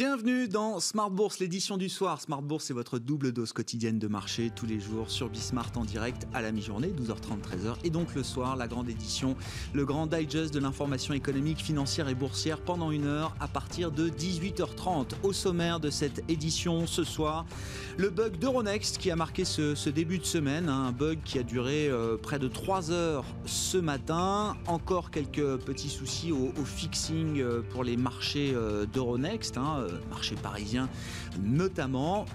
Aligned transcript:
Bienvenue 0.00 0.48
dans 0.48 0.80
Smart 0.80 1.10
Bourse, 1.10 1.40
l'édition 1.40 1.76
du 1.76 1.90
soir. 1.90 2.22
Smart 2.22 2.40
Bourse, 2.40 2.64
c'est 2.64 2.72
votre 2.72 2.98
double 2.98 3.32
dose 3.32 3.52
quotidienne 3.52 3.98
de 3.98 4.08
marché 4.08 4.50
tous 4.56 4.64
les 4.64 4.80
jours 4.80 5.10
sur 5.10 5.28
Bismart 5.28 5.72
en 5.76 5.84
direct 5.84 6.26
à 6.32 6.40
la 6.40 6.52
mi-journée, 6.52 6.88
12h30, 6.88 7.42
13h. 7.42 7.74
Et 7.84 7.90
donc 7.90 8.14
le 8.14 8.22
soir, 8.22 8.56
la 8.56 8.66
grande 8.66 8.88
édition, 8.88 9.36
le 9.74 9.84
grand 9.84 10.06
digest 10.06 10.54
de 10.54 10.58
l'information 10.58 11.12
économique, 11.12 11.58
financière 11.58 12.08
et 12.08 12.14
boursière 12.14 12.62
pendant 12.62 12.92
une 12.92 13.04
heure 13.04 13.36
à 13.40 13.46
partir 13.46 13.90
de 13.90 14.08
18h30. 14.08 15.16
Au 15.22 15.34
sommaire 15.34 15.80
de 15.80 15.90
cette 15.90 16.24
édition 16.30 16.86
ce 16.86 17.04
soir, 17.04 17.44
le 17.98 18.08
bug 18.08 18.38
d'Euronext 18.38 18.96
qui 18.96 19.10
a 19.10 19.16
marqué 19.16 19.44
ce, 19.44 19.90
début 19.90 20.18
de 20.18 20.24
semaine, 20.24 20.70
hein, 20.70 20.86
un 20.86 20.92
bug 20.92 21.18
qui 21.26 21.38
a 21.38 21.42
duré 21.42 21.90
euh, 21.90 22.16
près 22.16 22.38
de 22.38 22.48
3 22.48 22.90
heures 22.90 23.26
ce 23.44 23.76
matin. 23.76 24.56
Encore 24.66 25.10
quelques 25.10 25.58
petits 25.58 25.90
soucis 25.90 26.32
au, 26.32 26.64
fixing 26.64 27.38
euh, 27.42 27.60
pour 27.60 27.84
les 27.84 27.98
marchés 27.98 28.54
euh, 28.54 28.86
d'Euronext. 28.86 29.58
Hein, 29.58 29.89
marché 30.08 30.36
parisien 30.36 30.88
notamment 31.42 32.26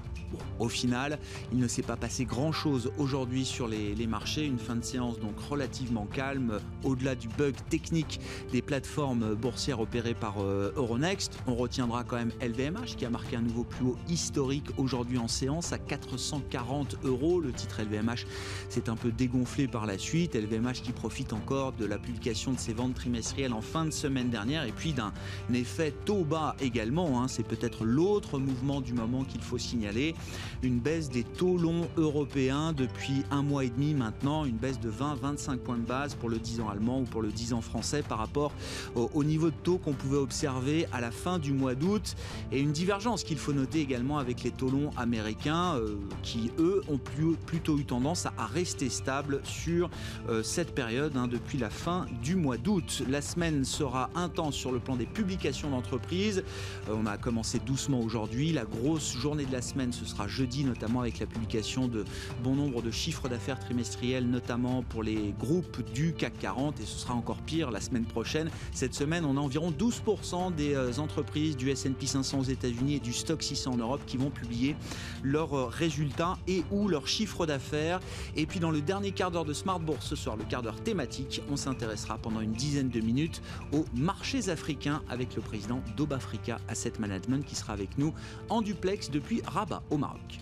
au 0.59 0.69
final, 0.69 1.19
il 1.51 1.59
ne 1.59 1.67
s'est 1.67 1.81
pas 1.81 1.95
passé 1.95 2.25
grand-chose 2.25 2.91
aujourd'hui 2.97 3.45
sur 3.45 3.67
les, 3.67 3.95
marchés. 4.07 4.45
Une 4.45 4.59
fin 4.59 4.75
de 4.75 4.83
séance 4.83 5.19
donc 5.19 5.39
relativement 5.49 6.05
calme, 6.05 6.59
au-delà 6.83 7.15
du 7.15 7.27
bug 7.27 7.55
technique 7.69 8.19
des 8.51 8.61
plateformes 8.61 9.33
boursières 9.33 9.79
opérées 9.79 10.13
par 10.13 10.35
euh, 10.39 10.71
Euronext. 10.75 11.39
On 11.47 11.55
retiendra 11.55 12.03
quand 12.03 12.17
même 12.17 12.31
LVMH 12.39 12.95
qui 12.97 13.05
a 13.05 13.09
marqué 13.09 13.35
un 13.35 13.41
nouveau 13.41 13.63
plus 13.63 13.85
haut 13.85 13.97
historique 14.07 14.67
aujourd'hui 14.77 15.17
en 15.17 15.27
séance 15.27 15.73
à 15.73 15.79
440 15.79 16.97
euros. 17.03 17.39
Le 17.39 17.51
titre 17.51 17.81
LVMH 17.81 18.25
s'est 18.69 18.89
un 18.89 18.95
peu 18.95 19.11
dégonflé 19.11 19.67
par 19.67 19.85
la 19.85 19.97
suite. 19.97 20.35
LVMH 20.35 20.81
qui 20.83 20.91
profite 20.91 21.33
encore 21.33 21.73
de 21.73 21.85
la 21.85 21.97
publication 21.97 22.53
de 22.53 22.59
ses 22.59 22.73
ventes 22.73 22.93
trimestrielles 22.93 23.53
en 23.53 23.61
fin 23.61 23.85
de 23.85 23.91
semaine 23.91 24.29
dernière 24.29 24.65
et 24.65 24.71
puis 24.71 24.93
d'un 24.93 25.13
effet 25.53 25.93
taux 26.05 26.23
bas 26.23 26.55
également. 26.59 27.21
Hein. 27.21 27.27
C'est 27.27 27.47
peut-être 27.47 27.85
l'autre 27.85 28.39
mouvement 28.39 28.81
du 28.81 28.93
moment 28.93 29.23
qu'il 29.23 29.41
faut 29.41 29.57
signaler 29.57 30.15
une 30.63 30.79
baisse 30.79 31.09
des 31.09 31.23
taux 31.23 31.57
longs 31.57 31.87
européens 31.97 32.73
depuis 32.73 33.23
un 33.31 33.43
mois 33.43 33.65
et 33.65 33.69
demi 33.69 33.93
maintenant, 33.93 34.45
une 34.45 34.57
baisse 34.57 34.79
de 34.79 34.89
20-25 34.89 35.57
points 35.57 35.77
de 35.77 35.85
base 35.85 36.15
pour 36.15 36.29
le 36.29 36.39
10 36.39 36.61
ans 36.61 36.69
allemand 36.69 37.01
ou 37.01 37.03
pour 37.03 37.21
le 37.21 37.31
10 37.31 37.53
ans 37.53 37.61
français 37.61 38.03
par 38.07 38.17
rapport 38.17 38.51
au, 38.95 39.23
niveau 39.23 39.49
de 39.49 39.55
taux 39.63 39.77
qu'on 39.77 39.93
pouvait 39.93 40.17
observer 40.17 40.87
à 40.91 41.01
la 41.01 41.11
fin 41.11 41.39
du 41.39 41.51
mois 41.51 41.75
d'août 41.75 42.15
et 42.51 42.59
une 42.59 42.71
divergence 42.71 43.23
qu'il 43.23 43.37
faut 43.37 43.53
noter 43.53 43.79
également 43.79 44.17
avec 44.17 44.43
les 44.43 44.51
taux 44.51 44.69
longs 44.69 44.91
américains 44.97 45.75
euh, 45.75 45.95
qui 46.23 46.51
eux 46.59 46.81
ont 46.87 46.99
plutôt 47.45 47.77
eu 47.77 47.85
tendance 47.85 48.25
à, 48.25 48.33
rester 48.45 48.89
stables 48.89 49.41
sur 49.43 49.89
euh, 50.29 50.43
cette 50.43 50.73
période 50.73 51.17
hein, 51.17 51.27
depuis 51.27 51.57
la 51.57 51.69
fin 51.69 52.05
du 52.21 52.35
mois 52.35 52.57
d'août. 52.57 53.03
La 53.09 53.21
semaine 53.21 53.65
sera 53.65 54.09
intense 54.15 54.55
sur 54.55 54.71
le 54.71 54.79
plan 54.79 54.95
des 54.95 55.05
publications 55.05 55.69
d'entreprises. 55.69 56.43
Euh, 56.89 56.95
on 56.95 57.05
a 57.05 57.17
commencé 57.17 57.59
doucement 57.59 57.99
aujourd'hui. 57.99 58.53
La 58.53 58.65
grosse 58.65 59.15
journée 59.17 59.45
de 59.45 59.51
la 59.51 59.61
semaine 59.61 59.91
ce 59.91 60.04
sera 60.05 60.27
jeudi, 60.27 60.63
notamment 60.63 61.01
avec 61.01 61.19
la 61.19 61.25
publication 61.25 61.87
de 61.87 62.05
bon 62.43 62.55
nombre 62.55 62.81
de 62.81 62.91
chiffres 62.91 63.29
d'affaires 63.29 63.59
trimestriels, 63.59 64.27
notamment 64.29 64.83
pour 64.83 65.03
les 65.03 65.33
groupes 65.39 65.81
du 65.93 66.13
CAC 66.13 66.37
40, 66.39 66.79
et 66.79 66.85
ce 66.85 66.99
sera 66.99 67.13
encore 67.13 67.41
pire 67.41 67.71
la 67.71 67.81
semaine 67.81 68.05
prochaine. 68.05 68.49
Cette 68.73 68.93
semaine, 68.93 69.25
on 69.25 69.37
a 69.37 69.39
environ 69.39 69.71
12% 69.71 70.53
des 70.55 70.73
euh, 70.73 70.91
entreprises 70.97 71.57
du 71.57 71.69
S&P 71.69 72.05
500 72.05 72.39
aux 72.39 72.43
États-Unis 72.43 72.95
et 72.95 72.99
du 72.99 73.13
Stock 73.13 73.41
600 73.41 73.73
en 73.73 73.77
Europe 73.77 74.01
qui 74.05 74.17
vont 74.17 74.29
publier 74.29 74.75
leurs 75.23 75.53
euh, 75.53 75.65
résultats 75.65 76.37
et 76.47 76.63
ou 76.71 76.87
leurs 76.87 77.07
chiffres 77.07 77.45
d'affaires. 77.45 77.99
Et 78.35 78.45
puis 78.45 78.59
dans 78.59 78.71
le 78.71 78.81
dernier 78.81 79.11
quart 79.11 79.31
d'heure 79.31 79.45
de 79.45 79.53
Smart 79.53 79.79
Bourse 79.79 80.05
ce 80.05 80.15
soir, 80.15 80.35
le 80.35 80.43
quart 80.43 80.61
d'heure 80.61 80.81
thématique, 80.81 81.41
on 81.49 81.55
s'intéressera 81.55 82.17
pendant 82.17 82.41
une 82.41 82.53
dizaine 82.53 82.89
de 82.89 82.99
minutes 82.99 83.41
aux 83.71 83.85
marchés 83.93 84.49
africains 84.49 85.01
avec 85.09 85.35
le 85.35 85.41
président 85.41 85.81
d'Obafrica 85.97 86.59
Asset 86.67 86.93
Management 86.99 87.45
qui 87.45 87.55
sera 87.55 87.73
avec 87.73 87.97
nous 87.97 88.13
en 88.49 88.61
duplex 88.61 89.09
depuis 89.09 89.41
Rabat 89.45 89.83
au 89.95 89.97
Maroc. 89.97 90.39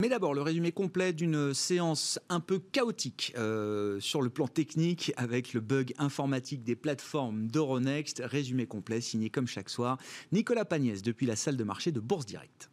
Mais 0.00 0.08
d'abord, 0.08 0.32
le 0.32 0.42
résumé 0.42 0.72
complet 0.72 1.12
d'une 1.12 1.52
séance 1.52 2.18
un 2.28 2.40
peu 2.40 2.60
chaotique 2.60 3.34
euh, 3.36 3.98
sur 4.00 4.22
le 4.22 4.30
plan 4.30 4.48
technique 4.48 5.12
avec 5.16 5.52
le 5.52 5.60
bug 5.60 5.92
informatique 5.98 6.62
des 6.62 6.76
plateformes 6.76 7.48
d'Euronext. 7.48 8.22
Résumé 8.24 8.66
complet 8.66 9.00
signé 9.00 9.28
comme 9.28 9.46
chaque 9.46 9.68
soir 9.68 9.98
Nicolas 10.32 10.64
Pagnès 10.64 11.02
depuis 11.02 11.26
la 11.26 11.36
salle 11.36 11.56
de 11.56 11.64
marché 11.64 11.92
de 11.92 12.00
Bourse 12.00 12.26
Direct. 12.26 12.70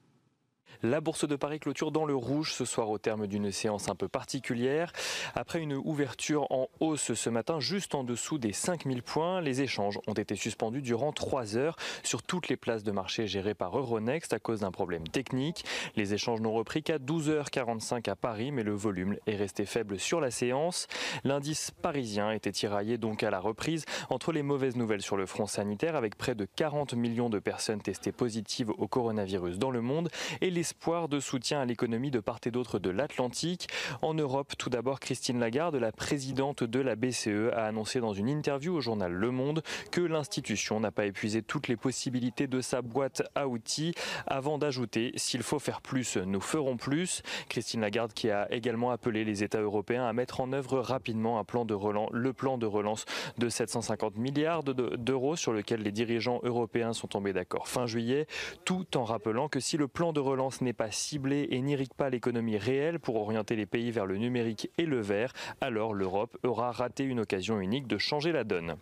La 0.84 1.02
bourse 1.02 1.28
de 1.28 1.36
Paris 1.36 1.59
clôture 1.59 1.91
dans 1.91 2.06
le 2.06 2.16
rouge 2.16 2.53
ce 2.53 2.66
soir 2.66 2.90
au 2.90 2.97
terme 2.97 3.28
d'une 3.28 3.52
séance 3.52 3.90
un 3.90 3.96
peu 3.96 4.08
particulière. 4.08 4.91
Après 5.34 5.59
une 5.59 5.74
ouverture 5.74 6.52
en 6.52 6.68
hausse 6.80 7.13
ce 7.13 7.30
matin, 7.30 7.59
juste 7.59 7.96
en 7.96 8.03
dessous 8.03 8.38
des 8.38 8.52
5000 8.52 9.02
points, 9.02 9.41
les 9.41 9.62
échanges 9.62 10.00
ont 10.08 10.14
été 10.14 10.35
suspendus 10.35 10.81
durant 10.81 11.12
3 11.12 11.58
heures 11.58 11.78
sur 12.03 12.24
toutes 12.24 12.50
les 12.50 12.58
places 12.58 12.84
de 12.84 12.91
marché 12.91 13.28
gérées 13.28 13.53
par 13.53 13.78
Euronext 13.78 14.34
à 14.34 14.40
cause 14.40 14.62
d'un 14.62 14.72
problème 14.72 15.08
technique. 15.08 15.66
Les 15.96 16.14
échanges 16.14 16.41
n'ont 16.41 16.53
repris 16.53 16.84
qu'à 16.84 16.97
12h45 16.97 18.09
à 18.09 18.16
Paris, 18.16 18.52
mais 18.52 18.64
le 18.64 18.74
volume 18.74 19.16
est 19.28 19.35
resté 19.35 19.66
faible 19.66 20.00
sur 20.00 20.19
la 20.19 20.31
séance. 20.31 20.88
L'indice 21.24 21.72
parisien 21.72 22.31
était 22.31 22.52
tiraillé 22.52 22.97
donc 22.97 23.24
à 23.24 23.30
la 23.30 23.40
reprise 23.40 23.85
entre 24.09 24.31
les 24.31 24.44
mauvaises 24.44 24.75
nouvelles 24.75 25.02
sur 25.02 25.18
le 25.18 25.25
front 25.25 25.47
sanitaire 25.47 25.96
avec 25.96 26.18
près 26.18 26.35
de 26.35 26.46
40 26.46 26.94
millions 26.96 27.30
de 27.30 27.40
personnes 27.40 27.81
testées 27.81 28.12
positives 28.12 28.72
au 28.72 28.88
coronavirus 28.88 29.58
dans 29.58 29.72
le 29.72 29.81
monde 29.81 30.09
et 30.41 30.50
les 30.50 30.64
espoir 30.66 31.09
de 31.09 31.20
soutien 31.20 31.62
à 31.62 31.66
l'économie 31.66 32.09
de 32.09 32.20
part 32.20 32.40
et 32.44 32.50
d'autre 32.50 32.80
de 32.80 32.90
l'Atlantique. 32.90 33.68
En 34.02 34.16
Europe, 34.16 34.53
tout 34.58 34.72
d'abord, 34.72 35.00
Christine 35.00 35.40
Lagarde, 35.40 35.76
la 35.76 35.92
présidente 35.92 36.64
de 36.64 36.80
la 36.80 36.96
BCE, 36.96 37.52
a 37.53 37.66
annoncé 37.66 38.00
dans 38.00 38.14
une 38.14 38.28
interview 38.28 38.74
au 38.74 38.81
journal 38.81 39.12
Le 39.12 39.30
Monde 39.30 39.62
que 39.92 40.02
l'institution 40.02 40.80
n'a 40.80 40.90
pas 40.90 41.06
épuisé 41.06 41.44
toutes 41.44 41.68
les 41.68 41.78
possibilités 41.78 42.48
de 42.48 42.62
sa 42.62 42.81
boîte 42.81 43.22
à 43.36 43.48
outils 43.48 43.94
avant 44.26 44.58
d'ajouter 44.58 45.12
s'il 45.18 45.44
faut 45.44 45.59
faire 45.59 45.81
plus, 45.81 46.18
nous 46.18 46.42
ferons 46.42 46.78
plus. 46.78 47.22
Christine 47.47 47.82
Lagarde 47.82 48.14
qui 48.14 48.32
a 48.32 48.52
également 48.52 48.90
appelé 48.90 49.24
les 49.24 49.44
États 49.44 49.62
européens 49.62 50.08
à 50.08 50.14
mettre 50.14 50.42
en 50.42 50.52
œuvre 50.52 50.80
rapidement 50.80 51.38
un 51.38 51.44
plan 51.44 51.64
de 51.64 51.76
relance, 51.76 52.09
le 52.12 52.34
plan 52.34 52.58
de 52.58 52.66
relance 52.66 53.06
de 53.38 53.50
750 53.50 54.18
milliards 54.18 54.64
d'euros 54.64 55.36
sur 55.36 55.53
lequel 55.53 55.84
les 55.84 55.92
dirigeants 55.92 56.40
européens 56.42 56.94
sont 56.94 57.08
tombés 57.08 57.34
d'accord 57.34 57.68
fin 57.68 57.86
juillet, 57.86 58.26
tout 58.64 58.97
en 58.97 59.03
rappelant 59.03 59.47
que 59.47 59.59
si 59.59 59.78
le 59.78 59.88
plan 59.88 60.12
de 60.12 60.20
relance 60.20 60.55
n'est 60.64 60.74
pas 60.74 60.92
ciblée 60.92 61.48
et 61.52 61.62
n'irrigue 61.62 61.94
pas 61.94 62.10
l'économie 62.10 62.58
réelle 62.58 63.00
pour 63.00 63.16
orienter 63.16 63.56
les 63.56 63.66
pays 63.66 63.92
vers 63.92 64.06
le 64.06 64.18
numérique 64.18 64.70
et 64.78 64.86
le 64.86 65.02
vert, 65.02 65.34
alors 65.62 65.94
l'Europe 65.94 66.38
aura 66.44 66.72
raté 66.72 67.04
une 67.04 67.20
occasion 67.20 67.60
unique 67.60 67.88
de 67.88 67.98
changer 67.98 68.32
la 68.32 68.44
donne. 68.44 68.76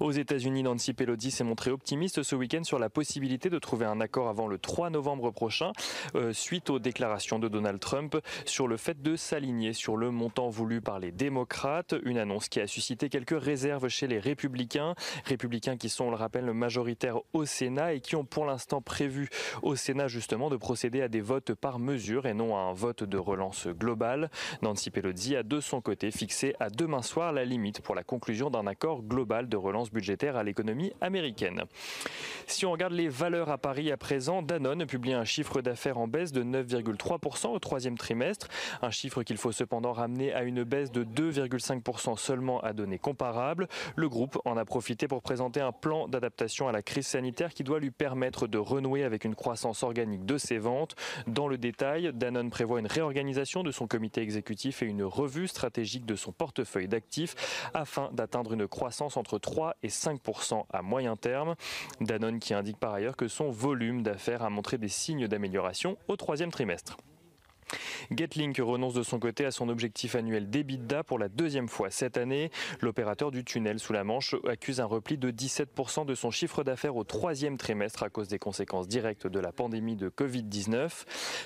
Aux 0.00 0.12
États-Unis, 0.12 0.62
Nancy 0.62 0.92
Pelosi 0.92 1.30
s'est 1.30 1.44
montrée 1.44 1.70
optimiste 1.70 2.22
ce 2.22 2.36
week-end 2.36 2.62
sur 2.64 2.78
la 2.78 2.90
possibilité 2.90 3.50
de 3.50 3.58
trouver 3.58 3.86
un 3.86 4.00
accord 4.00 4.28
avant 4.28 4.46
le 4.46 4.58
3 4.58 4.90
novembre 4.90 5.30
prochain, 5.30 5.72
euh, 6.14 6.32
suite 6.32 6.70
aux 6.70 6.78
déclarations 6.78 7.38
de 7.38 7.48
Donald 7.48 7.80
Trump 7.80 8.16
sur 8.44 8.68
le 8.68 8.76
fait 8.76 9.02
de 9.02 9.16
s'aligner 9.16 9.72
sur 9.72 9.96
le 9.96 10.10
montant 10.10 10.48
voulu 10.48 10.80
par 10.80 10.98
les 10.98 11.12
démocrates. 11.12 11.94
Une 12.04 12.18
annonce 12.18 12.48
qui 12.48 12.60
a 12.60 12.66
suscité 12.66 13.08
quelques 13.08 13.40
réserves 13.40 13.88
chez 13.88 14.06
les 14.06 14.18
républicains. 14.18 14.94
Républicains 15.24 15.76
qui 15.76 15.88
sont, 15.88 16.04
on 16.04 16.10
le 16.10 16.16
rappelle, 16.16 16.52
majoritaires 16.52 17.18
au 17.32 17.44
Sénat 17.44 17.94
et 17.94 18.00
qui 18.00 18.16
ont 18.16 18.24
pour 18.24 18.44
l'instant 18.44 18.80
prévu 18.80 19.28
au 19.62 19.76
Sénat 19.76 20.08
justement 20.08 20.50
de 20.50 20.56
procéder 20.56 21.02
à 21.02 21.08
des 21.08 21.20
votes 21.20 21.54
par 21.54 21.78
mesure 21.78 22.26
et 22.26 22.34
non 22.34 22.56
à 22.56 22.60
un 22.60 22.72
vote 22.72 23.04
de 23.04 23.18
relance 23.18 23.66
globale. 23.68 24.30
Nancy 24.62 24.90
Pelosi 24.90 25.36
a 25.36 25.42
de 25.42 25.60
son 25.60 25.80
côté 25.80 26.10
fixé 26.10 26.54
à 26.60 26.70
demain 26.70 27.02
soir 27.02 27.32
la 27.32 27.44
limite 27.44 27.80
pour 27.80 27.94
la 27.94 28.04
conclusion 28.04 28.50
d'un 28.50 28.66
accord 28.66 29.02
global 29.02 29.47
de 29.48 29.56
relance 29.56 29.90
budgétaire 29.90 30.36
à 30.36 30.42
l'économie 30.42 30.92
américaine. 31.00 31.64
Si 32.46 32.64
on 32.66 32.72
regarde 32.72 32.92
les 32.92 33.08
valeurs 33.08 33.50
à 33.50 33.58
Paris 33.58 33.92
à 33.92 33.96
présent, 33.96 34.42
Danone 34.42 34.86
publie 34.86 35.12
un 35.12 35.24
chiffre 35.24 35.60
d'affaires 35.60 35.98
en 35.98 36.08
baisse 36.08 36.32
de 36.32 36.42
9,3% 36.42 37.48
au 37.48 37.58
troisième 37.58 37.98
trimestre, 37.98 38.48
un 38.82 38.90
chiffre 38.90 39.22
qu'il 39.22 39.36
faut 39.36 39.52
cependant 39.52 39.92
ramener 39.92 40.32
à 40.32 40.42
une 40.42 40.64
baisse 40.64 40.90
de 40.90 41.04
2,5% 41.04 42.16
seulement 42.16 42.60
à 42.60 42.72
données 42.72 42.98
comparables. 42.98 43.68
Le 43.96 44.08
groupe 44.08 44.38
en 44.44 44.56
a 44.56 44.64
profité 44.64 45.08
pour 45.08 45.22
présenter 45.22 45.60
un 45.60 45.72
plan 45.72 46.08
d'adaptation 46.08 46.68
à 46.68 46.72
la 46.72 46.82
crise 46.82 47.06
sanitaire 47.06 47.52
qui 47.52 47.64
doit 47.64 47.80
lui 47.80 47.90
permettre 47.90 48.46
de 48.46 48.58
renouer 48.58 49.04
avec 49.04 49.24
une 49.24 49.34
croissance 49.34 49.82
organique 49.82 50.24
de 50.24 50.38
ses 50.38 50.58
ventes. 50.58 50.94
Dans 51.26 51.48
le 51.48 51.58
détail, 51.58 52.10
Danone 52.14 52.50
prévoit 52.50 52.80
une 52.80 52.86
réorganisation 52.86 53.62
de 53.62 53.70
son 53.70 53.86
comité 53.86 54.22
exécutif 54.22 54.82
et 54.82 54.86
une 54.86 55.04
revue 55.04 55.48
stratégique 55.48 56.06
de 56.06 56.16
son 56.16 56.32
portefeuille 56.32 56.88
d'actifs 56.88 57.68
afin 57.74 58.10
d'atteindre 58.12 58.52
une 58.54 58.66
croissance 58.66 59.16
entre 59.16 59.27
3 59.36 59.74
et 59.82 59.90
5 59.90 60.20
à 60.72 60.80
moyen 60.80 61.16
terme. 61.16 61.56
Danone 62.00 62.38
qui 62.38 62.54
indique 62.54 62.78
par 62.78 62.94
ailleurs 62.94 63.16
que 63.16 63.28
son 63.28 63.50
volume 63.50 64.02
d'affaires 64.02 64.42
a 64.42 64.48
montré 64.48 64.78
des 64.78 64.88
signes 64.88 65.28
d'amélioration 65.28 65.98
au 66.08 66.16
troisième 66.16 66.50
trimestre. 66.50 66.96
Getlink 68.10 68.58
renonce 68.58 68.94
de 68.94 69.02
son 69.02 69.18
côté 69.18 69.44
à 69.44 69.50
son 69.50 69.68
objectif 69.68 70.14
annuel 70.14 70.50
d'EBITDA 70.50 71.04
pour 71.04 71.18
la 71.18 71.28
deuxième 71.28 71.68
fois 71.68 71.90
cette 71.90 72.16
année. 72.16 72.50
L'opérateur 72.80 73.30
du 73.30 73.44
tunnel 73.44 73.78
sous 73.78 73.92
la 73.92 74.04
Manche 74.04 74.34
accuse 74.48 74.80
un 74.80 74.86
repli 74.86 75.18
de 75.18 75.30
17% 75.30 76.06
de 76.06 76.14
son 76.14 76.30
chiffre 76.30 76.64
d'affaires 76.64 76.96
au 76.96 77.04
troisième 77.04 77.56
trimestre 77.56 78.02
à 78.02 78.08
cause 78.08 78.28
des 78.28 78.38
conséquences 78.38 78.88
directes 78.88 79.26
de 79.26 79.40
la 79.40 79.52
pandémie 79.52 79.96
de 79.96 80.08
Covid-19, 80.08 80.90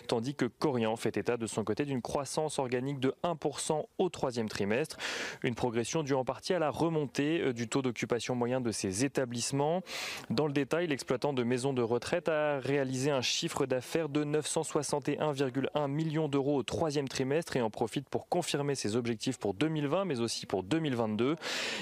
tandis 0.07 0.35
que 0.35 0.45
Corian 0.45 0.97
fait 0.97 1.17
état 1.17 1.37
de 1.37 1.47
son 1.47 1.65
côté 1.65 1.85
d'une 1.85 2.03
croissance 2.03 2.59
organique 2.59 3.01
de 3.01 3.15
1% 3.25 3.85
au 3.99 4.09
troisième 4.09 4.49
trimestre, 4.49 4.97
une 5.43 5.55
progression 5.55 6.03
due 6.03 6.15
en 6.15 6.25
partie 6.25 6.55
à 6.55 6.59
la 6.59 6.71
remontée 6.71 7.41
euh, 7.41 7.53
du 7.53 7.69
taux 7.69 7.83
d'occupation 7.83 8.35
moyen 8.35 8.61
de 8.61 8.71
ses 8.71 9.05
établissements. 9.05 9.83
Dans 10.31 10.47
le 10.47 10.53
détail, 10.53 10.87
l'exploitant 10.87 11.33
de 11.33 11.43
maisons 11.43 11.73
de 11.73 11.83
retraite 11.83 12.29
a 12.29 12.61
réalisé 12.61 13.11
un 13.11 13.23
chiffre 13.23 13.67
d'affaires 13.67 14.09
de 14.09 14.25
961,1 14.25 15.89
millions 15.89 16.12
d'euros 16.29 16.57
au 16.57 16.63
troisième 16.63 17.09
trimestre 17.09 17.57
et 17.57 17.63
en 17.63 17.71
profite 17.71 18.09
pour 18.09 18.29
confirmer 18.29 18.75
ses 18.75 18.97
objectifs 18.97 19.39
pour 19.39 19.55
2020 19.55 20.05
mais 20.05 20.21
aussi 20.21 20.47
pour 20.47 20.63
2022. 20.63 21.37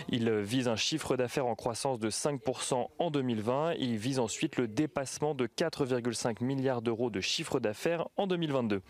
Il 0.09 0.31
vise 0.31 0.69
un 0.69 0.77
chiffre 0.77 1.17
d'affaires 1.17 1.47
en 1.47 1.55
croissance 1.55 1.99
de 1.99 2.11
5% 2.11 2.87
en 2.99 3.11
2020. 3.11 3.75
Il 3.79 3.97
vise 3.97 4.19
ensuite 4.19 4.57
le 4.57 4.69
dépassement 4.69 5.35
de 5.35 5.47
4,5 5.47 6.45
milliards 6.45 6.83
d'euros 6.83 7.11
de 7.11 7.21
chiffre 7.21 7.61
d'affaires 7.61 8.09
en 8.17 8.27
2022. 8.27 8.83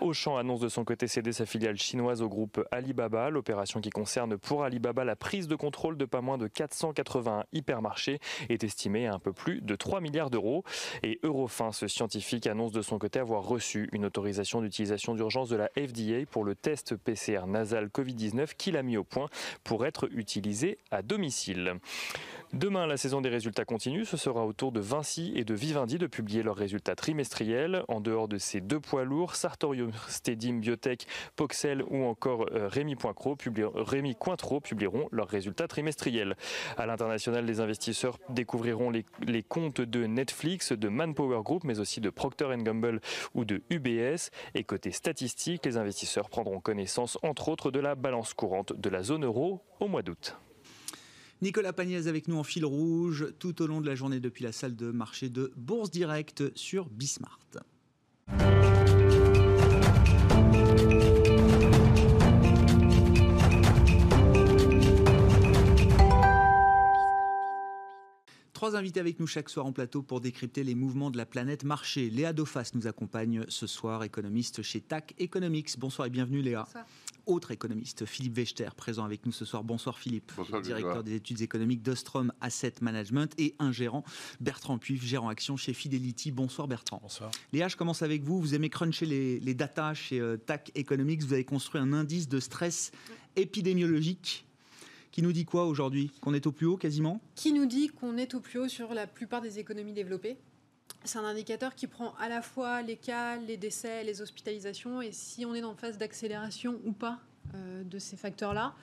Auchan 0.00 0.36
annonce 0.36 0.60
de 0.60 0.68
son 0.68 0.84
côté 0.84 1.06
céder 1.06 1.32
sa 1.32 1.46
filiale 1.46 1.76
chinoise 1.76 2.22
au 2.22 2.28
groupe 2.28 2.64
Alibaba. 2.70 3.30
L'opération 3.30 3.80
qui 3.80 3.90
concerne 3.90 4.36
pour 4.36 4.64
Alibaba 4.64 5.04
la 5.04 5.16
prise 5.16 5.48
de 5.48 5.56
contrôle 5.56 5.96
de 5.96 6.04
pas 6.04 6.20
moins 6.20 6.38
de 6.38 6.46
480 6.46 7.44
hypermarchés 7.52 8.18
est 8.48 8.64
estimée 8.64 9.06
à 9.06 9.14
un 9.14 9.18
peu 9.18 9.32
plus 9.32 9.60
de 9.60 9.74
3 9.74 10.00
milliards 10.00 10.30
d'euros. 10.30 10.64
Et 11.02 11.18
Eurofins, 11.22 11.72
ce 11.72 11.88
scientifique, 11.88 12.46
annonce 12.46 12.72
de 12.72 12.82
son 12.82 12.98
côté 12.98 13.18
avoir 13.18 13.42
reçu 13.44 13.88
une 13.92 14.04
autorisation 14.04 14.55
d'utilisation 14.60 15.14
d'urgence 15.14 15.48
de 15.48 15.56
la 15.56 15.68
FDA 15.76 16.26
pour 16.30 16.44
le 16.44 16.54
test 16.54 16.96
PCR 16.96 17.46
nasal 17.46 17.86
Covid-19 17.86 18.54
qu'il 18.56 18.76
a 18.76 18.82
mis 18.82 18.96
au 18.96 19.04
point 19.04 19.28
pour 19.64 19.86
être 19.86 20.08
utilisé 20.12 20.78
à 20.90 21.02
domicile. 21.02 21.74
Demain, 22.56 22.86
la 22.86 22.96
saison 22.96 23.20
des 23.20 23.28
résultats 23.28 23.66
continue. 23.66 24.06
Ce 24.06 24.16
sera 24.16 24.46
au 24.46 24.54
tour 24.54 24.72
de 24.72 24.80
Vinci 24.80 25.30
et 25.36 25.44
de 25.44 25.52
Vivendi 25.52 25.98
de 25.98 26.06
publier 26.06 26.42
leurs 26.42 26.56
résultats 26.56 26.94
trimestriels. 26.94 27.82
En 27.86 28.00
dehors 28.00 28.28
de 28.28 28.38
ces 28.38 28.62
deux 28.62 28.80
poids 28.80 29.04
lourds, 29.04 29.34
Sartorius, 29.34 29.94
Stedim, 30.08 30.60
Biotech, 30.60 31.06
Poxel 31.36 31.82
ou 31.82 32.04
encore 32.04 32.46
euh, 32.52 32.66
Rémi, 32.66 32.96
Rémi 33.74 34.16
Cointreau 34.16 34.60
publieront 34.60 35.06
leurs 35.12 35.28
résultats 35.28 35.68
trimestriels. 35.68 36.34
À 36.78 36.86
l'international, 36.86 37.44
les 37.44 37.60
investisseurs 37.60 38.18
découvriront 38.30 38.88
les, 38.88 39.04
les, 39.26 39.42
comptes 39.42 39.82
de 39.82 40.06
Netflix, 40.06 40.72
de 40.72 40.88
Manpower 40.88 41.42
Group, 41.42 41.62
mais 41.62 41.78
aussi 41.78 42.00
de 42.00 42.08
Procter 42.08 42.46
Gamble 42.56 43.02
ou 43.34 43.44
de 43.44 43.60
UBS. 43.68 44.30
Et 44.54 44.64
côté 44.64 44.92
statistique, 44.92 45.66
les 45.66 45.76
investisseurs 45.76 46.30
prendront 46.30 46.60
connaissance, 46.60 47.18
entre 47.22 47.50
autres, 47.50 47.70
de 47.70 47.80
la 47.80 47.94
balance 47.94 48.32
courante 48.32 48.72
de 48.72 48.88
la 48.88 49.02
zone 49.02 49.26
euro 49.26 49.60
au 49.78 49.88
mois 49.88 50.00
d'août. 50.00 50.38
Nicolas 51.42 51.74
Pagnès 51.74 52.06
avec 52.06 52.28
nous 52.28 52.36
en 52.38 52.44
fil 52.44 52.64
rouge 52.64 53.26
tout 53.38 53.60
au 53.60 53.66
long 53.66 53.82
de 53.82 53.86
la 53.86 53.94
journée 53.94 54.20
depuis 54.20 54.42
la 54.42 54.52
salle 54.52 54.74
de 54.74 54.90
marché 54.90 55.28
de 55.28 55.52
Bourse 55.56 55.90
Direct 55.90 56.44
sur 56.56 56.88
Bismart. 56.88 57.38
Trois 68.54 68.74
invités 68.74 69.00
avec 69.00 69.20
nous 69.20 69.26
chaque 69.26 69.50
soir 69.50 69.66
en 69.66 69.72
plateau 69.72 70.00
pour 70.02 70.22
décrypter 70.22 70.64
les 70.64 70.74
mouvements 70.74 71.10
de 71.10 71.18
la 71.18 71.26
planète 71.26 71.64
marché. 71.64 72.08
Léa 72.08 72.32
Dauphas 72.32 72.70
nous 72.72 72.86
accompagne 72.86 73.44
ce 73.48 73.66
soir, 73.66 74.02
économiste 74.02 74.62
chez 74.62 74.80
TAC 74.80 75.14
Economics. 75.18 75.78
Bonsoir 75.78 76.06
et 76.06 76.10
bienvenue 76.10 76.40
Léa. 76.40 76.64
Bonsoir 76.64 76.86
autre 77.26 77.50
économiste, 77.50 78.06
Philippe 78.06 78.36
Wechter, 78.36 78.74
présent 78.76 79.04
avec 79.04 79.26
nous 79.26 79.32
ce 79.32 79.44
soir. 79.44 79.64
Bonsoir 79.64 79.98
Philippe, 79.98 80.32
directeur 80.62 81.02
des 81.02 81.16
études 81.16 81.42
économiques 81.42 81.82
d'Ostrom 81.82 82.32
Asset 82.40 82.74
Management 82.80 83.32
et 83.38 83.54
ingérant 83.58 84.04
Bertrand 84.40 84.78
Puif, 84.78 85.04
gérant 85.04 85.28
action 85.28 85.56
chez 85.56 85.72
Fidelity. 85.72 86.30
Bonsoir 86.30 86.68
Bertrand. 86.68 87.00
Bonsoir. 87.02 87.30
Léa, 87.52 87.68
je 87.68 87.76
commence 87.76 88.02
avec 88.02 88.22
vous. 88.22 88.40
Vous 88.40 88.54
aimez 88.54 88.70
cruncher 88.70 89.06
les, 89.06 89.40
les 89.40 89.54
datas 89.54 89.94
chez 89.94 90.20
euh, 90.20 90.36
TAC 90.36 90.70
Economics. 90.74 91.22
Vous 91.22 91.32
avez 91.32 91.44
construit 91.44 91.80
un 91.80 91.92
indice 91.92 92.28
de 92.28 92.40
stress 92.40 92.92
épidémiologique 93.34 94.46
qui 95.10 95.22
nous 95.22 95.32
dit 95.32 95.44
quoi 95.46 95.64
aujourd'hui? 95.64 96.10
Qu'on 96.20 96.34
est 96.34 96.46
au 96.46 96.52
plus 96.52 96.66
haut 96.66 96.76
quasiment? 96.76 97.20
Qui 97.34 97.52
nous 97.52 97.66
dit 97.66 97.88
qu'on 97.88 98.16
est 98.18 98.34
au 98.34 98.40
plus 98.40 98.58
haut 98.58 98.68
sur 98.68 98.92
la 98.92 99.06
plupart 99.06 99.40
des 99.40 99.58
économies 99.58 99.94
développées 99.94 100.36
c'est 101.04 101.18
un 101.18 101.24
indicateur 101.24 101.74
qui 101.74 101.86
prend 101.86 102.14
à 102.20 102.28
la 102.28 102.42
fois 102.42 102.82
les 102.82 102.96
cas, 102.96 103.36
les 103.36 103.56
décès, 103.56 104.04
les 104.04 104.22
hospitalisations 104.22 105.00
et 105.00 105.12
si 105.12 105.44
on 105.46 105.54
est 105.54 105.62
en 105.62 105.74
phase 105.74 105.98
d'accélération 105.98 106.80
ou 106.84 106.92
pas 106.92 107.20
euh, 107.54 107.84
de 107.84 107.98
ces 107.98 108.16
facteurs-là. 108.16 108.74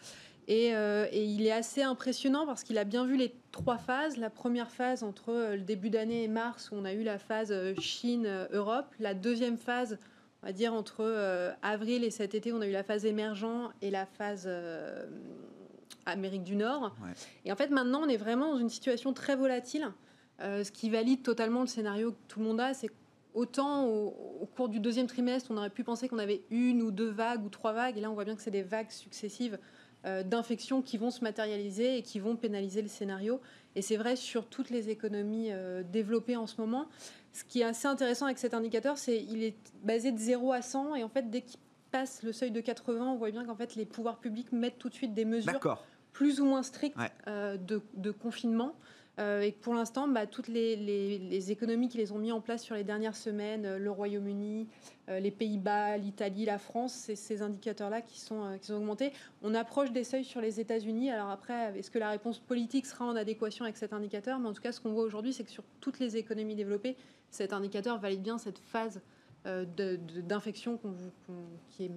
Euh, 0.50 1.08
et, 1.12 1.24
il 1.24 1.46
est 1.46 1.52
assez 1.52 1.84
impressionnant 1.84 2.46
parce 2.46 2.64
qu'il 2.64 2.78
a 2.78 2.84
bien 2.84 3.06
vu 3.06 3.16
les 3.16 3.34
trois 3.52 3.78
phases. 3.78 4.18
La 4.18 4.30
première 4.30 4.72
phase 4.72 5.04
entre 5.04 5.30
euh, 5.30 5.56
le 5.56 5.62
début 5.62 5.90
d'année 5.90 6.24
et 6.24 6.28
mars 6.28 6.70
où 6.72 6.76
on 6.76 6.86
a 6.86 6.94
eu 6.94 7.04
la 7.04 7.18
phase 7.18 7.54
Chine-Europe. 7.80 8.94
La 9.00 9.14
deuxième 9.14 9.58
phase, 9.58 9.98
on 10.42 10.48
va 10.48 10.54
dire 10.54 10.74
entre 10.74 11.56
avril 11.62 12.04
et 12.04 12.12
cet 12.12 12.36
été, 12.36 12.52
on 12.52 12.62
a 12.62 12.68
eu 12.68 12.72
la 12.72 12.84
phase 12.84 13.06
émergent 13.06 13.72
et 13.82 13.90
la 13.90 14.06
phase 14.06 14.50
Amérique 16.06 16.44
du 16.44 16.58
Nord. 16.58 16.94
Et 17.46 17.52
en 17.52 17.56
fait 17.56 17.70
maintenant 17.70 18.02
on 18.04 18.10
est 18.10 18.18
vraiment 18.18 18.54
dans 18.54 18.60
une 18.60 18.70
situation 18.70 19.14
très 19.14 19.38
volatile 19.38 19.88
ce 20.40 20.72
qui 20.72 20.90
valide 20.90 21.24
totalement 21.24 21.62
le 21.62 21.68
scénario 21.68 22.12
que 22.12 22.18
tout 22.28 22.40
le 22.40 22.46
monde 22.46 22.60
a, 22.60 22.74
c'est 22.74 22.90
autant 23.34 23.86
au, 23.88 24.48
cours 24.56 24.70
du 24.70 24.80
deuxième 24.80 25.08
trimestre, 25.08 25.50
on 25.52 25.58
aurait 25.58 25.70
pu 25.70 25.84
penser 25.84 26.08
qu'on 26.08 26.20
avait 26.20 26.44
une 26.52 26.82
ou 26.82 26.92
deux 26.92 27.10
vagues 27.10 27.44
ou 27.44 27.50
trois 27.50 27.74
vagues, 27.74 27.98
et 27.98 28.02
là 28.02 28.12
on 28.12 28.14
voit 28.14 28.26
bien 28.26 28.36
que 28.36 28.42
c'est 28.42 28.52
des 28.52 28.62
vagues 28.62 28.92
successives 28.92 29.58
euh, 30.06 30.22
d'infections 30.22 30.82
qui 30.82 30.98
vont 30.98 31.12
se 31.12 31.24
matérialiser 31.24 31.98
et 31.98 32.02
qui 32.04 32.20
vont 32.20 32.36
pénaliser 32.36 32.82
le 32.82 32.90
scénario. 32.90 33.40
Et 33.76 33.82
c'est 33.82 33.96
vrai 33.96 34.16
sur 34.16 34.46
toutes 34.46 34.70
les 34.70 34.90
économies 34.90 35.48
euh, 35.52 35.82
développées 35.82 36.36
en 36.36 36.46
ce 36.46 36.60
moment. 36.60 36.88
Ce 37.32 37.44
qui 37.44 37.62
est 37.62 37.64
assez 37.64 37.88
intéressant 37.88 38.26
avec 38.26 38.38
cet 38.38 38.54
indicateur, 38.54 38.98
c'est 38.98 39.24
qu'il 39.24 39.44
est 39.44 39.56
basé 39.82 40.12
de 40.12 40.20
0 40.20 40.52
à 40.52 40.62
100, 40.62 40.96
et 40.96 41.04
en 41.04 41.10
fait 41.10 41.30
dès 41.30 41.42
qu'il 41.42 41.60
passe 41.92 42.22
le 42.22 42.34
seuil 42.34 42.52
de 42.52 42.60
80, 42.60 43.14
on 43.14 43.16
voit 43.16 43.32
bien 43.32 43.46
qu'en 43.46 43.56
fait 43.56 43.76
les 43.76 43.86
pouvoirs 43.86 44.20
publics 44.20 44.52
mettent 44.52 44.78
tout 44.78 44.90
de 44.90 44.94
suite 44.94 45.14
des 45.14 45.26
mesures 45.26 45.78
plus 46.12 46.40
ou 46.40 46.46
moins 46.46 46.62
strictes 46.62 46.98
de, 47.26 47.82
de, 47.96 48.12
confinement. 48.12 48.76
Euh, 49.20 49.42
et 49.42 49.52
pour 49.52 49.76
l'instant, 49.76 50.08
bah, 50.08 50.26
toutes 50.26 50.48
les, 50.48 51.52
économies 51.52 51.88
qui 51.88 51.98
les 51.98 52.12
ont 52.12 52.18
mis 52.18 52.32
en 52.32 52.42
place 52.42 52.64
sur 52.64 52.76
les 52.76 52.84
dernières 52.84 53.16
semaines, 53.16 53.66
euh, 53.66 53.78
le 53.78 53.92
Royaume-Uni, 53.92 54.68
euh, 55.10 55.20
les 55.20 55.30
Pays-Bas, 55.30 55.98
l'Italie, 55.98 56.46
la 56.46 56.58
France, 56.58 56.94
c'est 56.94 57.16
ces 57.16 57.42
indicateurs-là 57.42 58.02
qui 58.02 58.20
sont, 58.20 58.58
qui 58.60 58.68
sont 58.68 58.76
augmentés. 58.76 59.14
On 59.44 59.54
approche 59.54 59.92
des 59.92 60.04
seuils 60.04 60.24
sur 60.24 60.42
les 60.42 60.60
États-Unis. 60.60 61.12
Alors 61.12 61.30
après, 61.30 61.78
est-ce 61.78 61.92
que 61.92 62.00
la 62.00 62.10
réponse 62.10 62.40
politique 62.40 62.86
sera 62.86 63.06
en 63.06 63.16
adéquation 63.16 63.66
avec 63.66 63.78
cet 63.78 63.94
indicateur? 63.94 64.40
Mais 64.40 64.50
en 64.50 64.54
tout 64.54 64.62
cas, 64.62 64.72
ce 64.72 64.80
qu'on 64.80 64.94
voit 64.94 65.04
aujourd'hui, 65.04 65.34
c'est 65.34 65.44
que 65.44 65.52
sur 65.52 65.64
toutes 65.80 66.00
les 66.00 66.18
économies 66.18 66.56
développées, 66.56 66.96
cet 67.30 67.54
indicateur 67.54 68.00
valide 68.00 68.22
bien 68.22 68.38
cette 68.38 68.60
phase 68.60 69.02
d'infection 69.46 70.80
qui, 71.70 71.92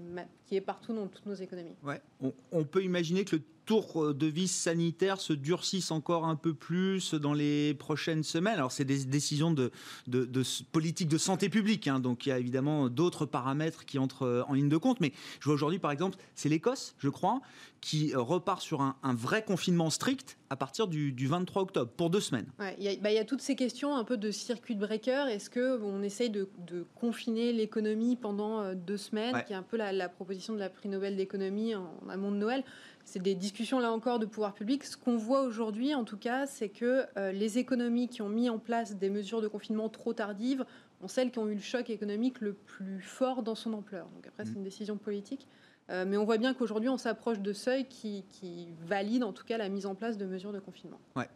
est, 0.51 0.61
partout 0.61 0.93
dans 0.93 1.07
toutes 1.07 1.27
nos 1.27 1.35
économies. 1.35 1.77
Ouais. 1.85 2.03
On 2.51 2.65
peut 2.65 2.83
imaginer 2.83 3.25
que 3.25 3.37
le 3.37 3.43
tour 3.67 4.03
euh, 4.03 4.15
de 4.15 4.27
vis 4.27 4.49
sanitaire 4.49 5.21
se 5.21 5.33
durcissent 5.33 5.91
encore 5.91 6.25
un 6.25 6.37
peu 6.37 6.55
plus 6.55 7.13
dans 7.15 7.35
les 7.35 7.75
prochaines 7.75 8.23
semaines. 8.23 8.55
Alors, 8.55 8.73
c'est 8.73 8.85
des 8.85 9.05
décisions 9.05 9.51
de, 9.51 9.71
de, 10.07 10.43
politique 10.73 11.09
de 11.09 11.19
santé 11.19 11.49
publique, 11.49 11.89
hein, 11.89 12.01
donc 12.01 12.25
il 12.25 12.31
y 12.31 12.33
a 12.33 12.39
évidemment 12.39 12.89
d'autres 12.89 13.27
paramètres 13.27 13.85
qui 13.85 13.99
entrent 13.99 14.23
euh, 14.27 14.43
en 14.49 14.55
ligne 14.55 14.69
de 14.69 14.77
compte. 14.77 15.01
Mais 15.01 15.13
je 15.41 15.45
vois 15.45 15.55
aujourd'hui, 15.55 15.79
par 15.79 15.91
exemple, 15.91 16.17
c'est 16.35 16.49
l'Écosse, 16.49 16.95
je 16.99 17.09
crois, 17.09 17.41
qui 17.81 18.15
euh, 18.15 18.21
repart 18.21 18.63
sur 18.63 18.81
un, 18.81 18.97
vrai 19.03 19.45
confinement 19.45 19.91
strict 19.91 20.39
à 20.49 20.57
partir 20.57 20.87
du, 20.87 21.13
23 21.27 21.63
octobre, 21.63 21.91
pour 21.97 22.09
deux 22.09 22.21
semaines. 22.21 22.47
Bah, 22.59 22.71
il 22.79 22.85
y, 22.85 23.19
a 23.19 23.25
toutes 23.25 23.41
ces 23.41 23.57
questions 23.57 23.97
un 23.97 24.05
peu 24.05 24.17
de 24.17 24.31
circuit 24.31 24.77
breaker. 24.77 25.27
Est-ce 25.29 25.51
qu'on 25.51 26.03
essaye 26.03 26.31
de, 26.31 26.49
confiner 26.95 27.53
l'économie 27.53 28.15
pendant 28.15 28.73
deux 28.75 28.97
semaines, 28.97 29.43
qui 29.47 29.53
est 29.53 29.57
un 29.57 29.63
peu 29.63 29.77
la, 29.77 30.09
proposition 30.09 30.55
de 30.55 30.61
la 30.61 30.71
prix 30.71 30.89
Nobel 30.89 31.17
d'économie 31.17 31.75
en 31.75 31.91
amont 32.09 32.31
de 32.31 32.37
Noël? 32.37 32.63
C'est 33.07 33.23
des 33.23 33.37
discussions 33.37 33.79
là 33.79 33.93
encore 33.93 34.19
de 34.19 34.27
pouvoir 34.27 34.53
public. 34.53 34.85
Ce 34.85 34.97
qu'on 34.97 35.17
voit 35.17 35.43
aujourd'hui, 35.43 35.95
en 35.95 36.05
tout 36.05 36.19
cas, 36.19 36.47
c'est 36.47 36.69
que 36.69 37.07
euh, 37.17 37.31
les 37.31 37.57
économies 37.57 38.09
qui 38.09 38.21
ont 38.21 38.29
mis 38.29 38.51
en 38.51 38.59
place 38.59 38.97
des 38.97 39.11
mesures 39.11 39.41
de 39.41 39.49
confinement 39.49 39.89
trop 39.89 40.13
tardives 40.13 40.67
ont 41.01 41.09
celles 41.09 41.31
qui 41.31 41.39
ont 41.39 41.49
eu 41.49 41.55
le 41.55 41.61
choc 41.61 41.89
économique 41.89 42.41
le 42.41 42.53
plus 42.53 43.01
fort 43.01 43.45
dans 43.45 43.55
son 43.55 43.73
ampleur. 43.75 44.09
Donc 44.15 44.27
après, 44.27 44.45
c'est 44.45 44.53
mmh. 44.53 44.57
une 44.57 44.65
décision 44.65 44.97
politique. 44.97 45.47
Euh, 45.89 46.05
mais 46.05 46.17
on 46.17 46.25
voit 46.25 46.39
bien 46.39 46.53
qu'aujourd'hui, 46.53 46.89
on 46.89 46.97
s'approche 46.97 47.39
de 47.39 47.53
seuils 47.53 47.87
qui, 47.87 48.25
qui 48.29 48.75
valident 48.85 49.23
en 49.23 49.33
tout 49.33 49.45
cas 49.45 49.57
la 49.57 49.69
mise 49.69 49.87
en 49.87 49.95
place 49.95 50.19
de 50.19 50.27
mesures 50.27 50.53
de 50.53 50.59
confinement. 50.59 50.99
Ouais. 51.15 51.29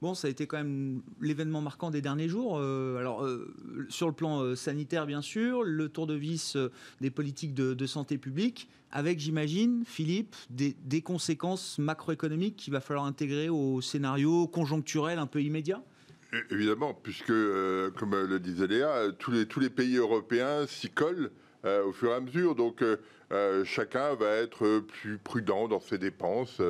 Bon, 0.00 0.14
ça 0.14 0.28
a 0.28 0.30
été 0.30 0.46
quand 0.46 0.58
même 0.58 1.02
l'événement 1.20 1.60
marquant 1.60 1.90
des 1.90 2.00
derniers 2.00 2.28
jours. 2.28 2.58
Euh, 2.60 2.98
alors, 2.98 3.28
sur 3.88 4.06
le 4.06 4.12
plan 4.12 4.54
sanitaire, 4.54 5.06
bien 5.06 5.22
sûr, 5.22 5.62
le 5.64 5.88
tour 5.88 6.06
de 6.06 6.14
vis 6.14 6.56
des 7.00 7.10
politiques 7.10 7.54
de, 7.54 7.86
santé 7.86 8.16
publique, 8.16 8.68
avec, 8.90 9.18
j'imagine, 9.18 9.82
Philippe, 9.84 10.36
des, 10.50 11.02
conséquences 11.02 11.78
macroéconomiques 11.78 12.56
qu'il 12.56 12.72
va 12.72 12.80
falloir 12.80 13.06
intégrer 13.06 13.48
au 13.48 13.80
scénario 13.80 14.46
conjoncturel 14.46 15.18
un 15.18 15.26
peu 15.26 15.42
immédiat? 15.42 15.82
Évidemment, 16.50 16.94
puisque, 16.94 17.30
euh, 17.30 17.90
comme 17.90 18.14
le 18.14 18.38
disait 18.38 18.66
Léa, 18.66 19.12
tous 19.18 19.30
les, 19.30 19.46
tous 19.46 19.60
les 19.60 19.70
pays 19.70 19.96
européens 19.96 20.66
s'y 20.66 20.90
collent 20.90 21.30
au 21.64 21.92
fur 21.92 22.10
et 22.10 22.14
à 22.14 22.20
mesure. 22.20 22.54
Donc 22.54 22.82
chacun 23.64 24.14
va 24.14 24.36
être 24.36 24.80
plus 24.80 25.18
prudent 25.18 25.68
dans 25.68 25.80
ses 25.80 25.98
dépenses, 25.98 26.60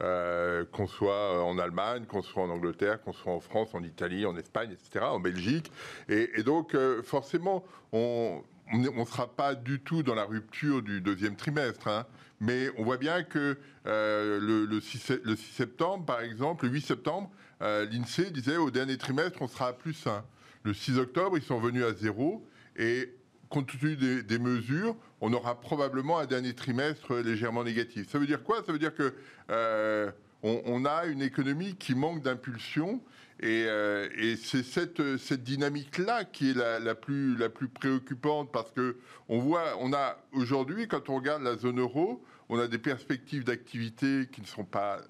qu'on 0.00 0.86
soit 0.86 1.44
en 1.44 1.58
Allemagne, 1.58 2.04
qu'on 2.06 2.22
soit 2.22 2.42
en 2.42 2.50
Angleterre, 2.50 3.02
qu'on 3.02 3.12
soit 3.12 3.32
en 3.32 3.40
France, 3.40 3.74
en 3.74 3.82
Italie, 3.82 4.26
en 4.26 4.36
Espagne, 4.36 4.70
etc., 4.72 5.04
en 5.04 5.20
Belgique. 5.20 5.70
Et, 6.08 6.42
donc 6.42 6.76
forcément, 7.02 7.64
on 7.92 8.42
ne 8.72 9.04
sera 9.04 9.26
pas 9.26 9.54
du 9.54 9.80
tout 9.80 10.02
dans 10.02 10.14
la 10.14 10.24
rupture 10.24 10.82
du 10.82 11.00
deuxième 11.00 11.36
trimestre. 11.36 11.88
Hein. 11.88 12.06
mais 12.40 12.68
on 12.76 12.84
voit 12.84 12.98
bien 12.98 13.22
que 13.22 13.56
le, 13.84 14.80
6, 14.80 15.12
le, 15.24 15.36
6, 15.36 15.52
septembre, 15.52 16.04
par 16.04 16.20
exemple, 16.20 16.66
le 16.66 16.72
8 16.72 16.80
septembre, 16.82 17.30
l'INSEE 17.60 18.30
disait 18.30 18.56
au 18.56 18.70
dernier 18.70 18.96
trimestre, 18.96 19.42
on 19.42 19.48
sera 19.48 19.68
à 19.68 19.72
plus 19.72 20.06
1. 20.06 20.24
Le 20.64 20.74
6 20.74 20.98
octobre, 20.98 21.36
ils 21.36 21.42
sont 21.42 21.58
venus 21.58 21.84
à 21.84 21.94
zéro. 21.94 22.46
Et 22.76 23.10
compte 23.48 23.66
tenu 23.78 23.96
des, 23.96 24.38
mesures, 24.38 24.96
on 25.20 25.32
aura 25.32 25.60
probablement 25.60 26.18
un 26.18 26.26
dernier 26.26 26.54
trimestre 26.54 27.16
légèrement 27.16 27.64
négatif. 27.64 28.10
Ça 28.10 28.18
veut 28.18 28.26
dire 28.26 28.42
quoi? 28.42 28.62
Ça 28.64 28.72
veut 28.72 28.78
dire 28.78 28.94
que 28.94 29.14
euh, 29.50 30.10
on, 30.42 30.84
a 30.84 31.06
une 31.06 31.22
économie 31.22 31.74
qui 31.76 31.94
manque 31.94 32.22
d'impulsion. 32.22 33.00
Et, 33.40 33.66
euh, 33.66 34.08
c'est 34.42 34.64
cette, 34.64 35.16
cette 35.16 35.44
dynamique-là 35.44 36.24
qui 36.24 36.50
est 36.50 36.54
la, 36.54 36.94
plus, 36.94 37.36
la 37.36 37.48
plus 37.48 37.68
préoccupante 37.68 38.50
parce 38.52 38.70
que 38.72 38.96
on 39.28 39.38
voit, 39.38 39.76
on 39.80 39.92
a 39.92 40.18
aujourd'hui, 40.32 40.88
quand 40.88 41.08
on 41.08 41.16
regarde 41.16 41.42
la 41.42 41.56
zone 41.56 41.80
euro, 41.80 42.22
on 42.48 42.58
a 42.58 42.66
des 42.66 42.78
perspectives 42.78 43.44
d'activité 43.44 44.28
qui 44.32 44.40
ne 44.40 44.46
sont 44.46 44.64
pas 44.64 45.00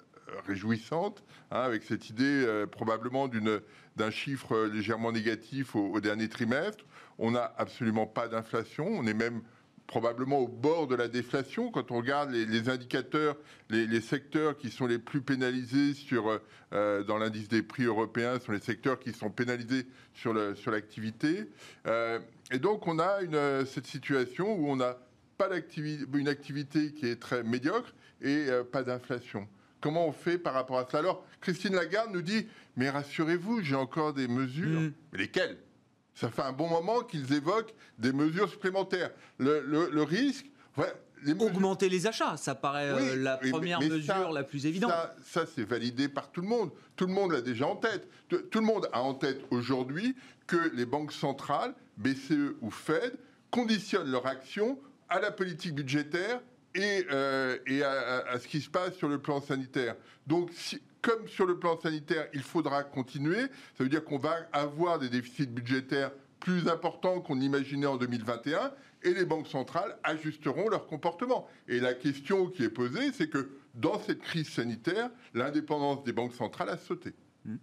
réjouissante, 0.45 1.23
hein, 1.51 1.61
avec 1.61 1.83
cette 1.83 2.09
idée 2.09 2.23
euh, 2.45 2.65
probablement 2.65 3.27
d'un 3.27 4.11
chiffre 4.11 4.65
légèrement 4.65 5.11
négatif 5.11 5.75
au, 5.75 5.99
dernier 5.99 6.29
trimestre. 6.29 6.85
On 7.17 7.31
n'a 7.31 7.53
absolument 7.57 8.07
pas 8.07 8.27
d'inflation, 8.27 8.87
on 8.87 9.05
est 9.05 9.13
même 9.13 9.41
probablement 9.87 10.39
au 10.39 10.47
bord 10.47 10.87
de 10.87 10.95
la 10.95 11.07
déflation. 11.07 11.71
Quand 11.71 11.91
on 11.91 11.97
regarde 11.97 12.31
les, 12.31 12.69
indicateurs, 12.69 13.35
les, 13.69 14.01
secteurs 14.01 14.55
qui 14.55 14.69
sont 14.69 14.85
les 14.85 14.99
plus 14.99 15.21
pénalisés 15.21 15.95
sur, 15.95 16.39
euh, 16.73 17.03
dans 17.03 17.17
l'indice 17.17 17.47
des 17.47 17.63
prix 17.63 17.85
européens 17.85 18.39
sont 18.39 18.51
les 18.51 18.59
secteurs 18.59 18.99
qui 18.99 19.13
sont 19.13 19.31
pénalisés 19.31 19.87
sur 20.13 20.33
l'activité. 20.33 21.37
Sur 21.37 21.47
euh, 21.87 22.19
et 22.51 22.59
donc 22.59 22.87
on 22.87 22.99
a 22.99 23.19
cette 23.65 23.87
situation 23.87 24.55
où 24.55 24.69
on 24.69 24.75
n'a 24.75 24.97
pas 25.37 25.49
une 26.13 26.27
activité 26.27 26.93
qui 26.93 27.07
est 27.07 27.19
très 27.19 27.43
médiocre 27.43 27.93
et 28.21 28.47
pas 28.71 28.83
d'inflation. 28.83 29.47
Comment 29.81 30.07
on 30.07 30.11
fait 30.11 30.37
par 30.37 30.53
rapport 30.53 30.77
à 30.77 30.87
ça 30.89 30.99
Alors, 30.99 31.25
Christine 31.41 31.75
Lagarde 31.75 32.11
nous 32.11 32.21
dit, 32.21 32.47
mais 32.75 32.89
rassurez-vous, 32.89 33.61
j'ai 33.61 33.75
encore 33.75 34.13
des 34.13 34.27
mesures. 34.27 34.81
Mm. 34.81 34.93
Mais 35.13 35.19
lesquelles? 35.19 35.57
Ça 36.13 36.29
fait 36.29 36.41
un 36.41 36.51
bon 36.51 36.67
moment 36.67 37.01
qu'ils 37.01 37.31
évoquent 37.33 37.73
des 37.97 38.11
mesures 38.11 38.49
supplémentaires. 38.49 39.11
Le, 39.37 40.03
risque... 40.03 40.45
Augmenter 41.39 41.89
les 41.89 42.07
achats, 42.07 42.37
ça 42.37 42.55
paraît 42.55 42.89
euh, 42.89 43.15
la 43.15 43.37
première 43.37 43.81
mesure 43.81 44.31
la 44.31 44.43
plus 44.43 44.65
évidente. 44.65 44.91
Ça, 45.25 45.45
c'est 45.45 45.63
validé 45.63 46.07
par 46.07 46.31
tout 46.31 46.41
le 46.41 46.47
monde. 46.47 46.71
Tout 46.95 47.07
le 47.07 47.13
monde 47.13 47.31
l'a 47.31 47.41
déjà 47.41 47.67
en 47.67 47.75
tête. 47.75 48.07
Tout 48.29 48.59
le 48.59 48.65
monde 48.65 48.89
a 48.93 49.01
en 49.01 49.13
tête 49.13 49.41
aujourd'hui 49.51 50.15
que 50.47 50.71
les 50.73 50.85
banques 50.85 51.13
centrales, 51.13 51.73
BCE 51.97 52.55
ou 52.61 52.71
Fed, 52.71 53.17
conditionnent 53.51 54.09
leur 54.09 54.27
action 54.27 54.79
à 55.09 55.19
la 55.19 55.31
politique 55.31 55.75
budgétaire 55.75 56.41
et, 56.75 57.05
euh, 57.11 57.57
à, 58.27 58.39
ce 58.39 58.47
qui 58.47 58.61
se 58.61 58.69
passe 58.69 58.95
sur 58.95 59.07
le 59.07 59.19
plan 59.19 59.41
sanitaire. 59.41 59.95
Donc, 60.27 60.51
comme 61.01 61.27
sur 61.27 61.45
le 61.45 61.57
plan 61.57 61.79
sanitaire, 61.79 62.27
il 62.33 62.43
faudra 62.43 62.83
continuer, 62.83 63.41
ça 63.77 63.83
veut 63.83 63.89
dire 63.89 64.03
qu'on 64.03 64.17
va 64.17 64.35
avoir 64.51 64.99
des 64.99 65.09
déficits 65.09 65.47
budgétaires 65.47 66.11
plus 66.39 66.69
importants 66.69 67.19
qu'on 67.21 67.41
imaginait 67.41 67.85
en 67.85 67.97
2021, 67.97 68.71
et 69.03 69.13
les 69.13 69.25
banques 69.25 69.47
centrales 69.47 69.97
ajusteront 70.03 70.69
leur 70.69 70.87
comportement. 70.87 71.47
Et 71.67 71.79
la 71.79 71.93
question 71.93 72.47
qui 72.47 72.63
est 72.63 72.69
posée, 72.69 73.11
c'est 73.13 73.29
que 73.29 73.51
dans 73.75 73.99
cette 73.99 74.19
crise 74.19 74.49
sanitaire, 74.49 75.09
l'indépendance 75.33 76.03
des 76.03 76.11
banques 76.11 76.33
centrales 76.33 76.69
a 76.69 76.77
sauté. 76.77 77.13
Mmh. 77.45 77.55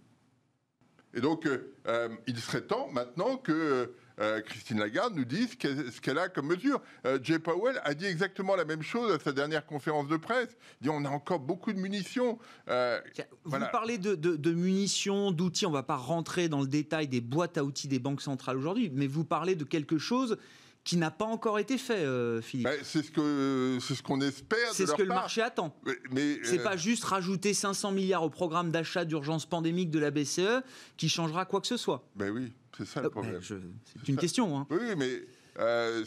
Et 1.13 1.21
donc, 1.21 1.45
euh, 1.45 1.73
euh, 1.87 2.09
il 2.27 2.37
serait 2.37 2.61
temps 2.61 2.89
maintenant 2.91 3.37
que 3.37 3.93
euh, 4.19 4.41
Christine 4.41 4.79
Lagarde 4.79 5.15
nous 5.15 5.25
dit 5.25 5.47
ce 5.47 6.01
qu'elle 6.01 6.17
a 6.17 6.27
comme 6.29 6.47
mesure. 6.47 6.81
Euh, 7.05 7.19
Jay 7.21 7.37
Powell 7.37 7.79
a 7.83 7.93
dit 7.93 8.05
exactement 8.05 8.55
la 8.55 8.65
même 8.65 8.81
chose 8.81 9.11
à 9.11 9.19
sa 9.19 9.31
dernière 9.31 9.65
conférence 9.65 10.07
de 10.07 10.17
presse. 10.17 10.49
Il 10.81 10.85
dit 10.85 10.89
on 10.89 11.05
a 11.05 11.09
encore 11.09 11.39
beaucoup 11.39 11.71
de 11.71 11.79
munitions. 11.79 12.39
Euh, 12.67 12.99
vous 13.43 13.57
parlez 13.71 13.97
de, 13.97 14.51
munitions, 14.51 15.31
d'outils. 15.31 15.65
On 15.65 15.69
ne 15.69 15.75
va 15.75 15.83
pas 15.83 15.95
rentrer 15.95 16.49
dans 16.49 16.61
le 16.61 16.67
détail 16.67 17.07
des 17.07 17.21
boîtes 17.21 17.57
à 17.57 17.63
outils 17.63 17.87
des 17.87 17.99
banques 17.99 18.21
centrales 18.21 18.57
aujourd'hui, 18.57 18.91
mais 18.93 19.07
vous 19.07 19.23
parlez 19.23 19.55
de 19.55 19.63
quelque 19.63 19.99
chose 19.99 20.37
qui 20.83 20.95
n'a 20.95 21.11
pas 21.11 21.25
encore 21.25 21.59
été 21.59 21.77
fait, 21.77 22.05
Philippe. 22.41 22.67
Ben, 22.67 22.79
c'est 22.81 23.03
ce 23.03 23.11
que 23.11 23.77
c'est 23.81 23.93
ce 23.93 24.01
qu'on 24.01 24.21
espère. 24.21 24.71
C'est 24.71 24.87
ce 24.87 24.93
que 24.93 25.01
le 25.01 25.09
marché 25.09 25.41
attend. 25.41 25.75
Mais, 26.11 26.39
c'est 26.43 26.63
pas 26.63 26.77
juste 26.77 27.03
rajouter 27.03 27.53
500 27.53 27.91
milliards 27.91 28.23
au 28.23 28.29
programme 28.29 28.71
d'achat 28.71 29.05
d'urgence 29.05 29.45
pandémique 29.45 29.91
de 29.91 29.99
la 29.99 30.09
BCE 30.09 30.63
qui 30.95 31.09
changera 31.09 31.45
quoi 31.45 31.61
que 31.61 31.67
ce 31.67 31.77
soit. 31.77 32.07
Ben 32.15 32.31
oui. 32.31 32.53
C'est 32.77 32.85
ça 32.85 33.01
le 33.01 33.07
euh, 33.07 33.09
problème. 33.09 33.41
C'est 33.41 34.07
une 34.07 34.17
question. 34.17 34.57
Hein. 34.57 34.67
Oui, 34.69 34.95
mais 34.97 35.21
euh, 35.59 36.03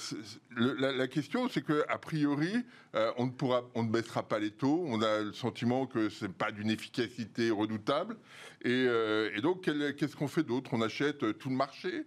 la, 0.57 1.09
question, 1.09 1.49
c'est 1.49 1.63
que 1.63 1.85
a 1.89 1.99
priori, 1.99 2.55
euh, 2.95 3.13
on 3.17 3.27
ne 3.27 3.31
pourra, 3.33 3.69
on 3.75 3.83
ne 3.83 3.91
baissera 3.91 4.23
pas 4.23 4.39
les 4.39 4.53
taux. 4.53 4.85
On 4.87 5.03
a 5.03 5.21
le 5.21 5.33
sentiment 5.33 5.87
que 5.87 6.09
c'est 6.09 6.33
pas 6.33 6.53
d'une 6.53 6.71
efficacité 6.71 7.51
redoutable. 7.51 8.17
Et, 8.63 8.87
donc, 9.43 9.63
qu'est-ce 9.63 10.15
qu'on 10.15 10.29
fait 10.29 10.45
d'autre? 10.45 10.71
On 10.75 10.83
achète 10.83 11.39
tout 11.39 11.49
le 11.49 11.57
marché? 11.57 12.07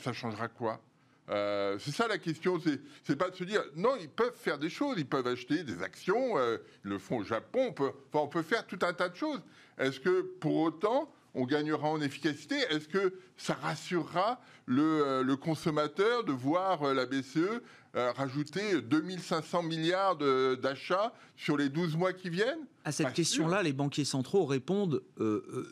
Ça, 0.00 0.12
changera 0.12 0.48
quoi? 0.48 0.80
C'est 1.28 1.92
ça 1.92 2.08
la 2.08 2.18
question, 2.18 2.60
c'est 3.04 3.16
pas 3.16 3.30
de 3.30 3.36
se 3.36 3.44
dire 3.44 3.62
non, 3.76 3.96
ils 4.00 4.08
peuvent 4.08 4.34
faire 4.34 4.58
des 4.58 4.70
choses, 4.70 4.96
ils 4.98 5.06
peuvent 5.06 5.28
acheter 5.28 5.62
des 5.62 5.82
actions, 5.82 6.36
ils 6.38 6.90
le 6.90 6.98
font 6.98 7.18
au 7.18 7.22
Japon, 7.22 7.66
on 7.68 7.72
peut, 7.72 7.92
on 8.14 8.26
peut 8.26 8.42
faire 8.42 8.66
tout 8.66 8.78
un 8.82 8.92
tas 8.92 9.08
de 9.08 9.14
choses. 9.14 9.40
Est-ce 9.78 10.00
que 10.00 10.22
pour 10.22 10.56
autant 10.56 11.12
on 11.34 11.44
gagnera 11.44 11.88
en 11.88 12.00
efficacité. 12.00 12.56
Est-ce 12.70 12.88
que 12.88 13.14
ça 13.36 13.54
rassurera 13.54 14.40
le, 14.66 14.82
euh, 14.82 15.36
consommateur 15.36 16.24
de 16.24 16.32
voir 16.32 16.82
euh, 16.82 16.94
la 16.94 17.06
BCE 17.06 17.62
euh, 17.96 18.12
rajouter 18.12 18.80
2500 18.82 19.64
milliards 19.64 20.16
d'achats 20.16 21.12
sur 21.36 21.56
les 21.56 21.68
12 21.68 21.96
mois 21.96 22.12
qui 22.12 22.30
viennent? 22.30 22.66
À 22.84 22.92
cette 22.92 23.12
question-là, 23.12 23.62
les 23.62 23.72
banquiers 23.72 24.04
centraux 24.04 24.44
répondent 24.46 25.02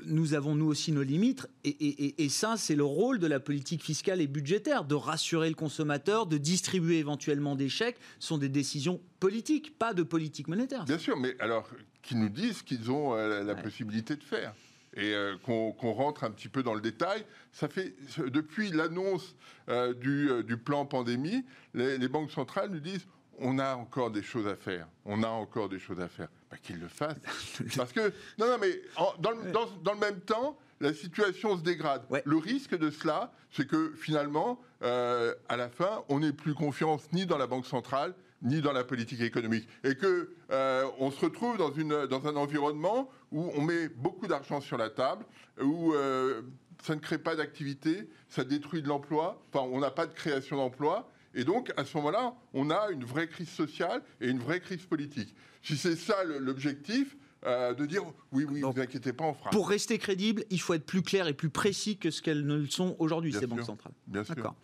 nous 0.04 0.34
avons 0.34 0.54
nous 0.54 0.66
aussi 0.66 0.90
nos 0.92 1.02
limites, 1.02 1.46
et, 1.64 2.22
et 2.22 2.28
ça, 2.28 2.56
c'est 2.56 2.74
le 2.74 2.84
rôle 2.84 3.18
de 3.18 3.26
la 3.26 3.40
politique 3.40 3.82
fiscale 3.82 4.20
et 4.20 4.26
budgétaire, 4.26 4.84
de 4.84 4.94
rassurer 4.94 5.48
le 5.48 5.54
consommateur, 5.54 6.26
de 6.26 6.38
distribuer 6.38 6.98
éventuellement 6.98 7.54
des 7.54 7.68
chèques, 7.68 7.98
ce 8.18 8.28
sont 8.28 8.38
des 8.38 8.48
décisions 8.48 9.00
politiques, 9.20 9.78
pas 9.78 9.94
de 9.94 10.02
politique 10.02 10.48
monétaire. 10.48 10.84
Bien 10.84 10.98
sûr, 10.98 11.16
mais 11.16 11.36
alors 11.38 11.68
qu'ils 12.02 12.18
nous 12.18 12.28
disent 12.28 12.62
qu'ils 12.62 12.90
ont 12.90 13.14
la 13.14 13.54
possibilité 13.54 14.16
de 14.16 14.24
faire 14.24 14.54
et 14.98 15.14
euh, 15.14 15.36
qu'on 15.44 15.92
rentre 15.92 16.24
un 16.24 16.30
petit 16.30 16.48
peu 16.48 16.62
dans 16.62 16.74
le 16.74 16.80
détail, 16.80 17.24
ça 17.52 17.68
fait 17.68 17.94
depuis 18.18 18.70
l'annonce 18.70 19.36
euh, 19.68 19.94
euh, 20.04 20.42
du, 20.42 20.56
plan 20.56 20.84
pandémie, 20.84 21.44
les, 21.72 22.08
banques 22.08 22.32
centrales 22.32 22.70
nous 22.70 22.80
disent 22.80 23.06
on 23.38 23.60
a 23.60 23.76
encore 23.76 24.10
des 24.10 24.22
choses 24.22 24.48
à 24.48 24.56
faire, 24.56 24.88
on 25.04 25.22
a 25.22 25.28
encore 25.28 25.68
des 25.68 25.78
choses 25.78 26.00
à 26.00 26.08
faire. 26.08 26.28
Bah, 26.50 26.56
qu'ils 26.60 26.80
le 26.80 26.88
fassent, 26.88 27.14
parce 27.76 27.92
que 27.92 28.12
non, 28.38 28.46
non, 28.48 28.56
mais 28.60 28.80
dans, 29.20 29.30
le, 29.30 29.98
même 30.00 30.20
temps, 30.20 30.58
la 30.80 30.92
situation 30.92 31.56
se 31.56 31.62
dégrade. 31.62 32.02
Le 32.24 32.36
risque 32.36 32.76
de 32.76 32.90
cela, 32.90 33.32
c'est 33.50 33.68
que 33.68 33.92
finalement, 33.96 34.58
à 34.80 35.56
la 35.56 35.68
fin, 35.68 36.04
on 36.08 36.20
n'ait 36.20 36.32
plus 36.32 36.54
confiance 36.54 37.12
ni 37.12 37.26
dans 37.26 37.38
la 37.38 37.46
banque 37.46 37.66
centrale 37.66 38.14
ni 38.42 38.60
dans 38.60 38.72
la 38.72 38.84
politique 38.84 39.20
économique. 39.20 39.68
Et 39.84 39.94
que 39.94 40.30
euh, 40.50 40.84
on 40.98 41.10
se 41.10 41.24
retrouve 41.24 41.56
dans, 41.56 41.72
une, 41.72 42.06
dans 42.06 42.26
un 42.26 42.36
environnement 42.36 43.10
où 43.32 43.50
on 43.54 43.62
met 43.62 43.88
beaucoup 43.88 44.26
d'argent 44.26 44.60
sur 44.60 44.76
la 44.76 44.90
table, 44.90 45.24
où 45.60 45.92
euh, 45.92 46.42
ça 46.82 46.94
ne 46.94 47.00
crée 47.00 47.18
pas 47.18 47.36
d'activité, 47.36 48.08
ça 48.28 48.44
détruit 48.44 48.82
de 48.82 48.88
l'emploi, 48.88 49.42
enfin 49.52 49.66
on 49.70 49.80
n'a 49.80 49.90
pas 49.90 50.06
de 50.06 50.14
création 50.14 50.56
d'emploi. 50.56 51.10
Et 51.34 51.44
donc, 51.44 51.72
à 51.76 51.84
ce 51.84 51.96
moment-là, 51.98 52.34
on 52.54 52.70
a 52.70 52.90
une 52.90 53.04
vraie 53.04 53.28
crise 53.28 53.50
sociale 53.50 54.02
et 54.20 54.28
une 54.28 54.38
vraie 54.38 54.60
crise 54.60 54.84
politique. 54.86 55.34
Si 55.62 55.76
c'est 55.76 55.96
ça 55.96 56.24
l'objectif, 56.24 57.16
euh, 57.46 57.74
de 57.74 57.86
dire 57.86 58.02
oui, 58.32 58.44
oui, 58.48 58.60
ne 58.60 58.66
vous 58.66 58.80
inquiétez 58.80 59.12
pas, 59.12 59.24
on 59.24 59.34
fera. 59.34 59.50
Pour 59.50 59.68
rester 59.68 59.98
crédible, 59.98 60.44
il 60.50 60.60
faut 60.60 60.74
être 60.74 60.86
plus 60.86 61.02
clair 61.02 61.28
et 61.28 61.34
plus 61.34 61.50
précis 61.50 61.96
que 61.96 62.10
ce 62.10 62.22
qu'elles 62.22 62.44
ne 62.44 62.56
le 62.56 62.66
sont 62.66 62.96
aujourd'hui, 62.98 63.32
ces 63.32 63.46
banques 63.46 63.62
centrales. 63.62 63.92
Bien 64.06 64.24
sûr. 64.24 64.54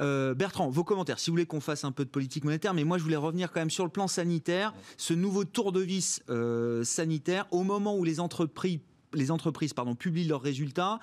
Euh, 0.00 0.34
Bertrand, 0.34 0.68
vos 0.68 0.84
commentaires, 0.84 1.18
si 1.18 1.30
vous 1.30 1.34
voulez 1.34 1.46
qu'on 1.46 1.60
fasse 1.60 1.84
un 1.84 1.92
peu 1.92 2.04
de 2.04 2.10
politique 2.10 2.44
monétaire, 2.44 2.74
mais 2.74 2.84
moi 2.84 2.98
je 2.98 3.02
voulais 3.02 3.16
revenir 3.16 3.52
quand 3.52 3.60
même 3.60 3.70
sur 3.70 3.84
le 3.84 3.90
plan 3.90 4.08
sanitaire, 4.08 4.74
ce 4.96 5.14
nouveau 5.14 5.44
tour 5.44 5.72
de 5.72 5.80
vis 5.80 6.20
euh, 6.30 6.84
sanitaire, 6.84 7.46
au 7.50 7.62
moment 7.62 7.96
où 7.96 8.04
les 8.04 8.20
entreprises, 8.20 8.80
les 9.12 9.30
entreprises 9.30 9.72
pardon, 9.72 9.94
publient 9.94 10.26
leurs 10.26 10.42
résultats, 10.42 10.98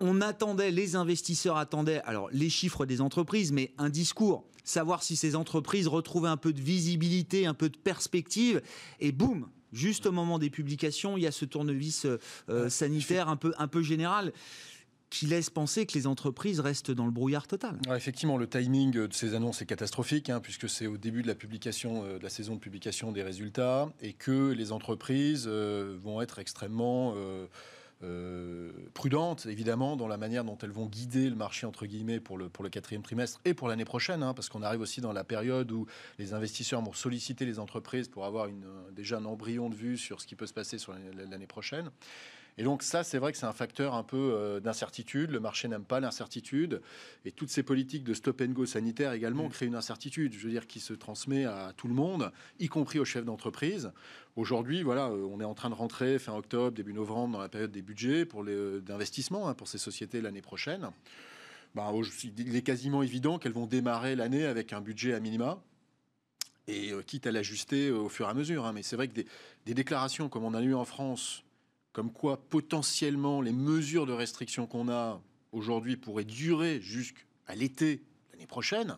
on 0.00 0.20
attendait, 0.20 0.72
les 0.72 0.96
investisseurs 0.96 1.56
attendaient, 1.56 2.02
alors 2.02 2.28
les 2.32 2.50
chiffres 2.50 2.86
des 2.86 3.00
entreprises, 3.00 3.52
mais 3.52 3.72
un 3.78 3.88
discours, 3.88 4.44
savoir 4.64 5.02
si 5.02 5.14
ces 5.14 5.36
entreprises 5.36 5.86
retrouvaient 5.86 6.28
un 6.28 6.36
peu 6.36 6.52
de 6.52 6.60
visibilité, 6.60 7.46
un 7.46 7.54
peu 7.54 7.68
de 7.68 7.76
perspective, 7.76 8.62
et 8.98 9.12
boum, 9.12 9.48
juste 9.72 10.06
au 10.06 10.12
moment 10.12 10.38
des 10.38 10.50
publications, 10.50 11.16
il 11.16 11.22
y 11.22 11.26
a 11.26 11.32
ce 11.32 11.44
tournevis 11.44 12.06
euh, 12.48 12.68
sanitaire 12.68 13.28
un 13.28 13.36
peu, 13.36 13.52
un 13.58 13.68
peu 13.68 13.82
général. 13.82 14.32
Qui 15.12 15.26
laisse 15.26 15.50
penser 15.50 15.84
que 15.84 15.92
les 15.92 16.06
entreprises 16.06 16.58
restent 16.58 16.90
dans 16.90 17.04
le 17.04 17.10
brouillard 17.10 17.46
total. 17.46 17.78
effectivement, 17.94 18.38
le 18.38 18.48
timing 18.48 18.92
de 18.92 19.08
ces 19.12 19.34
annonces 19.34 19.60
est 19.60 19.66
catastrophique, 19.66 20.30
hein, 20.30 20.40
puisque 20.40 20.70
c'est 20.70 20.86
au 20.86 20.96
début 20.96 21.20
de 21.20 21.28
la 21.28 21.34
publication, 21.34 22.02
euh, 22.02 22.18
de 22.18 22.22
la 22.22 22.30
saison 22.30 22.54
de 22.54 22.60
publication 22.60 23.12
des 23.12 23.22
résultats, 23.22 23.90
et 24.00 24.14
que 24.14 24.52
les 24.52 24.72
entreprises 24.72 25.44
euh, 25.46 25.98
vont 26.00 26.22
être 26.22 26.38
extrêmement 26.38 27.12
euh, 28.02 28.72
prudentes, 28.94 29.44
évidemment, 29.44 29.96
dans 29.96 30.08
la 30.08 30.16
manière 30.16 30.44
dont 30.44 30.56
elles 30.62 30.72
vont 30.72 30.86
guider 30.86 31.28
le 31.28 31.36
marché, 31.36 31.66
entre 31.66 31.84
guillemets, 31.84 32.18
pour 32.18 32.38
le, 32.38 32.48
pour 32.48 32.64
le 32.64 32.70
quatrième 32.70 33.02
trimestre 33.02 33.38
et 33.44 33.52
pour 33.52 33.68
l'année 33.68 33.84
prochaine, 33.84 34.22
hein, 34.22 34.32
parce 34.32 34.48
qu'on 34.48 34.62
arrive 34.62 34.80
aussi 34.80 35.02
dans 35.02 35.12
la 35.12 35.24
période 35.24 35.70
où 35.72 35.86
les 36.18 36.32
investisseurs 36.32 36.80
vont 36.80 36.94
solliciter 36.94 37.44
les 37.44 37.58
entreprises 37.58 38.08
pour 38.08 38.24
avoir 38.24 38.46
une, 38.46 38.64
déjà 38.92 39.18
un 39.18 39.26
embryon 39.26 39.68
de 39.68 39.74
vue 39.74 39.98
sur 39.98 40.22
ce 40.22 40.26
qui 40.26 40.36
peut 40.36 40.46
se 40.46 40.54
passer 40.54 40.78
sur 40.78 40.94
l'année 41.28 41.46
prochaine. 41.46 41.90
Et 42.58 42.64
donc 42.64 42.82
ça, 42.82 43.02
c'est 43.02 43.18
vrai 43.18 43.32
que 43.32 43.38
c'est 43.38 43.46
un 43.46 43.52
facteur 43.52 43.94
un 43.94 44.02
peu 44.02 44.32
euh, 44.34 44.60
d'incertitude. 44.60 45.30
Le 45.30 45.40
marché 45.40 45.68
n'aime 45.68 45.84
pas 45.84 46.00
l'incertitude. 46.00 46.82
Et 47.24 47.32
toutes 47.32 47.48
ces 47.48 47.62
politiques 47.62 48.04
de 48.04 48.12
stop 48.12 48.42
and 48.42 48.52
go 48.52 48.66
sanitaire 48.66 49.12
également 49.12 49.46
mm. 49.46 49.50
créent 49.50 49.66
une 49.66 49.74
incertitude, 49.74 50.34
je 50.34 50.44
veux 50.44 50.50
dire, 50.50 50.66
qui 50.66 50.80
se 50.80 50.92
transmet 50.92 51.46
à 51.46 51.72
tout 51.76 51.88
le 51.88 51.94
monde, 51.94 52.30
y 52.58 52.68
compris 52.68 52.98
aux 52.98 53.04
chefs 53.04 53.24
d'entreprise. 53.24 53.92
Aujourd'hui, 54.36 54.82
voilà, 54.82 55.08
euh, 55.08 55.26
on 55.30 55.40
est 55.40 55.44
en 55.44 55.54
train 55.54 55.70
de 55.70 55.74
rentrer 55.74 56.18
fin 56.18 56.34
octobre, 56.34 56.72
début 56.76 56.92
novembre, 56.92 57.32
dans 57.32 57.42
la 57.42 57.48
période 57.48 57.72
des 57.72 57.82
budgets 57.82 58.26
pour 58.26 58.44
les 58.44 58.52
euh, 58.52 58.80
d'investissement 58.80 59.48
hein, 59.48 59.54
pour 59.54 59.68
ces 59.68 59.78
sociétés 59.78 60.20
l'année 60.20 60.42
prochaine. 60.42 60.90
Ben, 61.74 61.90
il 62.36 62.54
est 62.54 62.62
quasiment 62.62 63.02
évident 63.02 63.38
qu'elles 63.38 63.52
vont 63.52 63.66
démarrer 63.66 64.14
l'année 64.14 64.44
avec 64.44 64.74
un 64.74 64.82
budget 64.82 65.14
à 65.14 65.20
minima, 65.20 65.62
et 66.68 66.92
quitte 67.06 67.26
à 67.26 67.32
l'ajuster 67.32 67.90
au 67.90 68.10
fur 68.10 68.26
et 68.26 68.30
à 68.30 68.34
mesure. 68.34 68.66
Hein. 68.66 68.74
Mais 68.74 68.82
c'est 68.82 68.94
vrai 68.94 69.08
que 69.08 69.14
des, 69.14 69.26
des, 69.64 69.72
déclarations 69.72 70.28
comme 70.28 70.44
on 70.44 70.52
a 70.52 70.60
eu 70.60 70.74
en 70.74 70.84
France 70.84 71.44
comme 71.92 72.12
quoi 72.12 72.38
potentiellement 72.48 73.40
les 73.40 73.52
mesures 73.52 74.06
de 74.06 74.12
restriction 74.12 74.66
qu'on 74.66 74.88
a 74.88 75.20
aujourd'hui 75.52 75.96
pourraient 75.96 76.24
durer 76.24 76.80
jusqu'à 76.80 77.54
l'été 77.54 78.02
l'année 78.32 78.46
prochaine. 78.46 78.96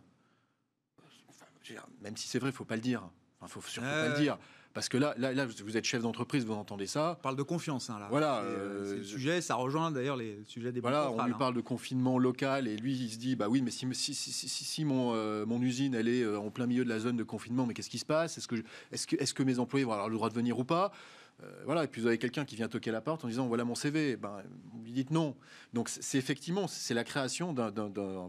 même 2.00 2.16
si 2.16 2.28
c'est 2.28 2.38
vrai, 2.38 2.50
il 2.50 2.54
faut 2.54 2.64
pas 2.64 2.76
le 2.76 2.82
dire. 2.82 3.02
Il 3.42 3.48
faut 3.48 3.60
surtout 3.60 3.88
pas 3.88 4.08
le 4.08 4.16
dire. 4.16 4.38
Parce 4.72 4.88
que 4.88 4.96
là, 4.96 5.14
là, 5.18 5.32
là, 5.32 5.46
vous 5.46 5.76
êtes 5.76 5.84
chef 5.84 6.02
d'entreprise, 6.02 6.44
vous 6.44 6.52
entendez 6.52 6.88
ça. 6.88 7.16
On 7.20 7.22
parle 7.22 7.36
de 7.36 7.44
confiance, 7.44 7.90
hein, 7.90 7.98
là. 8.00 8.08
Voilà. 8.10 8.40
Euh, 8.40 8.84
c'est 8.84 8.96
le 8.96 9.04
sujet, 9.04 9.40
ça 9.40 9.54
rejoint 9.54 9.92
d'ailleurs 9.92 10.16
les 10.16 10.42
sujets 10.48 10.72
des 10.72 10.80
Voilà, 10.80 11.12
on 11.12 11.24
lui 11.24 11.32
hein. 11.32 11.36
parle 11.38 11.54
de 11.54 11.60
confinement 11.60 12.18
local 12.18 12.66
et 12.66 12.76
lui, 12.76 12.96
il 12.96 13.08
se 13.08 13.18
dit, 13.18 13.36
bah 13.36 13.48
oui, 13.48 13.62
mais 13.62 13.70
si, 13.70 13.86
si, 13.94 14.14
si, 14.14 14.48
si 14.48 14.84
mon, 14.84 15.12
euh, 15.14 15.46
mon 15.46 15.62
usine, 15.62 15.94
elle 15.94 16.08
est 16.08 16.22
euh, 16.22 16.40
en 16.40 16.50
plein 16.50 16.66
milieu 16.66 16.84
de 16.84 16.88
la 16.88 16.98
zone 16.98 17.16
de 17.16 17.22
confinement, 17.22 17.66
mais 17.66 17.74
qu'est-ce 17.74 17.90
qui 17.90 18.00
se 18.00 18.04
passe? 18.04 18.36
Est-ce 18.36 18.48
que, 18.48 18.56
est-ce 18.90 19.06
que, 19.06 19.14
est-ce 19.14 19.32
que 19.32 19.44
mes 19.44 19.60
employés 19.60 19.84
vont 19.84 19.92
avoir 19.92 20.08
le 20.08 20.16
droit 20.16 20.28
de 20.28 20.34
venir 20.34 20.58
ou 20.58 20.64
pas? 20.64 20.90
euh, 20.90 21.23
voilà, 21.64 21.84
et 21.84 21.86
puis 21.86 22.00
vous 22.00 22.06
avez 22.06 22.18
quelqu'un 22.18 22.44
qui 22.44 22.56
vient 22.56 22.68
toquer 22.68 22.90
la 22.90 23.00
porte 23.00 23.24
en 23.24 23.28
disant 23.28 23.46
voilà 23.46 23.64
mon 23.64 23.74
CV. 23.74 24.16
Ben, 24.16 24.42
vous 24.72 24.82
lui 24.82 24.92
dites 24.92 25.10
non. 25.10 25.34
Donc 25.72 25.88
c'est 25.88 26.18
effectivement 26.18 26.66
c'est 26.68 26.94
la 26.94 27.04
création 27.04 27.52
d'un 27.52 27.70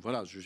voilà, 0.02 0.24
je 0.26 0.40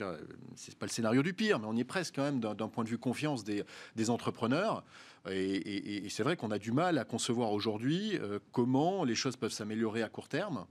c'est 0.55 0.77
pas 0.77 0.85
le 0.85 0.91
scénario 0.91 1.23
du 1.23 1.33
pire, 1.33 1.59
mais 1.59 1.67
on 1.67 1.75
y 1.75 1.81
est 1.81 1.85
presque 1.85 2.15
quand 2.15 2.23
même 2.23 2.39
d'un 2.39 2.67
point 2.67 2.83
de 2.83 2.89
vue 2.89 2.97
confiance 2.97 3.43
des, 3.43 3.63
des 3.95 4.09
entrepreneurs. 4.09 4.83
Et, 5.29 6.07
c'est 6.09 6.23
vrai 6.23 6.35
qu'on 6.35 6.51
a 6.51 6.59
du 6.59 6.71
mal 6.71 6.97
à 6.97 7.03
concevoir 7.03 7.51
aujourd'hui 7.51 8.17
euh, 8.17 8.39
comment 8.51 9.03
les 9.03 9.15
choses 9.15 9.35
peuvent 9.35 9.51
s'améliorer 9.51 10.01
à 10.01 10.09
court 10.09 10.27
terme. 10.27 10.65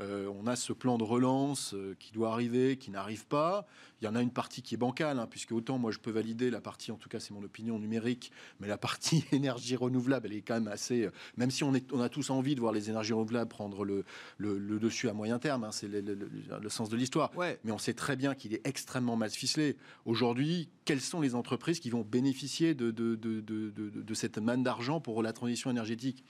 Euh, 0.00 0.28
on 0.40 0.46
a 0.46 0.56
ce 0.56 0.72
plan 0.72 0.98
de 0.98 1.04
relance 1.04 1.72
euh, 1.74 1.94
qui 2.00 2.12
doit 2.12 2.32
arriver, 2.32 2.76
qui 2.76 2.90
n'arrive 2.90 3.26
pas. 3.26 3.66
Il 4.00 4.04
y 4.04 4.08
en 4.08 4.16
a 4.16 4.22
une 4.22 4.32
partie 4.32 4.60
qui 4.60 4.74
est 4.74 4.78
bancale, 4.78 5.18
hein, 5.18 5.28
puisque 5.30 5.52
autant 5.52 5.78
moi 5.78 5.92
je 5.92 5.98
peux 5.98 6.10
valider 6.10 6.50
la 6.50 6.60
partie, 6.60 6.90
en 6.90 6.96
tout 6.96 7.08
cas 7.08 7.20
c'est 7.20 7.32
mon 7.32 7.42
opinion 7.44 7.78
numérique, 7.78 8.32
mais 8.58 8.66
la 8.66 8.76
partie 8.76 9.24
énergie 9.32 9.76
renouvelable, 9.76 10.26
elle 10.26 10.38
est 10.38 10.42
quand 10.42 10.54
même 10.54 10.68
assez. 10.68 11.04
Euh, 11.04 11.10
même 11.36 11.50
si 11.50 11.62
on, 11.62 11.74
est, 11.74 11.92
on 11.92 12.00
a 12.00 12.08
tous 12.08 12.30
envie 12.30 12.56
de 12.56 12.60
voir 12.60 12.72
les 12.72 12.90
énergies 12.90 13.12
renouvelables 13.12 13.48
prendre 13.48 13.84
le, 13.84 14.04
le, 14.38 14.78
dessus 14.80 15.08
à 15.08 15.12
moyen 15.12 15.38
terme, 15.38 15.62
hein, 15.62 15.70
c'est 15.70 15.88
le, 15.88 16.68
sens 16.68 16.88
de 16.88 16.96
l'histoire. 16.96 17.30
Mais 17.62 17.70
on 17.70 17.78
sait 17.78 17.94
très 17.94 18.16
bien 18.16 18.34
qu'il 18.34 18.52
est 18.52 18.66
extrêmement 18.66 19.16
mal 19.16 19.30
ficelé. 19.30 19.76
Aujourd'hui, 20.06 20.68
quelles 20.84 21.00
sont 21.00 21.20
les 21.20 21.36
entreprises 21.36 21.78
qui 21.78 21.90
vont 21.90 22.02
bénéficier 22.02 22.74
de, 22.74 22.90
de, 22.90 23.14
de, 23.14 23.42
de 23.70 24.14
cette 24.14 24.38
manne 24.38 24.64
d'argent 24.64 25.00
pour 25.00 25.22
la 25.22 25.32
transition 25.32 25.70
énergétique? 25.70 26.24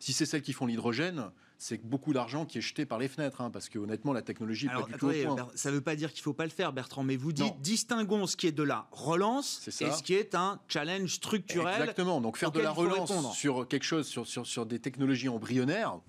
Si 0.00 0.12
c'est 0.12 0.26
celles 0.26 0.42
qui 0.42 0.52
font 0.52 0.66
l'hydrogène, 0.66 1.30
c'est 1.66 1.82
beaucoup 1.82 2.12
d'argent 2.12 2.44
qui 2.44 2.58
est 2.58 2.60
jeté 2.60 2.84
par 2.84 2.98
les 2.98 3.08
fenêtres, 3.08 3.40
hein, 3.40 3.48
parce 3.50 3.70
que 3.70 3.78
honnêtement, 3.78 4.12
la 4.12 4.20
technologie 4.20 4.66
pas 4.66 4.82
du 4.82 4.92
tout 4.92 5.10
Ça 5.54 5.70
ne 5.70 5.76
veut 5.76 5.80
pas 5.80 5.96
dire 5.96 6.12
qu'il 6.12 6.20
ne 6.20 6.24
faut 6.24 6.34
pas 6.34 6.44
le 6.44 6.50
faire, 6.50 6.74
Bertrand, 6.74 7.02
mais 7.02 7.16
vous 7.16 7.32
dites 7.32 7.58
distinguons 7.62 8.26
ce 8.26 8.36
qui 8.36 8.46
est 8.46 8.52
de 8.52 8.62
la 8.62 8.86
relance 8.90 9.66
et 9.68 9.90
ce 9.90 10.02
qui 10.02 10.12
est 10.12 10.34
un 10.34 10.60
challenge 10.68 11.14
structurel. 11.14 11.80
Exactement. 11.80 12.20
Donc 12.20 12.36
faire 12.36 12.52
de 12.52 12.60
la 12.60 12.70
relance 12.70 13.34
sur 13.34 13.66
quelque 13.66 13.84
chose, 13.84 14.06
sur, 14.06 14.26
sur, 14.26 14.46
sur 14.46 14.66
des 14.66 14.78
technologies 14.78 15.30
embryonnaires, 15.30 16.00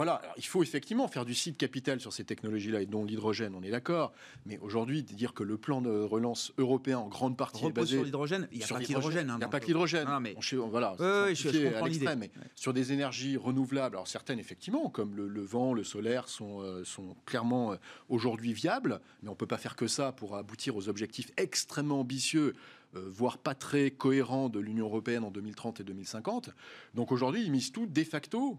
voilà, 0.00 0.22
il 0.38 0.46
faut 0.46 0.62
effectivement 0.62 1.08
faire 1.08 1.26
du 1.26 1.34
site 1.34 1.58
capital 1.58 2.00
sur 2.00 2.14
ces 2.14 2.24
technologies-là, 2.24 2.80
et 2.80 2.86
dont 2.86 3.04
l'hydrogène, 3.04 3.54
on 3.54 3.62
est 3.62 3.70
d'accord. 3.70 4.14
Mais 4.46 4.56
aujourd'hui, 4.62 5.02
dire 5.02 5.34
que 5.34 5.42
le 5.42 5.58
plan 5.58 5.82
de 5.82 5.90
relance 5.90 6.54
européen, 6.56 6.96
en 7.00 7.08
grande 7.08 7.36
partie, 7.36 7.66
est 7.66 7.70
basé 7.70 7.96
sur 7.96 8.04
l'hydrogène, 8.04 8.48
il 8.50 8.58
n'y 8.58 8.64
a, 8.64 8.66
pas 8.66 8.78
d'hydrogène. 8.78 9.30
Il 9.34 9.36
n'y 9.36 9.44
a 9.44 9.48
pas 9.48 9.60
que 9.60 9.66
l'hydrogène. 9.66 10.08
mais... 10.22 10.34
voilà, 10.70 10.94
je, 10.98 11.74
à 11.74 11.86
l'extrême. 11.86 12.24
Sur 12.54 12.72
des 12.72 12.94
énergies 12.94 13.36
renouvelables, 13.36 13.96
alors 13.96 14.08
certaines, 14.08 14.38
effectivement, 14.38 14.88
comme 14.88 15.14
le, 15.14 15.42
vent, 15.42 15.74
le 15.74 15.84
solaire, 15.84 16.28
sont, 16.28 16.62
euh, 16.62 16.82
sont 16.82 17.14
clairement 17.26 17.72
euh, 17.72 17.76
aujourd'hui 18.08 18.54
viables, 18.54 19.02
mais 19.22 19.28
on 19.28 19.32
ne 19.32 19.36
peut 19.36 19.44
pas 19.44 19.58
faire 19.58 19.76
que 19.76 19.86
ça 19.86 20.12
pour 20.12 20.34
aboutir 20.34 20.76
aux 20.76 20.88
objectifs 20.88 21.30
extrêmement 21.36 22.00
ambitieux 22.00 22.54
euh, 22.96 23.04
voire 23.06 23.38
pas 23.38 23.54
très 23.54 23.92
cohérents 23.92 24.48
de 24.48 24.58
l'Union 24.58 24.86
européenne 24.86 25.22
en 25.22 25.30
2030 25.30 25.80
et 25.80 25.84
2050. 25.84 26.50
Donc 26.94 27.12
aujourd'hui, 27.12 27.44
ils 27.44 27.52
misent 27.52 27.70
tout 27.70 27.86
de 27.86 28.02
facto 28.02 28.58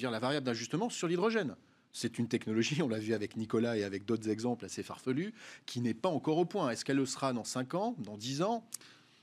dire, 0.00 0.10
la 0.10 0.18
variable 0.18 0.46
d'ajustement 0.46 0.90
sur 0.90 1.08
l'hydrogène. 1.08 1.56
C'est 1.92 2.18
une 2.18 2.28
technologie, 2.28 2.82
on 2.82 2.88
l'a 2.88 2.98
vu 2.98 3.14
avec 3.14 3.36
Nicolas 3.36 3.76
et 3.76 3.84
avec 3.84 4.04
d'autres 4.04 4.28
exemples 4.28 4.64
assez 4.66 4.82
farfelus, 4.82 5.32
qui 5.64 5.80
n'est 5.80 5.94
pas 5.94 6.10
encore 6.10 6.36
au 6.36 6.44
point. 6.44 6.68
Est-ce 6.70 6.84
qu'elle 6.84 6.96
le 6.96 7.06
sera 7.06 7.32
dans 7.32 7.44
5 7.44 7.74
ans, 7.74 7.94
dans 7.98 8.16
10 8.16 8.42
ans? 8.42 8.64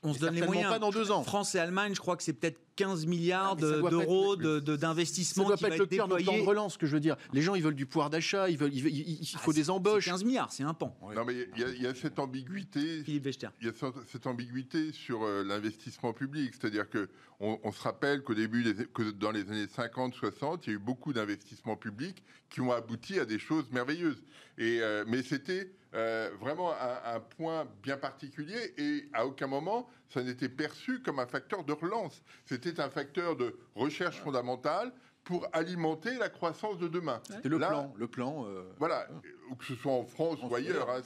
On 0.01 0.13
se 0.13 0.19
donne 0.19 0.35
les 0.35 0.41
moyens. 0.41 0.69
Pas 0.69 0.79
dans 0.79 0.91
deux 0.91 1.11
ans. 1.11 1.23
France 1.23 1.55
et 1.55 1.59
Allemagne, 1.59 1.93
je 1.95 1.99
crois 1.99 2.17
que 2.17 2.23
c'est 2.23 2.33
peut-être 2.33 2.59
15 2.75 3.05
milliards 3.05 3.55
d'euros 3.55 4.35
d'investissement. 4.35 5.43
Ça 5.43 5.47
doit 5.49 5.57
pas 5.57 5.69
être 5.69 5.79
le 5.79 5.85
cœur 5.85 6.07
de 6.07 6.15
plan 6.15 6.37
de 6.37 6.41
relance, 6.41 6.77
que 6.77 6.85
je 6.85 6.93
veux 6.93 6.99
dire. 6.99 7.15
Les 7.33 7.41
gens, 7.41 7.55
ils 7.55 7.63
veulent 7.63 7.75
du 7.75 7.85
pouvoir 7.85 8.09
d'achat, 8.09 8.49
ils 8.49 8.57
veulent, 8.57 8.73
il, 8.73 9.25
faut 9.37 9.51
ah, 9.51 9.53
des 9.53 9.69
embauches. 9.69 10.05
15 10.05 10.23
milliards, 10.23 10.51
c'est 10.51 10.63
un 10.63 10.73
pan. 10.73 10.95
Non, 11.15 11.25
mais 11.25 11.47
il 11.55 11.81
y, 11.81 11.87
a 11.87 11.93
cette 11.93 12.19
ambiguïté. 12.19 13.03
Philippe 13.03 13.27
Il 13.61 13.67
y 13.67 13.69
a 13.69 13.73
cette 14.07 14.27
ambiguïté 14.27 14.91
sur 14.91 15.23
euh, 15.23 15.43
l'investissement 15.43 16.13
public, 16.13 16.53
c'est-à-dire 16.53 16.89
que 16.89 17.09
on, 17.39 17.71
se 17.73 17.81
rappelle 17.81 18.23
qu'au 18.23 18.33
début, 18.33 18.63
que 18.93 19.11
dans 19.11 19.31
les 19.31 19.41
années 19.49 19.65
50-60, 19.65 20.59
il 20.63 20.67
y 20.67 20.71
a 20.71 20.75
eu 20.75 20.79
beaucoup 20.79 21.11
d'investissements 21.11 21.75
publics 21.75 22.23
qui 22.49 22.61
ont 22.61 22.71
abouti 22.71 23.19
à 23.19 23.25
des 23.25 23.39
choses 23.39 23.69
merveilleuses. 23.71 24.23
Et 24.57 24.79
euh, 24.81 25.03
mais 25.07 25.23
c'était 25.23 25.73
euh, 25.93 26.29
vraiment 26.39 26.71
un, 26.71 27.15
un, 27.15 27.19
point 27.19 27.67
bien 27.81 27.97
particulier 27.97 28.73
et 28.77 29.09
à 29.13 29.25
aucun 29.25 29.47
moment 29.47 29.89
ça 30.13 30.21
n'était 30.21 30.49
perçu 30.49 31.01
comme 31.01 31.19
un 31.19 31.25
facteur 31.25 31.63
de 31.63 31.73
relance. 31.73 32.21
C'était 32.45 32.79
un 32.79 32.89
facteur 32.89 33.35
de 33.35 33.57
recherche 33.75 34.19
fondamentale 34.19 34.93
pour 35.23 35.47
alimenter 35.53 36.15
la 36.17 36.29
croissance 36.29 36.77
de 36.77 36.87
demain. 36.87 37.21
C'était 37.27 37.49
le 37.49 37.57
plan, 37.57 37.93
le 37.97 38.07
plan. 38.07 38.45
Euh, 38.45 38.63
voilà, 38.77 39.07
ou 39.49 39.55
que 39.55 39.65
ce 39.65 39.75
soit 39.75 39.93
en 39.93 40.05
France 40.05 40.37
ou 40.43 40.53
ailleurs. 40.53 40.89
Hein, 40.89 41.01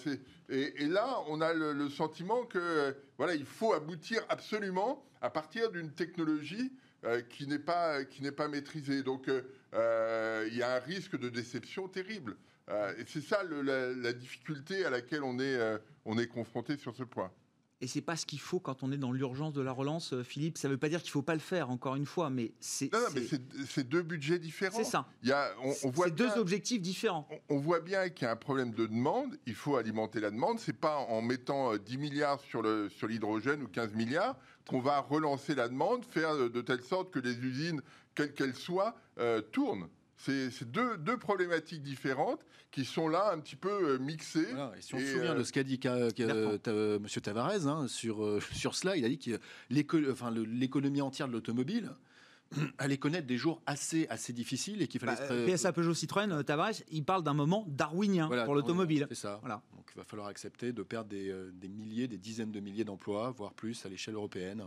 et, 0.49 0.83
et, 0.83 0.87
là, 0.87 1.19
on 1.27 1.39
a 1.39 1.53
le, 1.53 1.89
sentiment 1.89 2.45
que 2.45 2.95
voilà, 3.17 3.35
il 3.35 3.45
faut 3.45 3.73
aboutir 3.73 4.23
absolument 4.27 5.05
à 5.21 5.29
partir 5.29 5.71
d'une 5.71 5.91
technologie 5.91 6.73
euh, 7.05 7.21
qui 7.21 7.47
n'est 7.47 7.59
pas 7.59 8.03
qui 8.03 8.23
n'est 8.23 8.31
pas 8.31 8.47
maîtrisée. 8.47 9.03
Donc, 9.03 9.27
il 9.27 10.57
y 10.57 10.63
a 10.63 10.75
un 10.75 10.79
risque 10.79 11.17
de 11.17 11.29
déception 11.29 11.87
terrible. 11.87 12.35
et 12.69 13.03
c'est 13.05 13.21
ça 13.21 13.43
la, 13.43 13.93
la, 13.93 14.13
difficulté 14.13 14.83
à 14.83 14.89
laquelle 14.89 15.23
on 15.23 15.39
est 15.39 15.79
on 16.05 16.17
est 16.17 16.27
confronté 16.27 16.75
sur 16.77 16.95
ce 16.95 17.03
point. 17.03 17.31
Et 17.79 17.87
c'est 17.87 18.01
pas 18.01 18.15
ce 18.15 18.25
qu'il 18.25 18.39
faut 18.39 18.59
quand 18.59 18.81
on 18.81 18.91
est 18.91 18.97
dans 18.97 19.11
l'urgence 19.11 19.53
de 19.53 19.61
la 19.61 19.71
relance, 19.71 20.13
euh, 20.13 20.23
Philippe. 20.23 20.57
Ça 20.57 20.67
ne 20.67 20.73
veut 20.73 20.79
pas 20.79 20.89
dire 20.89 21.01
qu'il 21.01 21.11
faut 21.11 21.21
pas 21.21 21.35
le 21.35 21.39
faire, 21.39 21.69
encore 21.69 21.95
une 21.95 22.07
fois, 22.07 22.31
mais 22.31 22.53
c'est. 22.59 22.91
Non, 22.91 22.99
non, 22.99 23.07
mais 23.13 23.21
c'est 23.67 23.87
deux 23.87 24.01
budgets 24.01 24.39
différents. 24.39 24.77
C'est 24.77 24.83
ça. 24.83 25.07
Il 25.21 25.29
y 25.29 25.31
a, 25.31 25.51
on, 25.83 25.89
voit 25.91 26.09
deux 26.09 26.31
objectifs 26.37 26.81
différents. 26.81 27.27
On, 27.49 27.59
voit 27.59 27.79
bien 27.79 28.09
qu'il 28.09 28.25
y 28.25 28.27
a 28.27 28.31
un 28.31 28.35
problème 28.35 28.71
de 28.71 28.87
demande. 28.87 29.37
Il 29.45 29.53
faut 29.53 29.75
alimenter 29.75 30.19
la 30.19 30.31
demande. 30.31 30.59
C'est 30.59 30.73
pas 30.73 30.97
en 30.97 31.21
mettant 31.21 31.77
10 31.77 31.95
euh, 31.95 31.99
milliards 31.99 32.39
sur 32.39 32.63
le 32.63 32.89
sur 32.89 33.07
l'hydrogène 33.07 33.61
ou 33.61 33.67
15 33.67 33.93
milliards 33.93 34.37
qu'on 34.67 34.79
va 34.79 34.99
relancer 34.99 35.55
la 35.55 35.69
demande, 35.69 36.03
faire 36.03 36.35
de 36.35 36.61
telle 36.61 36.83
sorte 36.83 37.11
que 37.11 37.19
les 37.19 37.37
usines, 37.37 37.81
quelles 38.15 38.33
qu'elles 38.33 38.55
soient, 38.55 38.95
euh, 39.19 39.41
tournent. 39.41 39.87
C'est 40.17 40.63
deux, 40.63 40.97
deux, 40.97 41.17
problématiques 41.17 41.83
différentes 41.83 42.41
qui 42.71 42.85
sont 42.85 43.07
là 43.07 43.31
un 43.31 43.39
petit 43.39 43.55
peu 43.55 43.69
euh, 43.69 43.99
mixées. 43.99 44.47
et 44.77 44.81
si 44.81 44.95
on 44.95 44.99
se 44.99 45.13
souvient 45.13 45.35
de 45.35 45.43
ce 45.43 45.53
qu'a 45.53 45.63
dit 45.63 45.79
M. 45.85 47.07
Tavares 47.21 47.67
hein, 47.67 47.87
sur, 47.87 48.23
euh, 48.23 48.39
sur 48.51 48.75
cela, 48.75 48.97
il 48.97 49.05
a 49.05 49.09
dit 49.09 49.19
que 49.19 49.39
l'économie 49.69 51.01
entière 51.01 51.27
de 51.27 51.33
l'automobile 51.33 51.91
allait 52.77 52.97
connaître 52.97 53.27
des 53.27 53.37
jours 53.37 53.61
assez, 53.65 54.07
assez 54.09 54.33
difficiles 54.33 54.81
et 54.81 54.87
qu'il 54.87 54.99
fallait... 54.99 55.45
Bah, 55.45 55.53
PSA 55.53 55.71
Peugeot 55.71 55.93
Citroën, 55.93 56.43
Tavares, 56.43 56.81
il 56.91 57.03
parle 57.03 57.23
d'un 57.23 57.33
moment 57.33 57.65
darwinien 57.67 58.27
pour 58.45 58.55
l'automobile. 58.55 59.05
C'est 59.09 59.15
ça. 59.15 59.37
Voilà. 59.41 59.61
Donc 59.75 59.89
il 59.93 59.97
va 59.97 60.03
falloir 60.03 60.27
accepter 60.27 60.73
de 60.73 60.83
perdre 60.83 61.09
des, 61.09 61.29
euh, 61.29 61.51
des 61.53 61.69
milliers, 61.69 62.07
des 62.07 62.17
dizaines 62.17 62.51
de 62.51 62.59
milliers 62.59 62.85
d'emplois, 62.85 63.31
voire 63.31 63.53
plus 63.53 63.85
à 63.85 63.89
l'échelle 63.89 64.15
européenne. 64.15 64.63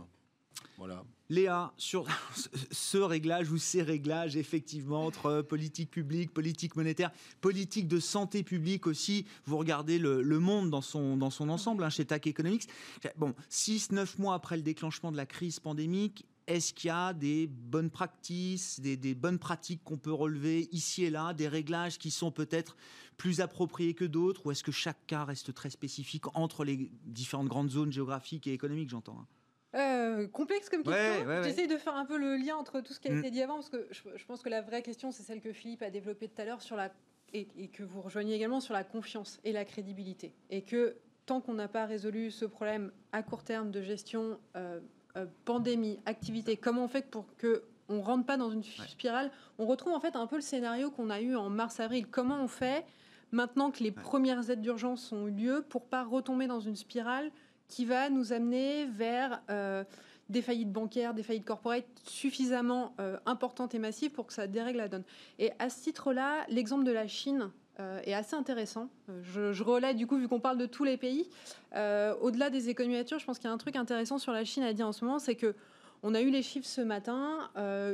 Léa, 1.29 1.71
sur 1.77 2.07
ce 2.71 2.97
réglage 2.97 3.51
ou 3.51 3.57
ces 3.57 3.81
réglages, 3.81 4.35
effectivement, 4.35 5.05
entre 5.05 5.41
politique 5.41 5.89
publique, 5.89 6.33
politique 6.33 6.75
monétaire, 6.75 7.11
politique 7.39 7.87
de 7.87 7.99
santé 7.99 8.43
publique 8.43 8.87
aussi, 8.87 9.25
vous 9.45 9.57
regardez 9.57 9.97
le, 9.97 10.23
monde 10.39 10.69
dans 10.69 10.81
son, 10.81 11.15
dans 11.17 11.29
son 11.29 11.49
ensemble 11.49 11.83
hein, 11.83 11.89
chez 11.89 12.05
TAC 12.05 12.27
Economics. 12.27 12.67
Bon, 13.15 13.33
6-9 13.49 14.19
mois 14.19 14.33
après 14.33 14.57
le 14.57 14.63
déclenchement 14.63 15.11
de 15.11 15.17
la 15.17 15.25
crise 15.25 15.59
pandémique, 15.59 16.25
est-ce 16.47 16.73
qu'il 16.73 16.89
y 16.89 16.91
a 16.91 17.13
des 17.13 17.47
bonnes 17.47 17.91
pratiques, 17.91 18.81
des 18.81 19.15
bonnes 19.15 19.39
pratiques 19.39 19.83
qu'on 19.85 19.97
peut 19.97 20.11
relever 20.11 20.67
ici 20.73 21.05
et 21.05 21.09
là, 21.09 21.33
des 21.33 21.47
réglages 21.47 21.97
qui 21.97 22.11
sont 22.11 22.31
peut-être 22.31 22.75
plus 23.15 23.39
appropriés 23.39 23.93
que 23.93 24.03
d'autres, 24.03 24.47
ou 24.47 24.51
est-ce 24.51 24.63
que 24.63 24.71
chaque 24.71 25.05
cas 25.05 25.23
reste 25.23 25.53
très 25.53 25.69
spécifique 25.69 26.25
entre 26.35 26.65
les 26.65 26.91
différentes 27.05 27.47
grandes 27.47 27.69
zones 27.69 27.91
géographiques 27.91 28.47
et 28.47 28.53
économiques, 28.53 28.89
j'entends 28.89 29.19
hein? 29.21 29.27
Euh, 29.73 30.27
complexe 30.27 30.69
comme 30.69 30.83
question. 30.83 31.43
J'essaye 31.43 31.67
de 31.67 31.77
faire 31.77 31.95
un 31.95 32.05
peu 32.05 32.17
le 32.17 32.35
lien 32.35 32.55
entre 32.57 32.81
tout 32.81 32.93
ce 32.93 32.99
qui 32.99 33.07
a 33.07 33.11
mm. 33.11 33.19
été 33.19 33.31
dit 33.31 33.41
avant, 33.41 33.55
parce 33.55 33.69
que 33.69 33.87
je, 33.91 34.25
pense 34.25 34.41
que 34.41 34.49
la 34.49 34.61
vraie 34.61 34.81
question, 34.81 35.11
c'est 35.11 35.23
celle 35.23 35.41
que 35.41 35.53
Philippe 35.53 35.81
a 35.81 35.89
développée 35.89 36.27
tout 36.27 36.41
à 36.41 36.45
l'heure 36.45 36.61
sur 36.61 36.75
la 36.75 36.91
et, 37.33 37.45
que 37.69 37.83
vous 37.83 38.01
rejoignez 38.01 38.35
également 38.35 38.59
sur 38.59 38.73
la 38.73 38.83
confiance 38.83 39.39
et 39.45 39.53
la 39.53 39.63
crédibilité, 39.63 40.33
et 40.49 40.63
que 40.63 40.97
tant 41.25 41.39
qu'on 41.39 41.53
n'a 41.53 41.69
pas 41.69 41.85
résolu 41.85 42.29
ce 42.29 42.43
problème 42.43 42.91
à 43.13 43.23
court 43.23 43.43
terme 43.43 43.71
de 43.71 43.81
gestion 43.81 44.37
euh, 44.57 44.81
euh, 45.15 45.25
pandémie, 45.45 45.99
activité, 46.05 46.57
comment 46.57 46.83
on 46.83 46.87
fait 46.89 47.09
pour 47.09 47.25
que 47.37 47.63
on 47.87 48.01
rentre 48.01 48.25
pas 48.25 48.37
dans 48.37 48.49
une 48.49 48.63
spirale 48.63 49.31
On 49.59 49.65
retrouve 49.65 49.93
en 49.93 49.99
fait 49.99 50.15
un 50.15 50.27
peu 50.27 50.35
le 50.35 50.41
scénario 50.41 50.91
qu'on 50.91 51.09
a 51.09 51.19
eu 51.19 51.35
en 51.35 51.49
mars-avril. 51.49 52.07
Comment 52.07 52.41
on 52.41 52.47
fait 52.47 52.85
maintenant 53.31 53.69
que 53.69 53.83
les 53.83 53.91
premières 53.91 54.49
aides 54.49 54.61
d'urgence 54.61 55.11
ont 55.11 55.27
eu 55.27 55.31
lieu 55.31 55.65
pour 55.67 55.85
pas 55.85 56.03
retomber 56.03 56.47
dans 56.47 56.61
une 56.61 56.77
spirale 56.77 57.31
qui 57.71 57.85
va 57.85 58.09
nous 58.09 58.33
amener 58.33 58.85
vers 58.85 59.41
euh, 59.49 59.83
des 60.29 60.41
faillites 60.41 60.71
bancaires, 60.71 61.13
des 61.13 61.23
faillites 61.23 61.45
corporate 61.45 61.85
suffisamment 62.03 62.93
euh, 62.99 63.17
importantes 63.25 63.73
et 63.73 63.79
massives 63.79 64.11
pour 64.11 64.27
que 64.27 64.33
ça 64.33 64.45
dérègle 64.45 64.77
la 64.77 64.89
donne. 64.89 65.03
Et 65.39 65.51
à 65.57 65.69
ce 65.69 65.81
titre-là, 65.81 66.45
l'exemple 66.49 66.83
de 66.83 66.91
la 66.91 67.07
Chine 67.07 67.49
euh, 67.79 68.01
est 68.03 68.13
assez 68.13 68.35
intéressant. 68.35 68.89
Je, 69.23 69.53
je 69.53 69.63
relais, 69.63 69.93
du 69.93 70.05
coup, 70.05 70.17
vu 70.17 70.27
qu'on 70.27 70.41
parle 70.41 70.57
de 70.57 70.65
tous 70.65 70.83
les 70.83 70.97
pays, 70.97 71.29
au-delà 71.73 72.49
des 72.49 72.69
économies 72.69 72.95
nature, 72.95 73.17
je 73.17 73.25
pense 73.25 73.39
qu'il 73.39 73.47
y 73.47 73.51
a 73.51 73.53
un 73.53 73.57
truc 73.57 73.77
intéressant 73.77 74.17
sur 74.17 74.33
la 74.33 74.43
Chine 74.43 74.63
à 74.63 74.73
dire 74.73 74.85
en 74.85 74.91
ce 74.91 75.05
moment, 75.05 75.17
c'est 75.17 75.35
que 75.35 75.55
on 76.03 76.15
a 76.15 76.21
eu 76.21 76.31
les 76.31 76.41
chiffres 76.41 76.67
ce 76.67 76.81
matin, 76.81 77.51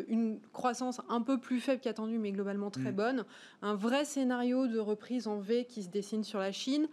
une 0.07 0.39
croissance 0.53 1.01
un 1.09 1.21
peu 1.21 1.39
plus 1.39 1.59
faible 1.59 1.81
qu'attendue, 1.81 2.17
mais 2.17 2.31
globalement 2.31 2.71
très 2.71 2.93
mm. 2.93 2.95
bonne. 2.95 3.25
Un 3.61 3.75
vrai 3.75 4.05
scénario 4.05 4.67
de 4.67 4.79
reprise 4.79 5.27
en 5.27 5.39
V 5.39 5.65
qui 5.65 5.83
se 5.83 5.89
dessine 5.89 6.23
sur 6.23 6.39
la 6.39 6.53
Chine. 6.53 6.87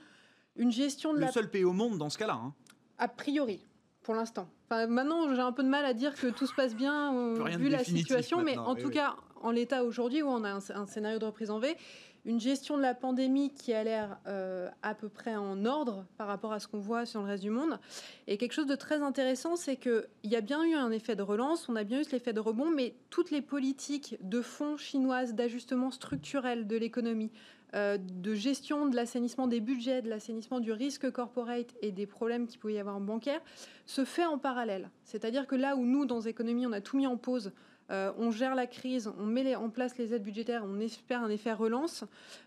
Une 0.56 0.70
gestion 0.70 1.12
de 1.12 1.18
le 1.18 1.26
seul 1.28 1.50
pays 1.50 1.64
au 1.64 1.72
monde 1.72 1.98
dans 1.98 2.10
ce 2.10 2.18
cas-là. 2.18 2.34
Hein. 2.34 2.52
A 2.98 3.08
priori, 3.08 3.64
pour 4.02 4.14
l'instant. 4.14 4.48
Enfin, 4.68 4.86
maintenant, 4.86 5.34
j'ai 5.34 5.40
un 5.40 5.52
peu 5.52 5.62
de 5.62 5.68
mal 5.68 5.84
à 5.84 5.94
dire 5.94 6.14
que 6.14 6.28
tout 6.28 6.46
se 6.46 6.54
passe 6.54 6.74
bien 6.74 7.14
euh, 7.14 7.44
vu 7.56 7.68
la 7.68 7.84
situation, 7.84 8.42
mais 8.42 8.56
en 8.56 8.74
tout 8.74 8.90
cas, 8.90 9.16
en 9.42 9.50
l'état 9.50 9.84
aujourd'hui 9.84 10.22
où 10.22 10.28
on 10.28 10.44
a 10.44 10.50
un, 10.50 10.86
scénario 10.86 11.18
de 11.18 11.24
reprise 11.26 11.50
en 11.50 11.58
V, 11.58 11.76
une 12.24 12.40
gestion 12.40 12.78
de 12.78 12.82
la 12.82 12.94
pandémie 12.94 13.52
qui 13.52 13.74
a 13.74 13.84
l'air 13.84 14.18
euh, 14.26 14.70
à 14.82 14.94
peu 14.94 15.10
près 15.10 15.36
en 15.36 15.66
ordre 15.66 16.06
par 16.16 16.26
rapport 16.26 16.52
à 16.54 16.60
ce 16.60 16.66
qu'on 16.66 16.78
voit 16.78 17.04
sur 17.04 17.20
le 17.20 17.26
reste 17.26 17.42
du 17.42 17.50
monde. 17.50 17.78
Et 18.26 18.38
quelque 18.38 18.52
chose 18.52 18.66
de 18.66 18.76
très 18.76 19.02
intéressant, 19.02 19.56
c'est 19.56 19.76
qu'il 19.76 20.08
y 20.24 20.34
a 20.34 20.40
bien 20.40 20.64
eu 20.64 20.74
un 20.74 20.90
effet 20.90 21.16
de 21.16 21.22
relance, 21.22 21.68
on 21.68 21.76
a 21.76 21.84
bien 21.84 22.00
eu 22.00 22.04
l'effet 22.10 22.32
de 22.32 22.40
rebond, 22.40 22.70
mais 22.70 22.94
toutes 23.10 23.30
les 23.30 23.42
politiques 23.42 24.16
de 24.22 24.40
fonds 24.40 24.78
chinoises 24.78 25.34
d'ajustement 25.34 25.90
structurel 25.90 26.66
de 26.66 26.76
l'économie, 26.76 27.30
euh, 27.74 27.98
de 27.98 28.34
gestion 28.34 28.86
de 28.86 28.96
l'assainissement 28.96 29.46
des 29.46 29.60
budgets, 29.60 30.02
de 30.02 30.08
l'assainissement 30.08 30.60
du 30.60 30.72
risque 30.72 31.10
corporate 31.10 31.74
et 31.82 31.90
des 31.92 32.06
problèmes 32.06 32.46
qu'il 32.46 32.60
pouvait 32.60 32.74
y 32.74 32.78
avoir 32.78 32.96
en 32.96 33.00
bancaire, 33.00 33.40
se 33.86 34.04
fait 34.04 34.24
en 34.24 34.38
parallèle. 34.38 34.90
C'est-à-dire 35.04 35.46
que 35.46 35.56
là 35.56 35.76
où 35.76 35.84
nous, 35.84 36.06
dans 36.06 36.20
l'économie, 36.20 36.66
on 36.66 36.72
a 36.72 36.80
tout 36.80 36.96
mis 36.96 37.06
en 37.06 37.16
pause, 37.16 37.52
euh, 37.90 38.12
on 38.16 38.30
gère 38.30 38.54
la 38.54 38.66
crise, 38.66 39.12
on 39.18 39.26
met 39.26 39.54
en 39.54 39.68
place 39.68 39.98
les 39.98 40.14
aides 40.14 40.22
budgétaires, 40.22 40.64
on 40.64 40.80
espère 40.80 41.22
un 41.22 41.28
effet 41.28 41.52
relance. 41.52 42.04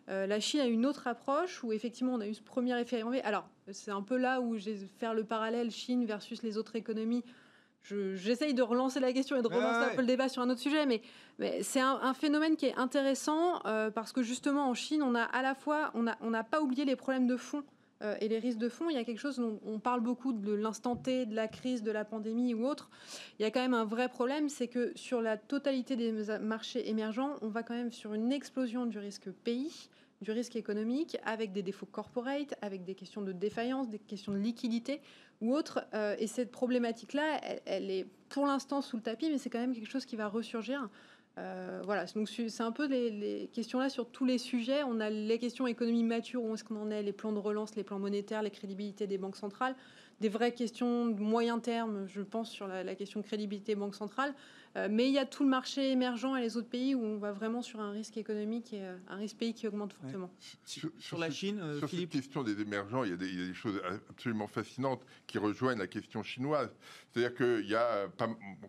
Euh, 0.10 0.26
la 0.26 0.40
Chine 0.40 0.62
a 0.62 0.66
une 0.66 0.86
autre 0.86 1.08
approche 1.08 1.64
où 1.64 1.72
effectivement 1.72 2.14
on 2.14 2.22
a 2.22 2.28
eu 2.28 2.34
ce 2.34 2.42
premier 2.42 2.80
effet 2.80 3.04
Alors 3.24 3.48
c'est 3.72 3.92
un 3.92 4.02
peu 4.02 4.18
là 4.18 4.42
où 4.42 4.58
je 4.58 4.72
vais 4.72 4.78
faire 4.98 5.14
le 5.14 5.24
parallèle 5.24 5.70
Chine 5.70 6.06
versus 6.06 6.42
les 6.42 6.58
autres 6.58 6.76
économies 6.76 7.24
j'essaye 7.84 8.54
de 8.54 8.62
relancer 8.62 9.00
la 9.00 9.14
question 9.14 9.36
et 9.38 9.42
de 9.42 9.48
relancer 9.48 9.92
un 9.92 9.96
peu 9.96 10.02
le 10.02 10.08
débat 10.08 10.30
sur 10.30 10.42
un 10.42 10.50
autre 10.50 10.60
sujet, 10.60 10.86
mais, 10.86 11.02
c'est 11.62 11.80
un, 11.80 12.14
phénomène 12.14 12.56
qui 12.56 12.66
est 12.66 12.76
intéressant 12.76 13.62
euh, 13.66 13.92
parce 13.92 14.12
que 14.12 14.24
justement 14.24 14.70
en 14.70 14.74
Chine, 14.74 15.04
on 15.04 15.14
a 15.16 15.22
à 15.22 15.42
la 15.42 15.54
fois, 15.54 15.92
on 15.94 16.04
n'a 16.04 16.18
on 16.22 16.32
pas 16.44 16.62
oublié 16.62 16.84
les 16.84 16.96
problèmes 16.96 17.28
de 17.28 17.38
fond 17.38 17.64
euh, 18.04 18.16
et 18.22 18.28
les 18.28 18.40
risques 18.40 18.58
de 18.58 18.70
fond. 18.70 18.90
Il 18.90 18.96
y 18.96 19.00
a 19.00 19.04
quelque 19.04 19.20
chose 19.20 19.38
dont 19.38 19.60
on 19.66 19.80
parle 19.80 20.02
beaucoup 20.02 20.34
de 20.34 20.54
l'instant 20.54 20.96
T, 20.96 21.26
de 21.26 21.36
la 21.36 21.48
crise, 21.48 21.84
de 21.84 21.92
la 21.92 22.06
pandémie 22.06 22.54
ou 22.54 22.66
autre. 22.66 22.90
Il 23.40 23.44
y 23.44 23.46
a 23.46 23.52
quand 23.52 23.62
même 23.62 23.74
un 23.74 23.86
vrai 23.86 24.10
problème, 24.10 24.50
c'est 24.50 24.68
que 24.68 24.92
sur 24.96 25.22
la 25.22 25.38
totalité 25.38 25.96
des 25.96 26.12
marchés 26.40 26.90
émergents, 26.90 27.36
on 27.42 27.50
va 27.50 27.64
quand 27.64 27.76
même 27.76 27.92
sur 27.92 28.14
une 28.14 28.32
explosion 28.32 28.86
du 28.86 29.00
risque 29.00 29.30
pays 29.32 29.90
du 30.22 30.32
risque 30.32 30.56
économique 30.56 31.18
avec 31.24 31.52
des 31.52 31.62
défauts 31.62 31.86
corporate, 31.86 32.56
avec 32.62 32.84
des 32.84 32.96
questions 32.96 33.22
de 33.22 33.32
défaillance, 33.32 33.90
des 33.90 34.00
questions 34.00 34.32
de 34.32 34.38
liquidité 34.38 35.02
ou 35.42 35.54
autre. 35.54 35.86
Euh, 35.94 36.16
et 36.20 36.28
cette 36.28 36.52
problématique-là, 36.52 37.40
elle, 37.66 37.92
est 37.92 38.08
pour 38.30 38.46
l'instant 38.46 38.82
sous 38.82 38.98
le 38.98 39.04
tapis, 39.04 39.30
mais 39.30 39.38
c'est 39.38 39.50
quand 39.50 39.60
même 39.60 39.74
quelque 39.74 39.90
chose 39.90 40.06
qui 40.06 40.16
va 40.16 40.28
ressurgir. 40.28 40.90
Euh, 41.38 41.82
voilà, 41.86 42.06
donc 42.06 42.28
c'est 42.30 42.64
un 42.64 42.72
peu 42.72 42.88
les, 42.88 43.48
questions 43.54 43.78
là 43.78 43.90
sur 43.90 44.10
tous 44.10 44.26
les 44.26 44.40
sujets. 44.40 44.82
On 44.84 45.00
a 45.00 45.12
les 45.12 45.38
questions 45.38 45.68
économie 45.68 46.04
mature, 46.04 46.44
où 46.44 46.54
est-ce 46.56 46.64
qu'on 46.64 46.82
en 46.82 46.90
est, 46.90 47.04
les 47.04 47.14
plans 47.14 47.32
de 47.32 47.38
relance, 47.38 47.76
les 47.76 47.84
plans 47.84 48.00
monétaires, 48.00 48.42
les 48.42 48.50
crédibilités 48.50 49.06
des 49.06 49.20
banques 49.20 49.36
centrales, 49.36 49.76
des 50.20 50.30
vraies 50.30 50.54
questions 50.54 51.06
de 51.06 51.22
moyen 51.22 51.60
terme, 51.60 52.08
je 52.08 52.22
pense, 52.22 52.50
sur 52.50 52.68
la, 52.68 52.84
la 52.84 52.96
question 52.96 53.22
crédibilité 53.22 53.76
banque 53.76 53.94
centrale. 53.94 54.34
Euh, 54.78 54.88
mais 54.92 55.08
il 55.08 55.14
y 55.14 55.18
a 55.18 55.26
tout 55.26 55.44
le 55.44 55.50
marché 55.50 55.92
émergent 55.92 56.38
et 56.38 56.42
les 56.42 56.56
autres 56.56 56.70
pays 56.70 56.94
où 56.94 57.04
on 57.04 57.18
va 57.18 57.32
vraiment 57.32 57.62
sur 57.62 57.80
un 57.80 57.92
risque 57.92 58.18
économique 58.18 58.74
et 58.74 58.84
euh, 58.84 58.96
un 59.10 59.16
risque 59.16 59.38
pays 59.38 59.54
qui 59.54 59.68
augmente 59.68 59.94
fortement. 59.94 60.30
Sur, 60.66 61.18
la 61.18 61.32
Chine, 61.32 61.60
euh, 61.60 61.80
sur 61.80 61.90
cette 61.90 62.10
question 62.10 62.44
des 62.44 62.62
émergents, 62.62 63.04
il 63.04 63.10
y, 63.10 63.14
a 63.14 63.18
des, 63.18 63.54
choses 63.54 63.82
absolument 64.10 64.48
fascinantes 64.48 65.02
qui 65.26 65.40
rejoignent 65.40 65.80
la 65.80 65.88
question 65.88 66.22
chinoise. 66.22 66.70
C'est-à-dire 67.10 67.36
qu'il 67.36 67.68
y 67.68 67.76
a, 67.76 68.08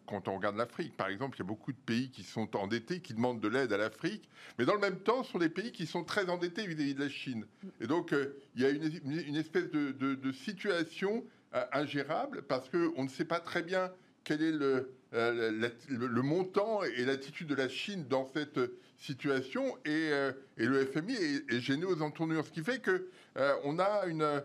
quand 0.07 0.29
on 0.29 0.37
regarde 0.37 0.57
l'Afrique, 0.57 0.97
par 0.97 1.09
exemple, 1.09 1.37
il 1.37 1.41
y 1.41 1.43
a 1.43 1.47
beaucoup 1.47 1.73
de 1.73 1.79
pays 1.79 2.11
qui 2.11 2.23
sont 2.23 2.57
endettés, 2.57 3.01
qui 3.01 3.13
demandent 3.13 3.41
de 3.41 3.49
l'aide 3.49 3.73
à 3.73 3.77
l'Afrique, 3.77 4.29
mais 4.59 4.65
dans 4.65 4.75
le 4.75 4.81
même 4.81 5.01
temps, 5.01 5.23
ce 5.23 5.33
sont 5.33 5.39
des 5.39 5.51
pays 5.51 5.73
qui 5.73 5.87
sont 5.87 6.05
très 6.05 6.31
endettés 6.31 6.67
vis-à-vis 6.67 6.95
de 6.95 7.01
la 7.01 7.11
Chine. 7.11 7.45
Et 7.81 7.87
donc, 7.87 8.15
il 8.55 8.63
y 8.63 8.65
a 8.65 8.71
une, 8.71 9.37
espèce 9.37 9.71
de, 9.71 9.93
de 9.93 10.33
situation 10.33 11.25
ingérable 11.73 12.43
parce 12.43 12.71
qu'on 12.71 13.03
ne 13.03 13.09
sait 13.09 13.27
pas 13.27 13.41
très 13.41 13.63
bien 13.63 13.91
quel 14.29 14.43
est 14.43 14.53
le, 14.53 14.93
euh, 15.15 15.71
le, 15.89 16.23
montant 16.23 16.83
et 16.83 17.07
l'attitude 17.07 17.49
de 17.49 17.55
la 17.55 17.71
Chine 17.71 18.05
dans 18.11 18.27
cette 18.27 18.61
situation 18.99 19.65
et, 19.87 20.11
euh, 20.13 20.33
le 20.59 20.85
FMI 20.85 21.15
est, 21.49 21.61
gêné 21.61 21.87
aux 21.87 22.03
entournures. 22.03 22.45
Ce 22.45 22.53
qui 22.53 22.63
fait 22.63 22.85
qu'on 22.85 23.01
euh, 23.39 23.55
on 23.65 23.79
a 23.79 24.05
une, 24.07 24.43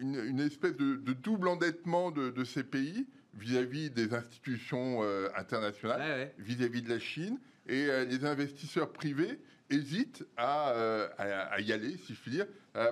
une, 0.00 0.40
espèce 0.40 0.74
de, 0.76 0.96
double 1.12 1.48
endettement 1.48 2.10
de, 2.10 2.44
ces 2.44 2.64
pays 2.64 3.06
vis-à-vis 3.34 3.90
des 3.90 4.14
institutions 4.14 5.02
internationales, 5.36 6.32
vis-à-vis 6.38 6.80
de 6.80 6.88
la 6.88 6.98
Chine, 6.98 7.38
et 7.66 7.86
les 8.06 8.24
investisseurs 8.24 8.90
privés 8.90 9.38
hésitent 9.68 10.24
à, 10.38 11.54
y 11.58 11.70
aller, 11.70 11.98
si 11.98 12.14
je 12.14 12.20
puis 12.20 12.30
dire, 12.30 12.46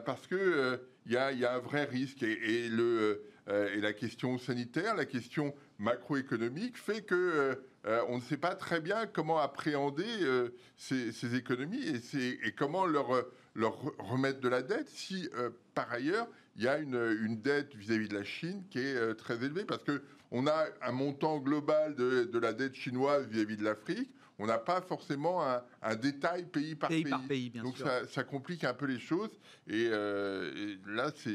parce 0.05 0.27
qu'il 0.27 0.79
y, 1.07 1.17
a, 1.17 1.33
y 1.33 1.47
a 1.47 1.55
un 1.55 1.61
vrai 1.61 1.85
risque. 1.85 2.23
Et, 2.23 2.69
le, 2.69 3.23
et 3.49 3.81
la 3.81 3.93
question 3.93 4.39
sanitaire, 4.39 4.95
la 4.97 5.05
question 5.05 5.55
macroéconomique 5.79 6.77
fait 6.77 7.03
que 7.03 7.57
euh, 7.87 8.01
on 8.09 8.17
ne 8.17 8.23
sait 8.23 8.37
pas 8.37 8.57
très 8.57 8.81
bien 8.81 9.07
comment 9.07 9.39
appréhender 9.39 10.05
euh, 10.23 10.49
ces, 10.77 11.37
économies 11.37 11.85
et, 11.85 12.47
et, 12.47 12.53
comment 12.53 12.85
leur, 12.85 13.27
leur 13.55 13.79
remettre 13.99 14.41
de 14.41 14.49
la 14.49 14.63
dette 14.63 14.89
si 14.89 15.29
euh, 15.37 15.51
par 15.75 15.93
ailleurs 15.93 16.27
il 16.57 16.65
y 16.65 16.69
a 16.69 16.79
une, 16.79 17.01
une 17.21 17.41
dette 17.41 17.77
vis-à-vis 17.77 18.09
de 18.09 18.15
la 18.15 18.25
Chine 18.25 18.65
qui 18.71 18.81
est 18.81 19.15
très 19.17 19.37
élevée 19.45 19.65
parce 19.65 19.85
que 19.85 20.03
on 20.33 20.47
a 20.47 20.67
un 20.83 20.93
montant 20.93 21.39
global 21.39 21.95
de, 21.95 22.25
de 22.25 22.39
la 22.39 22.53
dette 22.53 22.75
chinoise 22.75 23.29
vis-à-vis 23.29 23.57
de 23.57 23.63
l'Afrique. 23.63 24.11
On 24.39 24.47
n'a 24.47 24.59
pas 24.59 24.81
forcément 24.81 25.43
un, 25.83 25.97
détail 25.97 26.47
pays 26.47 26.75
par 26.75 26.89
pays. 26.89 27.05
Par 27.05 27.23
pays 27.27 27.51
bien 27.51 27.63
Donc 27.63 27.79
Ça, 27.79 28.07
ça, 28.07 28.25
complique 28.25 28.65
un 28.65 28.75
peu 28.75 28.87
les 28.87 28.99
choses. 28.99 29.31
Et, 29.69 29.85
et 29.85 30.79
là, 30.87 31.11
c'est 31.15 31.31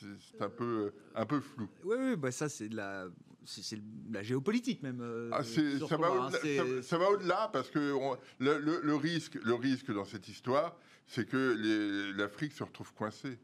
c'est 0.00 0.42
un 0.42 0.48
peu, 0.48 0.92
un 1.14 1.26
peu 1.26 1.40
flou. 1.40 1.68
Oui, 1.84 1.96
oui 1.98 2.16
bah 2.16 2.30
ça 2.30 2.48
c'est 2.48 2.68
de 2.68 2.76
la, 2.76 3.08
c'est 3.46 3.78
la 4.10 4.22
géopolitique 4.22 4.82
même. 4.82 5.00
Euh, 5.00 5.30
ah, 5.32 5.42
ça, 5.42 6.98
va 6.98 7.10
au-delà 7.10 7.48
parce 7.52 7.70
que 7.70 7.94
le, 8.38 8.58
le, 8.58 8.94
risque, 8.94 9.34
le 9.42 9.54
risque 9.54 9.92
dans 9.92 10.04
cette 10.04 10.28
histoire, 10.28 10.76
c'est 11.06 11.28
que 11.28 12.12
l'Afrique 12.16 12.52
se 12.52 12.64
retrouve 12.64 12.92
coincée. 12.94 13.38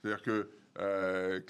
C'est-à-dire 0.00 0.22
que, 0.22 0.50
euh, 0.78 1.40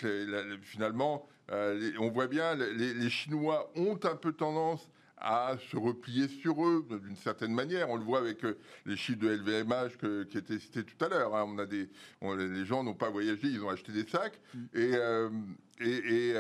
finalement, 0.63 1.29
euh, 1.51 1.93
on 1.99 2.11
voit 2.11 2.27
bien, 2.27 2.55
les, 2.55 2.95
les, 2.95 3.11
Chinois 3.11 3.73
ont 3.77 3.99
un 4.03 4.17
peu 4.17 4.33
tendance 4.33 4.89
à 5.23 5.57
se 5.71 5.77
replier 5.77 6.29
sur 6.29 6.65
eux 6.67 6.85
d'une 7.05 7.17
certaine 7.17 7.55
manière. 7.55 7.89
On 7.91 7.97
le 7.97 8.05
voit 8.05 8.19
avec 8.19 8.45
euh, 8.45 8.59
les 8.87 8.97
chiffres 8.97 9.21
de 9.21 9.29
LVMH 9.29 10.27
qui 10.29 10.37
étaient 10.37 10.59
cités 10.59 10.85
tout 10.85 11.05
à 11.05 11.09
l'heure. 11.09 11.35
Hein. 11.37 11.47
On 11.49 11.59
a 11.59 11.67
des, 11.67 11.89
les 12.23 12.65
gens 12.65 12.83
n'ont 12.83 12.95
pas 12.95 13.11
voyagé, 13.11 13.49
ils 13.49 13.63
ont 13.63 13.71
acheté 13.71 13.93
des 13.93 14.07
sacs. 14.07 14.39
Mm. 14.55 14.59
Euh, 14.77 15.31
et, 15.81 16.35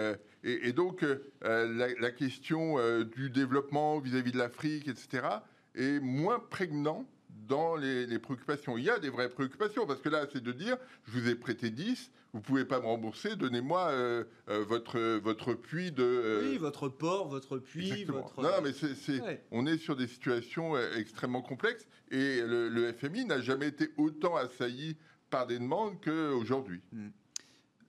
et, 0.44 0.68
et, 0.68 0.72
donc 0.72 1.04
la, 1.40 2.10
question 2.10 2.76
du 3.04 3.30
développement 3.30 3.98
vis-à-vis 3.98 4.32
de 4.32 4.38
l'Afrique, 4.38 4.86
etc., 4.88 5.26
est 5.74 5.98
moins 6.00 6.38
prégnant 6.38 7.06
dans 7.46 7.76
les, 7.76 8.06
les, 8.06 8.18
préoccupations. 8.18 8.78
Il 8.78 8.84
y 8.84 8.90
a 8.90 8.98
des 8.98 9.10
vraies 9.10 9.28
préoccupations, 9.28 9.86
parce 9.86 10.00
que 10.00 10.08
là, 10.08 10.26
c'est 10.32 10.42
de 10.42 10.52
dire, 10.52 10.76
je 11.04 11.18
vous 11.18 11.28
ai 11.28 11.34
prêté 11.34 11.70
10, 11.70 12.10
vous 12.32 12.40
pouvez 12.40 12.64
pas 12.64 12.80
me 12.80 12.86
rembourser, 12.86 13.36
donnez-moi 13.36 13.88
euh, 13.90 14.24
euh, 14.48 14.64
votre, 14.64 14.98
votre 15.18 15.54
puits 15.54 15.92
de... 15.92 16.02
Euh, 16.02 16.50
oui, 16.50 16.58
votre 16.58 16.88
port, 16.88 17.28
votre 17.28 17.58
puits, 17.58 18.04
votre... 18.04 18.42
Non, 18.42 18.60
mais 18.62 18.72
c'est, 18.72 19.20
on 19.50 19.66
est 19.66 19.78
sur 19.78 19.96
des 19.96 20.06
situations 20.06 20.76
extrêmement 20.96 21.42
complexes, 21.42 21.86
et 22.10 22.40
le, 22.42 22.92
FMI 22.92 23.24
n'a 23.24 23.40
jamais 23.40 23.68
été 23.68 23.90
autant 23.96 24.36
assailli 24.36 24.96
par 25.30 25.46
des 25.46 25.58
demandes 25.58 26.00
qu'aujourd'hui. 26.02 26.80
Hmm. 26.92 27.08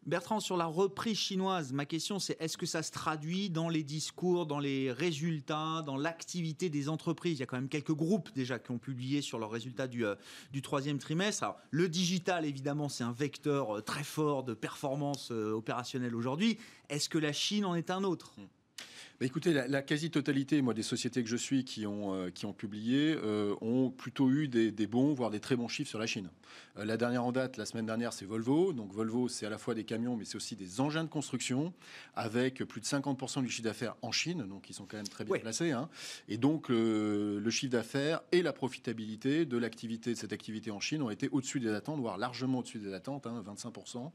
Bertrand, 0.06 0.42
sur 0.42 0.58
la 0.58 0.66
reprise 0.66 1.18
chinoise, 1.18 1.72
ma 1.72 1.86
question 1.86 2.20
c'est 2.20 2.36
est-ce 2.42 2.58
que 2.58 2.66
ça 2.66 2.84
se 2.84 2.92
traduit 2.92 3.50
dans 3.50 3.70
les 3.70 3.84
discours, 3.84 4.46
dans 4.46 4.60
les 4.60 4.92
résultats, 4.92 5.82
dans 5.86 5.96
l'activité 5.96 6.70
des 6.70 6.90
entreprises? 6.90 7.38
Il 7.38 7.40
y 7.40 7.44
a 7.44 7.46
quand 7.46 7.56
même 7.56 7.70
quelques 7.70 7.94
groupes 7.94 8.30
déjà 8.36 8.60
qui 8.60 8.72
ont 8.72 8.80
publié 8.80 9.22
sur 9.22 9.40
leurs 9.40 9.52
résultats 9.52 9.88
du, 9.88 10.06
euh, 10.06 10.16
du 10.52 10.62
troisième 10.62 10.98
trimestre. 10.98 11.56
le 11.72 11.88
digital, 11.88 12.46
évidemment, 12.46 12.90
c'est 12.90 13.06
un 13.06 13.14
vecteur 13.14 13.78
euh, 13.78 13.82
très 13.82 14.04
fort 14.04 14.44
de 14.44 14.54
performance 14.54 15.32
euh, 15.32 15.54
opérationnelle 15.54 16.16
aujourd'hui. 16.16 16.58
Est-ce 16.90 17.08
que 17.08 17.18
la 17.18 17.32
Chine 17.32 17.64
en 17.64 17.76
est 17.76 17.90
un 17.90 18.04
autre? 18.04 18.34
Hmm. 18.38 18.46
Bah, 19.20 19.28
écoutez, 19.28 19.54
la, 19.54 19.82
quasi-totalité, 19.84 20.62
moi, 20.64 20.74
des 20.74 20.82
sociétés 20.82 21.24
que 21.24 21.30
je 21.30 21.36
suis 21.36 21.64
qui 21.64 21.86
ont, 21.86 22.16
euh, 22.16 22.30
qui 22.32 22.48
ont 22.48 22.54
publié, 22.54 23.16
euh, 23.16 23.54
ont 23.62 23.92
plutôt 23.92 24.32
eu 24.32 24.48
des, 24.48 24.88
bons, 24.88 25.14
voire 25.14 25.30
des 25.30 25.40
très 25.40 25.56
bons 25.56 25.68
chiffres 25.68 25.90
sur 25.90 26.00
la 26.00 26.08
Chine. 26.08 26.30
Euh, 26.78 26.86
la 26.86 26.98
dernière 26.98 27.24
en 27.24 27.32
date, 27.32 27.58
la 27.58 27.66
semaine 27.66 27.86
dernière, 27.86 28.12
c'est 28.12 28.26
Volvo. 28.26 28.74
Donc 28.74 28.92
Volvo, 28.92 29.28
c'est 29.28 29.46
à 29.46 29.52
la 29.52 29.60
fois 29.60 29.76
des 29.76 29.84
camions, 29.84 30.18
mais 30.18 30.26
c'est 30.26 30.36
aussi 30.36 30.56
des 30.56 30.82
engins 30.82 31.04
de 31.04 31.10
construction, 31.10 31.74
avec 32.16 32.64
plus 32.64 32.82
de 32.82 32.88
50% 32.88 33.44
du 33.44 33.50
chiffre 33.50 33.64
d'affaires 33.64 33.96
en 34.02 34.12
Chine. 34.12 34.48
Donc 34.48 34.70
ils 34.70 34.74
sont 34.74 34.86
quand 34.86 34.98
même 34.98 35.08
très 35.08 35.26
bien 35.26 35.38
placés. 35.38 35.72
Hein. 35.72 35.90
Et 36.28 36.38
donc 36.38 36.70
le 36.70 37.50
chiffre 37.52 37.72
d'affaires 37.72 38.22
et 38.32 38.42
la 38.42 38.52
profitabilité 38.52 39.46
de 39.46 39.58
l'activité, 39.58 40.14
de 40.14 40.18
cette 40.18 40.34
activité 40.34 40.72
en 40.72 40.80
Chine, 40.80 41.04
ont 41.04 41.12
été 41.12 41.30
au-dessus 41.32 41.60
des 41.60 41.70
attentes, 41.70 42.00
voire 42.00 42.18
largement 42.18 42.60
au-dessus 42.60 42.80
des 42.80 42.94
attentes, 42.94 43.28
25%. 43.28 44.12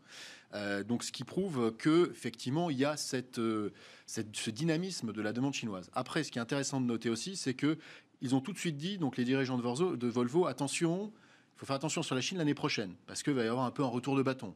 Hein, 0.52 0.82
donc 0.82 1.04
ce 1.04 1.12
qui 1.12 1.24
prouve 1.24 1.74
que 1.76 2.10
effectivement 2.10 2.70
il 2.70 2.78
y 2.78 2.84
a 2.84 2.96
cette 2.96 3.38
ce 4.08 4.50
dynamisme 4.50 4.97
de 5.04 5.22
la 5.22 5.32
demande 5.32 5.54
chinoise. 5.54 5.90
Après, 5.94 6.24
ce 6.24 6.30
qui 6.30 6.38
est 6.38 6.42
intéressant 6.42 6.80
de 6.80 6.86
noter 6.86 7.10
aussi, 7.10 7.36
c'est 7.36 7.54
que 7.54 7.78
ils 8.20 8.34
ont 8.34 8.40
tout 8.40 8.52
de 8.52 8.58
suite 8.58 8.76
dit, 8.76 8.98
les 9.16 9.24
dirigeants 9.24 9.56
de 9.56 9.62
Volvo, 9.62 9.96
de 9.96 10.08
Volvo 10.08 10.46
attention, 10.46 11.12
il 11.56 11.58
faut 11.60 11.66
faire 11.66 11.76
attention 11.76 12.02
sur 12.02 12.14
la 12.14 12.20
Chine 12.20 12.38
l'année 12.38 12.54
prochaine, 12.54 12.94
parce 13.06 13.22
qu'il 13.22 13.34
va 13.34 13.44
y 13.44 13.48
avoir 13.48 13.64
un 13.64 13.70
peu 13.70 13.82
un 13.82 13.88
retour 13.88 14.16
de 14.16 14.22
bâton 14.22 14.54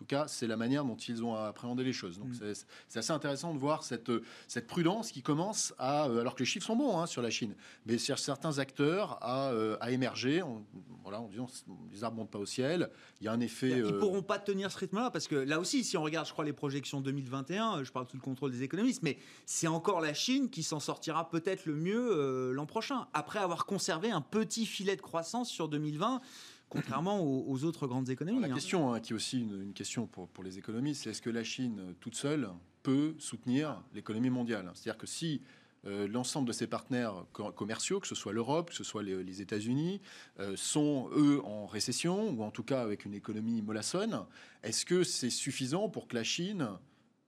tout 0.00 0.06
cas, 0.06 0.26
c'est 0.28 0.46
la 0.46 0.56
manière 0.56 0.86
dont 0.86 0.96
ils 0.96 1.22
ont 1.22 1.34
appréhendé 1.34 1.84
les 1.84 1.92
choses. 1.92 2.18
Donc, 2.18 2.28
mm. 2.28 2.54
c'est 2.88 2.98
assez 2.98 3.12
intéressant 3.12 3.52
de 3.52 3.58
voir 3.58 3.84
cette, 3.84 4.10
cette 4.48 4.66
prudence 4.66 5.12
qui 5.12 5.20
commence 5.20 5.74
à, 5.78 6.06
euh, 6.06 6.20
alors 6.20 6.34
que 6.34 6.38
les 6.38 6.46
chiffres 6.46 6.64
sont 6.64 6.76
bons 6.76 6.98
hein, 6.98 7.04
sur 7.04 7.20
la 7.20 7.28
Chine, 7.28 7.54
mais 7.84 7.98
certains 7.98 8.58
acteurs 8.58 9.18
à, 9.20 9.50
euh, 9.50 9.76
à 9.80 9.90
émerger. 9.90 10.40
En, 10.40 10.62
voilà, 11.02 11.20
en 11.20 11.28
disant 11.28 11.48
les 11.92 12.02
arbres 12.02 12.16
montent 12.16 12.30
pas 12.30 12.38
au 12.38 12.46
ciel. 12.46 12.88
Il 13.20 13.26
y 13.26 13.28
a 13.28 13.32
un 13.32 13.40
effet. 13.40 13.68
Ils 13.68 13.82
ne 13.82 13.92
euh, 13.92 13.98
pourront 13.98 14.22
pas 14.22 14.38
tenir 14.38 14.72
ce 14.72 14.78
rythme-là 14.78 15.10
parce 15.10 15.28
que 15.28 15.36
là 15.36 15.60
aussi, 15.60 15.84
si 15.84 15.98
on 15.98 16.02
regarde, 16.02 16.26
je 16.26 16.32
crois, 16.32 16.46
les 16.46 16.54
projections 16.54 17.02
2021, 17.02 17.84
je 17.84 17.92
parle 17.92 18.08
sous 18.08 18.16
le 18.16 18.22
contrôle 18.22 18.52
des 18.52 18.62
économistes, 18.62 19.02
mais 19.02 19.18
c'est 19.44 19.66
encore 19.66 20.00
la 20.00 20.14
Chine 20.14 20.48
qui 20.48 20.62
s'en 20.62 20.80
sortira 20.80 21.28
peut-être 21.28 21.66
le 21.66 21.74
mieux 21.74 22.52
l'an 22.52 22.66
prochain, 22.66 23.06
après 23.12 23.38
avoir 23.38 23.66
conservé 23.66 24.10
un 24.10 24.22
petit 24.22 24.64
filet 24.64 24.96
de 24.96 25.02
croissance 25.02 25.50
sur 25.50 25.68
2020 25.68 26.22
contrairement 26.70 27.20
aux, 27.22 27.64
autres 27.64 27.86
grandes 27.86 28.08
économies. 28.08 28.40
la 28.40 28.46
hein. 28.46 28.54
question, 28.54 28.94
hein, 28.94 29.00
qui 29.00 29.12
est 29.12 29.16
aussi 29.16 29.40
une, 29.40 29.74
question 29.74 30.06
pour, 30.06 30.42
les 30.42 30.56
économistes, 30.56 31.02
c'est 31.04 31.10
est-ce 31.10 31.20
que 31.20 31.28
la 31.28 31.44
Chine 31.44 31.94
toute 32.00 32.14
seule 32.14 32.48
peut 32.82 33.14
soutenir 33.18 33.82
l'économie 33.92 34.30
mondiale? 34.30 34.70
C'est-à-dire 34.74 34.98
que 34.98 35.06
si 35.06 35.42
euh, 35.86 36.06
l'ensemble 36.06 36.46
de 36.46 36.52
ses 36.52 36.66
partenaires 36.66 37.24
commerciaux, 37.32 38.00
que 38.00 38.06
ce 38.06 38.14
soit 38.14 38.32
l'Europe, 38.32 38.70
que 38.70 38.76
ce 38.76 38.84
soit 38.84 39.02
les, 39.02 39.42
États-Unis, 39.42 40.00
euh, 40.38 40.54
sont 40.56 41.10
eux 41.14 41.40
en 41.44 41.66
récession 41.66 42.30
ou 42.30 42.42
en 42.42 42.50
tout 42.50 42.64
cas 42.64 42.82
avec 42.82 43.04
une 43.04 43.14
économie 43.14 43.62
mollassonne. 43.62 44.24
Est-ce 44.62 44.86
que 44.86 45.02
c'est 45.04 45.30
suffisant 45.30 45.88
pour 45.88 46.06
que 46.06 46.14
la 46.14 46.24
Chine 46.24 46.68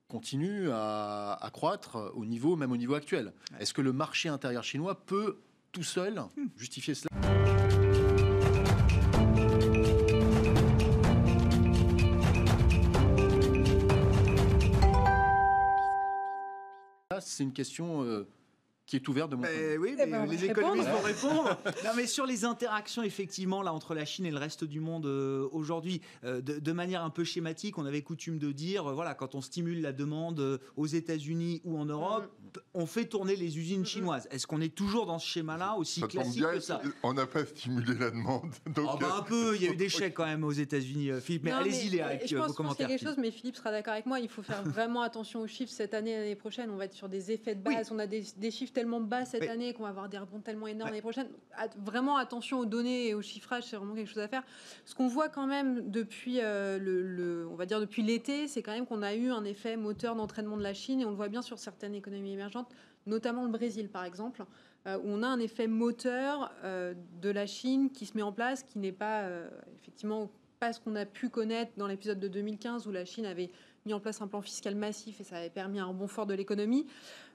continue 0.09 0.71
à, 0.71 1.39
à 1.41 1.51
croître 1.51 2.13
au 2.15 2.25
niveau, 2.25 2.57
même 2.57 2.73
au 2.73 2.77
niveau 2.77 2.95
actuel? 2.95 3.33
Est-ce 3.59 3.75
que 3.75 3.83
le 3.83 3.93
marché 3.93 4.29
intérieur 4.29 4.63
chinois 4.63 5.05
peut 5.05 5.39
tout 5.73 5.83
seul 5.83 6.23
hmm. 6.37 6.49
justifier 6.57 6.95
cela? 6.95 7.12
C'est 17.33 17.42
une 17.42 17.53
question 17.53 18.05
euh, 18.05 18.27
qui 18.87 18.97
est 18.97 19.09
ouverte 19.09 19.31
de 19.31 19.37
mon 19.37 19.45
eh 19.45 19.79
Oui, 19.79 19.95
mais 19.97 20.05
eh 20.07 20.11
ben, 20.11 20.27
les 20.27 20.45
économistes 20.45 20.88
vont 20.88 21.01
répondre. 21.01 21.59
non, 21.85 21.90
mais 21.97 22.07
sur 22.07 22.27
les 22.27 22.45
interactions, 22.45 23.03
effectivement, 23.03 23.62
là, 23.62 23.73
entre 23.73 23.95
la 23.95 24.05
Chine 24.05 24.27
et 24.27 24.31
le 24.31 24.38
reste 24.38 24.64
du 24.64 24.81
monde 24.81 25.07
euh, 25.07 25.49
aujourd'hui, 25.53 26.01
euh, 26.25 26.40
de, 26.40 26.73
manière 26.73 27.03
un 27.03 27.11
peu 27.11 27.25
schématique, 27.25 27.79
on 27.79 27.87
avait 27.87 28.03
coutume 28.03 28.38
de 28.38 28.53
dire, 28.53 28.85
voilà, 28.92 29.14
quand 29.14 29.35
on 29.35 29.40
stimule 29.40 29.81
la 29.81 29.92
demande 29.92 30.61
aux 30.77 30.87
États-Unis 30.87 31.62
ou 31.64 31.79
en 31.79 31.87
Europe, 31.87 32.31
on 32.75 32.87
fait 32.87 33.07
tourner 33.07 33.37
les 33.37 33.59
usines 33.59 33.85
chinoises. 33.85 34.29
Est-ce 34.31 34.47
qu'on 34.47 34.61
est 34.61 34.75
toujours 34.75 35.07
dans 35.07 35.19
ce 35.19 35.27
schéma-là 35.27 35.75
aussi 35.77 36.01
classique 36.03 36.43
que 36.43 36.61
ça? 36.61 36.81
On 37.03 37.15
n'a 37.15 37.27
pas 37.27 37.45
stimulé 37.45 37.95
la 37.99 38.11
demande. 38.11 38.51
Donc... 38.67 38.88
Oh, 38.95 38.99
bah, 39.01 39.17
un 39.19 39.23
peu, 39.23 39.57
il 39.57 39.62
y 39.62 39.69
a 39.69 39.73
eu 39.73 39.77
des 39.77 39.88
chèques 39.88 40.15
quand 40.15 40.27
même 40.27 40.45
aux 40.45 40.53
États-Unis, 40.53 41.11
Philippe. 41.21 41.45
Mais 41.45 41.53
allez-y, 41.53 41.88
Léa, 41.88 42.07
avec 42.07 42.29
je 42.29 42.37
vos 42.37 42.53
commentaires. 42.53 42.88
quelque 42.88 43.03
chose, 43.03 43.17
mais 43.19 43.31
Philippe 43.31 43.57
sera 43.57 43.71
d'accord 43.71 43.93
avec 43.93 44.07
moi. 44.07 44.21
Il 44.21 44.29
faut 44.29 44.43
faire 44.43 44.62
vraiment 44.65 45.03
attention 45.03 45.41
aux 45.41 45.47
chiffres 45.47 45.73
cette 45.73 45.95
année, 45.95 46.17
l'année 46.17 46.37
prochaine. 46.37 46.71
On 46.71 46.77
va 46.77 46.85
être 46.85 46.95
sur 46.95 47.09
des 47.09 47.31
effets 47.31 47.55
de 47.55 47.62
base. 47.62 47.91
On 47.91 47.99
a 47.99 48.07
des, 48.07 48.25
des 48.37 48.51
chiffres 48.51 48.73
tellement 48.73 49.01
bas 49.01 49.25
cette 49.25 49.49
année 49.49 49.73
qu'on 49.75 49.83
va 49.83 49.91
avoir 49.91 50.09
des 50.09 50.19
rebonds 50.19 50.41
tellement 50.41 50.67
énormes 50.67 50.91
l'année 50.91 51.03
prochaine. 51.03 51.29
Vraiment 51.79 52.17
attention 52.17 52.61
aux 52.61 52.67
données 52.67 53.09
et 53.09 53.15
au 53.15 53.23
chiffrage, 53.23 53.65
c'est 53.65 53.77
vraiment 53.77 53.95
quelque 53.95 54.09
chose 54.09 54.23
à 54.23 54.29
faire. 54.29 54.43
Ce 54.85 54.95
qu'on 54.95 55.09
voit 55.09 55.29
quand 55.29 55.47
même 55.47 55.91
depuis 55.91 56.38
euh, 56.41 56.79
le, 56.79 57.49
on 57.51 57.55
va 57.55 57.67
dire 57.67 57.81
depuis 57.81 58.03
l'été, 58.03 58.49
c'est 58.49 58.62
quand 58.62 58.73
même 58.73 58.87
qu'on 58.87 59.03
a 59.03 59.15
eu 59.15 59.31
un 59.31 59.45
effet 59.45 59.77
moteur 59.77 60.15
d'entraînement 60.17 60.57
de 60.57 60.62
la 60.62 60.75
Chine 60.75 61.01
et 61.01 61.05
on 61.05 61.11
le 61.11 61.17
voit 61.17 61.29
bien 61.29 61.43
sur 61.43 61.59
certaines 61.59 61.95
économies 61.95 62.37
émergentes, 62.43 62.69
notamment 63.07 63.45
le 63.45 63.51
Brésil 63.51 63.89
par 63.89 64.05
exemple. 64.05 64.45
Euh, 64.89 64.99
où 64.99 65.03
on 65.05 65.23
a 65.23 65.29
un 65.29 65.39
effet 65.39 65.69
moteur 65.69 66.51
euh, 66.65 66.95
de 67.21 67.31
la 67.31 67.47
Chine 67.47 67.91
qui 67.91 68.05
se 68.05 68.17
met 68.17 68.23
en 68.23 68.33
place, 68.33 68.65
qui 68.65 68.81
n'est 68.81 68.91
pas 68.91 69.29
effectivement 69.81 70.29
pas 70.59 70.73
ce 70.73 70.81
qu'on 70.81 70.95
a 70.97 71.05
pu 71.07 71.29
connaître 71.29 71.73
dans 71.77 71.89
l'épisode 71.89 72.21
de 72.21 72.29
2015 72.29 72.87
où 72.87 72.93
la 72.93 73.05
Chine 73.05 73.27
avait 73.27 73.51
mis 73.85 73.95
en 73.95 74.01
place 74.01 74.23
un 74.23 74.29
plan 74.29 74.41
fiscal 74.43 74.75
massif 74.75 75.21
et 75.21 75.25
ça 75.25 75.39
avait 75.39 75.51
permis 75.51 75.81
un 75.81 75.87
rebond 75.87 76.07
fort 76.07 76.27
de 76.27 76.35
l'économie. 76.35 76.87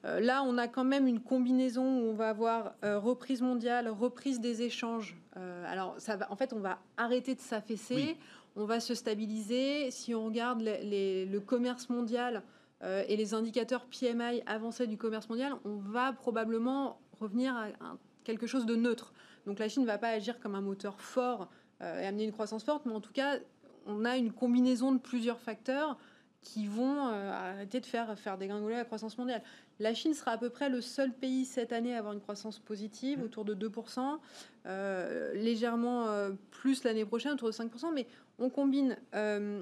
Euh, 0.06 0.20
là, 0.20 0.44
on 0.44 0.58
a 0.58 0.68
quand 0.68 0.84
même 0.84 1.08
une 1.08 1.20
combinaison 1.20 1.84
où 1.84 2.10
on 2.10 2.14
va 2.14 2.30
avoir 2.30 2.74
euh, 2.84 3.00
reprise 3.00 3.42
mondiale, 3.42 3.90
reprise 3.90 4.40
des 4.40 4.62
échanges. 4.62 5.18
Euh, 5.36 5.66
alors, 5.68 5.96
ça 5.98 6.16
va, 6.16 6.32
en 6.32 6.36
fait, 6.36 6.54
on 6.54 6.60
va 6.60 6.80
arrêter 6.96 7.36
de 7.36 7.42
s'affaisser, 7.42 8.16
on 8.56 8.66
va 8.66 8.80
se 8.80 8.96
stabiliser. 8.96 9.92
Si 9.92 10.16
on 10.16 10.26
regarde 10.26 10.62
le 10.64 11.40
commerce 11.40 11.90
mondial 11.90 12.44
et 12.84 13.18
les 13.18 13.34
indicateurs 13.34 13.88
PMI 13.88 14.44
avancés 14.46 14.86
du 14.86 14.98
commerce 14.98 15.30
mondial, 15.30 15.54
on 15.66 15.78
va 15.78 16.14
probablement 16.14 17.00
revenir 17.20 17.56
à, 17.56 17.98
quelque 18.24 18.46
chose 18.46 18.68
de 18.68 18.76
neutre. 18.76 19.14
Donc 19.48 19.58
la 19.58 19.68
Chine 19.68 19.82
ne 19.82 19.88
va 19.88 19.98
pas 19.98 20.10
agir 20.10 20.40
comme 20.40 20.54
un 20.54 20.62
moteur 20.62 21.02
fort 21.02 21.50
et 21.82 22.06
amener 22.06 22.26
une 22.26 22.32
croissance 22.32 22.64
forte, 22.64 22.86
mais 22.86 22.94
en 22.94 23.02
tout 23.02 23.14
cas, 23.14 23.40
on 23.88 24.06
a 24.06 24.16
une 24.18 24.32
combinaison 24.32 24.92
de 24.92 25.00
plusieurs 25.00 25.40
facteurs 25.40 25.98
qui 26.42 26.68
vont 26.68 27.08
arrêter 27.08 27.80
de 27.80 27.86
faire, 27.86 28.18
faire 28.20 28.38
dégringoler 28.38 28.76
la 28.76 28.86
croissance 28.86 29.18
mondiale. 29.18 29.42
La 29.80 29.94
Chine 29.94 30.14
sera 30.14 30.32
à 30.32 30.38
peu 30.38 30.50
près 30.50 30.70
le 30.70 30.82
seul 30.82 31.14
pays 31.14 31.46
cette 31.46 31.72
année 31.72 31.94
à 31.94 32.00
avoir 32.00 32.14
une 32.14 32.20
croissance 32.20 32.60
positive, 32.60 33.22
autour 33.22 33.46
de 33.46 33.54
2%, 33.54 34.20
euh, 34.66 35.34
légèrement 35.34 36.08
euh, 36.08 36.32
plus 36.50 36.84
l'année 36.84 37.06
prochaine, 37.06 37.34
autour 37.34 37.50
de 37.50 37.54
5%, 37.54 37.94
mais 37.94 38.08
on 38.40 38.50
combine 38.50 38.98
euh, 39.14 39.62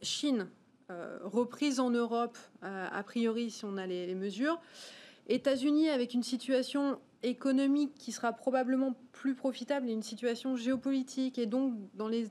Chine, 0.00 0.48
reprise 1.24 1.80
en 1.80 1.90
Europe, 1.90 2.38
a 2.62 3.02
priori 3.02 3.50
si 3.50 3.64
on 3.64 3.76
a 3.76 3.86
les, 3.86 4.14
mesures, 4.14 4.60
États-Unis 5.28 5.88
avec 5.88 6.14
une 6.14 6.22
situation 6.22 6.98
économique 7.22 7.94
qui 7.94 8.12
sera 8.12 8.32
probablement 8.32 8.94
plus 9.12 9.34
profitable 9.34 9.88
et 9.88 9.92
une 9.92 10.02
situation 10.02 10.56
géopolitique 10.56 11.38
et 11.38 11.46
donc 11.46 11.74
dans 11.94 12.08
les 12.08 12.28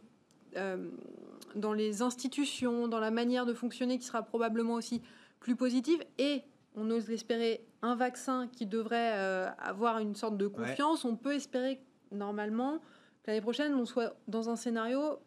dans 1.55 1.73
les 1.73 2.01
institutions, 2.01 2.87
dans 2.87 2.99
la 2.99 3.11
manière 3.11 3.45
de 3.45 3.53
fonctionner 3.53 3.97
qui 3.97 4.05
sera 4.05 4.23
probablement 4.23 4.73
aussi 4.73 5.01
plus 5.39 5.55
positive. 5.55 6.03
Et 6.17 6.43
on 6.75 6.89
ose 6.89 7.07
l'espérer, 7.07 7.65
un 7.81 7.95
vaccin 7.95 8.47
qui 8.47 8.65
devrait 8.65 9.13
euh, 9.15 9.49
avoir 9.59 9.99
une 9.99 10.15
sorte 10.15 10.37
de 10.37 10.47
confiance, 10.47 11.03
on 11.03 11.15
peut 11.15 11.33
espérer 11.33 11.81
normalement 12.11 12.79
que 13.23 13.27
l'année 13.27 13.41
prochaine, 13.41 13.73
on 13.75 13.85
soit 13.85 14.15
dans 14.27 14.49
un 14.49 14.55
scénario 14.55 15.19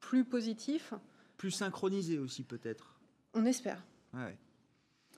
plus 0.00 0.24
positif. 0.24 0.94
Plus 1.40 1.52
synchronisé 1.52 2.18
aussi 2.18 2.42
peut-être. 2.42 3.00
On 3.32 3.46
espère. 3.46 3.82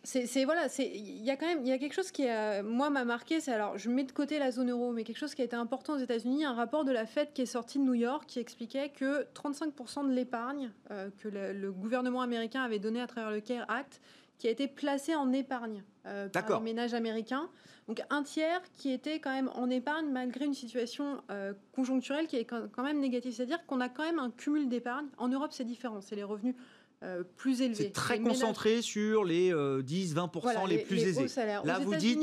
c'est 0.05 0.45
voilà, 0.45 0.69
c'est 0.69 0.89
il 0.89 1.25
y 1.25 1.33
a 1.33 1.37
quand 1.37 1.47
même 1.47 1.63
il 1.63 1.69
y 1.69 1.73
a 1.73 1.79
quelque 1.79 1.95
chose 1.95 2.13
qui 2.13 2.29
a, 2.29 2.63
moi 2.63 2.91
m'a 2.91 3.05
marqué, 3.05 3.41
c'est 3.41 3.53
alors 3.53 3.77
je 3.77 3.91
mets 3.91 4.05
de 4.05 4.13
côté 4.13 4.39
la 4.39 4.53
zone 4.53 4.71
euro, 4.71 4.93
mais 4.93 5.03
quelque 5.03 5.19
chose 5.19 5.35
qui 5.35 5.43
a 5.43 5.45
été 5.45 5.57
important 5.57 5.95
aux 5.95 5.99
États-Unis, 5.99 6.45
un 6.45 6.55
rapport 6.55 6.85
de 6.85 6.93
la 6.93 7.07
Fed 7.07 7.33
qui 7.33 7.43
est 7.43 7.47
sorti 7.47 7.81
de 7.81 7.85
New 7.85 7.95
York 7.95 8.25
qui 8.29 8.39
expliquait 8.39 8.91
que 8.91 9.25
35% 9.35 10.09
de 10.09 10.13
l'épargne 10.13 10.71
euh, 10.93 11.11
que 11.19 11.29
le, 11.29 11.73
gouvernement 11.73 12.23
américain 12.23 12.63
avait 12.63 12.79
donné 12.79 13.01
à 13.01 13.09
travers 13.09 13.33
le 13.33 13.41
CARE 13.41 13.69
Act 13.69 14.01
qui 14.43 14.49
a 14.49 14.51
été 14.51 14.67
placé 14.67 15.15
en 15.15 15.33
épargne 15.33 15.85
euh, 16.05 16.29
par 16.29 16.59
les 16.59 16.65
ménages 16.65 16.95
américains. 16.95 17.49
Donc 17.87 18.03
un 18.11 18.25
tiers 18.25 18.61
qui 18.77 18.91
était 18.91 19.21
quand 19.21 19.31
même 19.31 19.49
en 19.55 19.71
épargne 19.71 20.07
malgré 20.11 20.47
une 20.47 20.55
situation 20.55 21.23
euh, 21.31 21.53
conjoncturelle 21.71 22.27
qui 22.27 22.39
est 22.39 22.45
quand 22.45 22.83
même 22.83 22.99
négative. 22.99 23.33
C'est-à-dire 23.33 23.65
qu'on 23.67 23.81
a 23.81 23.89
quand 23.89 24.03
même 24.03 24.19
un 24.19 24.33
cumul 24.33 24.69
d'épargne. 24.69 25.07
En 25.17 25.29
Europe, 25.29 25.53
c'est 25.53 25.63
différent. 25.63 26.01
C'est 26.01 26.17
les 26.17 26.25
revenus 26.25 26.57
euh, 27.05 27.23
plus 27.37 27.63
élevés. 27.63 27.85
C'est 27.85 27.93
très 27.93 28.19
concentré 28.19 28.83
sur 28.83 29.23
les 29.23 29.53
10-20% 29.53 30.69
les, 30.69 30.79
plus 30.79 31.05
aisés. 31.05 31.27
Là, 31.63 31.79
vous 31.79 31.95
dites 31.95 32.19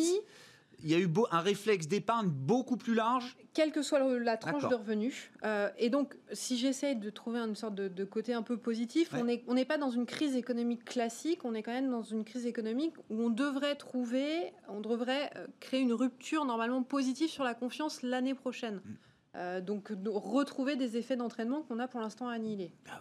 il 0.83 0.89
y 0.89 0.95
a 0.95 0.99
eu 0.99 1.09
un 1.31 1.39
réflexe 1.39 1.87
d'épargne 1.87 2.29
beaucoup 2.29 2.77
plus 2.77 2.93
large 2.93 3.37
Quelle 3.53 3.71
que 3.71 3.81
soit 3.81 3.99
la 4.19 4.37
tranche 4.37 4.67
de 4.67 4.75
revenus. 4.75 5.29
Euh, 5.43 5.69
et 5.77 5.89
donc, 5.89 6.15
si 6.31 6.57
j'essaie 6.57 6.95
de 6.95 7.09
trouver 7.09 7.39
une 7.39 7.55
sorte 7.55 7.75
de, 7.75 8.03
côté 8.05 8.33
un 8.33 8.41
peu 8.41 8.57
positif, 8.57 9.11
on 9.13 9.53
n'est 9.53 9.65
pas 9.65 9.77
dans 9.77 9.91
une 9.91 10.05
crise 10.05 10.35
économique 10.35 10.85
classique, 10.85 11.45
on 11.45 11.53
est 11.53 11.63
quand 11.63 11.73
même 11.73 11.89
dans 11.89 12.03
une 12.03 12.23
crise 12.23 12.45
économique 12.45 12.95
où 13.09 13.21
on 13.21 13.29
devrait 13.29 13.75
trouver, 13.75 14.53
on 14.67 14.79
devrait 14.79 15.31
euh, 15.35 15.47
créer 15.59 15.81
une 15.81 15.93
rupture 15.93 16.45
normalement 16.45 16.83
positive 16.83 17.29
sur 17.29 17.43
la 17.43 17.53
confiance 17.53 18.01
l'année 18.01 18.33
prochaine. 18.33 18.75
Mm. 18.75 18.93
Euh, 19.35 19.61
donc, 19.61 19.93
retrouver 20.05 20.75
des 20.75 20.97
effets 20.97 21.15
d'entraînement 21.15 21.61
qu'on 21.61 21.79
a 21.79 21.87
pour 21.87 22.01
l'instant 22.01 22.27
annihilés. 22.27 22.71
Ah, 22.89 22.99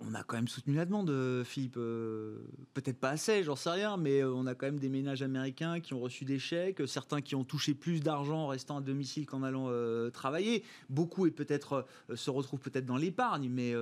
on 0.00 0.14
a 0.14 0.22
quand 0.22 0.36
même 0.36 0.48
soutenu 0.48 0.74
la 0.74 0.86
demande, 0.86 1.10
euh, 1.10 1.44
Philippe. 1.44 1.76
Euh, 1.76 2.38
peut-être 2.74 2.98
pas 2.98 3.10
assez, 3.10 3.44
j'en 3.44 3.56
sais 3.56 3.70
rien, 3.70 3.96
mais 3.96 4.22
euh, 4.22 4.32
on 4.32 4.46
a 4.46 4.54
quand 4.54 4.66
même 4.66 4.80
des 4.80 4.88
ménages 4.88 5.22
américains 5.22 5.80
qui 5.80 5.94
ont 5.94 6.00
reçu 6.00 6.24
des 6.24 6.38
chèques, 6.38 6.82
certains 6.86 7.20
qui 7.20 7.34
ont 7.34 7.44
touché 7.44 7.74
plus 7.74 8.00
d'argent 8.00 8.38
en 8.38 8.46
restant 8.48 8.78
à 8.78 8.80
domicile 8.80 9.26
qu'en 9.26 9.42
allant 9.42 9.70
travailler. 10.10 10.64
Beaucoup 10.88 11.26
et 11.26 11.30
peut-être 11.30 11.86
se 12.14 12.30
retrouvent 12.30 12.60
peut-être 12.60 12.86
dans 12.86 12.96
l'épargne, 12.96 13.48
mais 13.50 13.74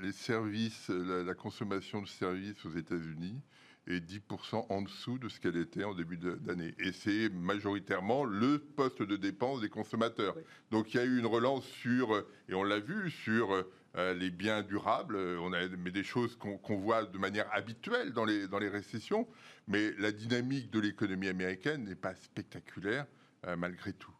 les 0.00 0.12
services, 0.12 0.88
la, 0.88 1.34
consommation 1.34 2.02
de 2.02 2.08
services 2.08 2.64
aux 2.64 2.70
États-Unis 2.70 3.40
est 3.86 4.00
10% 4.00 4.66
en 4.68 4.82
dessous 4.82 5.18
de 5.18 5.28
ce 5.28 5.40
qu'elle 5.40 5.56
était 5.56 5.84
en 5.84 5.94
début 5.94 6.16
d'année. 6.16 6.74
Et 6.78 6.92
c'est 6.92 7.28
majoritairement 7.30 8.24
le 8.24 8.58
poste 8.58 9.02
de 9.02 9.16
dépense 9.16 9.60
des 9.60 9.68
consommateurs. 9.68 10.36
Donc 10.70 10.94
il 10.94 10.98
y 10.98 11.00
a 11.00 11.04
eu 11.04 11.18
une 11.18 11.26
relance 11.26 11.64
sur, 11.64 12.24
et 12.48 12.54
on 12.54 12.62
l'a 12.62 12.78
vu, 12.78 13.10
sur 13.10 13.64
euh, 13.96 14.14
les 14.14 14.30
biens 14.30 14.62
durables. 14.62 15.16
Euh, 15.16 15.38
on 15.40 15.52
a 15.52 15.68
mais 15.78 15.90
des 15.90 16.04
choses 16.04 16.36
qu'on 16.36 16.76
voit 16.78 17.04
de 17.04 17.18
manière 17.18 17.46
habituelle 17.52 18.12
dans 18.12 18.24
les, 18.24 18.48
dans 18.48 18.58
les 18.58 18.68
récessions. 18.68 19.28
Mais 19.68 19.92
la 19.98 20.12
dynamique 20.12 20.70
de 20.70 20.80
l'économie 20.80 21.28
américaine 21.28 21.84
n'est 21.84 21.94
pas 21.94 22.14
spectaculaire 22.14 23.06
euh, 23.46 23.56
malgré 23.56 23.92
tout. 23.92 24.12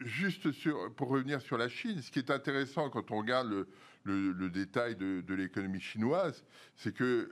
juste 0.00 0.52
sur, 0.52 0.92
pour 0.94 1.08
revenir 1.08 1.40
sur 1.40 1.56
la 1.56 1.68
Chine, 1.68 2.00
ce 2.02 2.10
qui 2.10 2.18
est 2.18 2.30
intéressant 2.30 2.90
quand 2.90 3.10
on 3.10 3.18
regarde 3.18 3.48
le, 3.48 3.68
le, 4.04 4.48
détail 4.48 4.96
de, 4.96 5.20
de 5.20 5.34
l'économie 5.34 5.80
chinoise, 5.80 6.44
c'est 6.76 6.94
qu'elle 6.94 7.28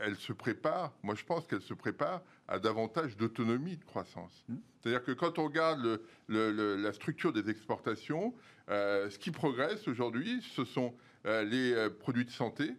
elle 0.00 0.16
se 0.16 0.32
prépare, 0.32 0.92
moi 1.02 1.14
je 1.14 1.24
pense 1.24 1.46
qu'elle 1.46 1.62
se 1.62 1.74
prépare 1.74 2.22
à 2.48 2.58
davantage 2.58 3.16
d'autonomie 3.16 3.76
de 3.76 3.84
croissance. 3.84 4.44
Mmh. 4.48 4.56
C'est-à-dire 4.82 5.04
que 5.04 5.12
quand 5.12 5.38
on 5.38 5.44
regarde 5.44 6.00
la 6.28 6.92
structure 6.92 7.32
des 7.32 7.48
exportations, 7.50 8.34
euh, 8.68 9.10
ce 9.10 9.18
qui 9.18 9.30
progresse 9.30 9.86
aujourd'hui, 9.88 10.42
ce 10.54 10.64
sont 10.64 10.94
euh, 11.26 11.44
les 11.44 11.72
euh, 11.72 11.90
produits 11.90 12.24
de 12.24 12.30
santé 12.30 12.74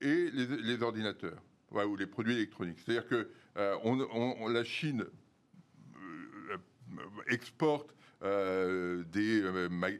et 0.00 0.30
les, 0.30 0.82
ordinateurs 0.82 1.40
ou 1.70 1.96
les 1.96 2.06
produits 2.06 2.34
électroniques. 2.34 2.78
C'est-à-dire 2.84 3.06
que 3.06 3.30
la 3.56 4.64
Chine 4.64 5.06
exporte 7.28 7.94
des, 8.22 9.42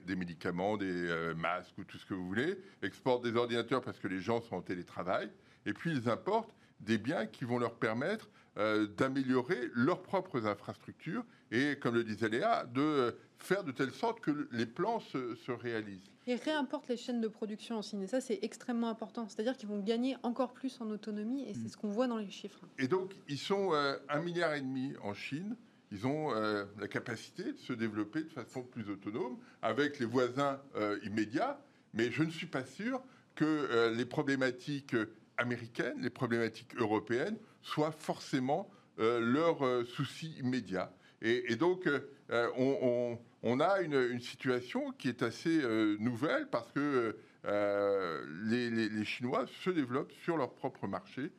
des, 0.07 0.17
médicaments, 0.17 0.77
des 0.77 1.33
masques 1.37 1.77
ou 1.79 1.85
tout 1.85 1.99
ce 1.99 2.07
que 2.07 2.15
vous 2.15 2.27
voulez, 2.27 2.59
exporte 2.83 3.25
des 3.25 3.37
ordinateurs 3.37 3.83
parce 3.83 3.99
que 3.99 4.09
les 4.09 4.21
gens 4.21 4.41
sont 4.41 4.57
en 4.57 4.63
télétravail, 4.63 5.31
et 5.67 5.73
puis 5.73 5.93
ils 5.93 6.09
importent 6.09 6.55
des 6.81 6.99
biens 6.99 7.27
qui 7.27 7.45
vont 7.45 7.59
leur 7.59 7.75
permettre 7.75 8.29
euh, 8.59 8.87
d'améliorer 8.87 9.71
leurs 9.73 10.03
propres 10.03 10.47
infrastructures 10.47 11.25
et, 11.51 11.77
comme 11.77 11.95
le 11.95 12.05
disait 12.05 12.29
Léa, 12.29 12.67
de 12.67 13.17
faire 13.39 13.65
de 13.65 13.73
telle 13.73 13.93
sorte 13.93 14.21
que 14.21 14.47
les 14.53 14.67
plans 14.67 15.01
se, 15.01 15.51
réalisent. 15.51 16.11
Ils 16.27 16.35
réimportent 16.35 16.89
les 16.89 16.99
chaînes 16.99 17.23
de 17.23 17.29
production 17.29 17.77
en 17.77 17.83
Chine, 17.83 18.03
et 18.03 18.07
ça 18.07 18.21
c'est 18.21 18.41
extrêmement 18.43 18.91
important. 18.91 19.27
C'est-à-dire 19.27 19.57
qu'ils 19.57 19.71
vont 19.71 19.81
gagner 19.81 20.17
encore 20.23 20.53
plus 20.53 20.79
en 20.83 20.91
autonomie, 20.91 21.49
et 21.49 21.55
c'est 21.55 21.65
mm. 21.65 21.69
ce 21.69 21.77
qu'on 21.79 21.89
voit 21.89 22.07
dans 22.07 22.19
les 22.19 22.31
chiffres. 22.31 22.61
Et 22.79 22.89
donc, 22.89 23.15
ils 23.27 23.39
sont 23.39 23.73
euh, 23.73 23.97
un 24.11 24.21
milliard 24.21 24.53
et 24.53 24.61
demi 24.61 24.93
en 25.03 25.15
Chine. 25.15 25.57
Ils 25.93 26.07
ont 26.07 26.35
euh, 26.35 26.65
la 26.81 26.89
capacité 26.89 27.45
de 27.45 27.59
se 27.59 27.73
développer 27.73 28.25
de 28.25 28.31
façon 28.31 28.65
plus 28.65 28.91
autonome 28.91 29.39
avec 29.63 30.01
les 30.01 30.07
voisins 30.07 30.61
immédiats, 31.05 31.61
mais 31.95 32.11
je 32.11 32.25
ne 32.25 32.31
suis 32.31 32.47
pas 32.47 32.65
sûr 32.65 33.01
que 33.37 33.93
les 33.95 34.05
problématiques 34.05 34.97
américaines, 35.39 36.01
les 36.01 36.11
problématiques 36.11 36.75
européennes 36.77 37.37
soient 37.63 37.93
forcément 37.93 38.71
euh, 38.99 39.21
leur 39.21 39.65
euh, 39.65 39.85
souci 39.85 40.35
immédiat. 40.39 40.93
Et, 41.25 41.55
donc, 41.55 41.87
euh, 41.87 43.19
on, 43.43 43.61
a 43.61 43.81
une, 43.81 44.21
situation 44.21 44.91
qui 44.99 45.09
est 45.09 45.23
assez 45.23 45.63
nouvelle 46.01 46.49
parce 46.51 46.73
que 46.73 47.17
les, 47.45 49.05
Chinois 49.05 49.47
se 49.63 49.71
développent 49.71 50.11
sur 50.25 50.37
leur 50.37 50.53
propre 50.53 50.89
marché. 50.89 51.31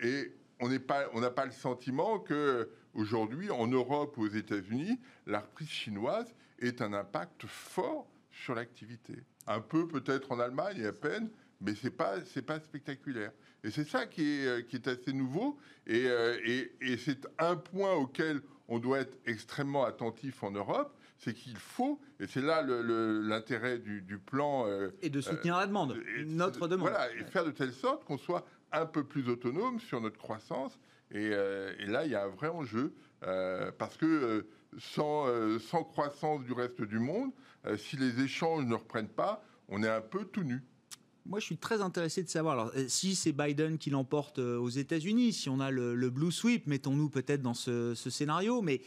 et 0.00 0.32
on 0.60 0.68
n'a 0.68 1.30
pas, 1.30 1.44
le 1.44 1.50
sentiment 1.50 2.20
que 2.20 2.70
aujourd'hui, 2.94 3.50
en 3.50 3.66
Europe 3.66 4.16
ou 4.16 4.22
aux 4.22 4.28
États-Unis, 4.28 4.98
la 5.26 5.40
reprise 5.40 5.68
chinoise 5.68 6.34
ait 6.60 6.80
un 6.82 6.92
impact 6.92 7.46
fort 7.46 8.08
sur 8.30 8.54
l'activité. 8.54 9.14
Un 9.46 9.60
peu 9.60 9.86
peut-être 9.86 10.32
en 10.32 10.40
Allemagne, 10.40 10.84
à 10.84 10.92
peine, 10.92 11.30
mais 11.60 11.74
c'est 11.74 11.90
pas 11.90 12.24
c'est 12.24 12.42
pas 12.42 12.60
spectaculaire. 12.60 13.32
Et 13.62 13.70
c'est 13.70 13.88
ça 13.88 14.06
qui 14.06 14.22
est, 14.22 14.46
euh, 14.46 14.62
qui 14.62 14.76
est 14.76 14.88
assez 14.88 15.12
nouveau. 15.12 15.58
Euh, 15.88 16.38
et, 16.44 16.72
et, 16.82 16.98
c'est 16.98 17.26
un 17.38 17.56
point 17.56 17.94
auquel 17.94 18.42
on 18.68 18.78
doit 18.78 19.00
être 19.00 19.16
extrêmement 19.26 19.84
attentif 19.84 20.42
en 20.42 20.50
Europe, 20.50 20.94
c'est 21.18 21.34
qu'il 21.34 21.56
faut, 21.56 22.00
et 22.20 22.26
c'est 22.26 22.42
là 22.42 22.62
l'intérêt 22.62 23.78
du, 23.78 24.02
du, 24.02 24.18
plan. 24.18 24.66
Euh, 24.66 24.90
et 25.02 25.10
de 25.10 25.20
soutenir 25.20 25.56
la 25.56 25.66
demande, 25.66 25.96
notre 26.26 26.68
demande. 26.68 26.90
Voilà, 26.90 27.10
et 27.14 27.24
faire 27.24 27.44
de 27.44 27.50
telle 27.50 27.72
sorte 27.72 28.04
qu'on 28.04 28.18
soit 28.18 28.46
un 28.72 28.86
peu 28.86 29.04
plus 29.04 29.28
autonome 29.28 29.80
sur 29.80 30.00
notre 30.00 30.18
croissance. 30.18 30.78
Et, 31.14 31.26
et 31.26 31.86
là, 31.86 32.04
il 32.04 32.10
y 32.10 32.14
a 32.14 32.24
un 32.24 32.28
vrai 32.28 32.48
enjeu, 32.48 32.92
parce 33.78 33.96
que 33.96 34.46
sans, 34.78 35.26
sans 35.60 35.84
croissance 35.84 36.42
du 36.44 36.52
reste 36.52 36.82
du 36.82 36.98
monde, 36.98 37.30
si 37.76 37.96
les 37.96 38.20
échanges 38.20 38.64
ne 38.64 38.74
reprennent 38.74 39.08
pas, 39.08 39.44
on 39.68 39.82
est 39.82 39.88
un 39.88 40.00
peu 40.00 40.24
tout 40.24 40.42
nu. 40.42 40.62
Moi, 41.26 41.40
je 41.40 41.46
suis 41.46 41.56
très 41.56 41.80
intéressé 41.80 42.22
de 42.22 42.28
savoir. 42.28 42.52
Alors, 42.58 42.72
euh, 42.76 42.84
si 42.86 43.14
c'est 43.14 43.32
Biden 43.32 43.78
qui 43.78 43.88
l'emporte 43.88 44.38
euh, 44.38 44.58
aux 44.58 44.68
États-Unis, 44.68 45.32
si 45.32 45.48
on 45.48 45.58
a 45.58 45.70
le, 45.70 46.10
blue 46.10 46.30
sweep, 46.30 46.66
mettons-nous 46.66 47.08
peut-être 47.08 47.40
dans 47.40 47.54
ce, 47.54 47.94
ce, 47.94 48.10
scénario, 48.10 48.60
mais 48.60 48.82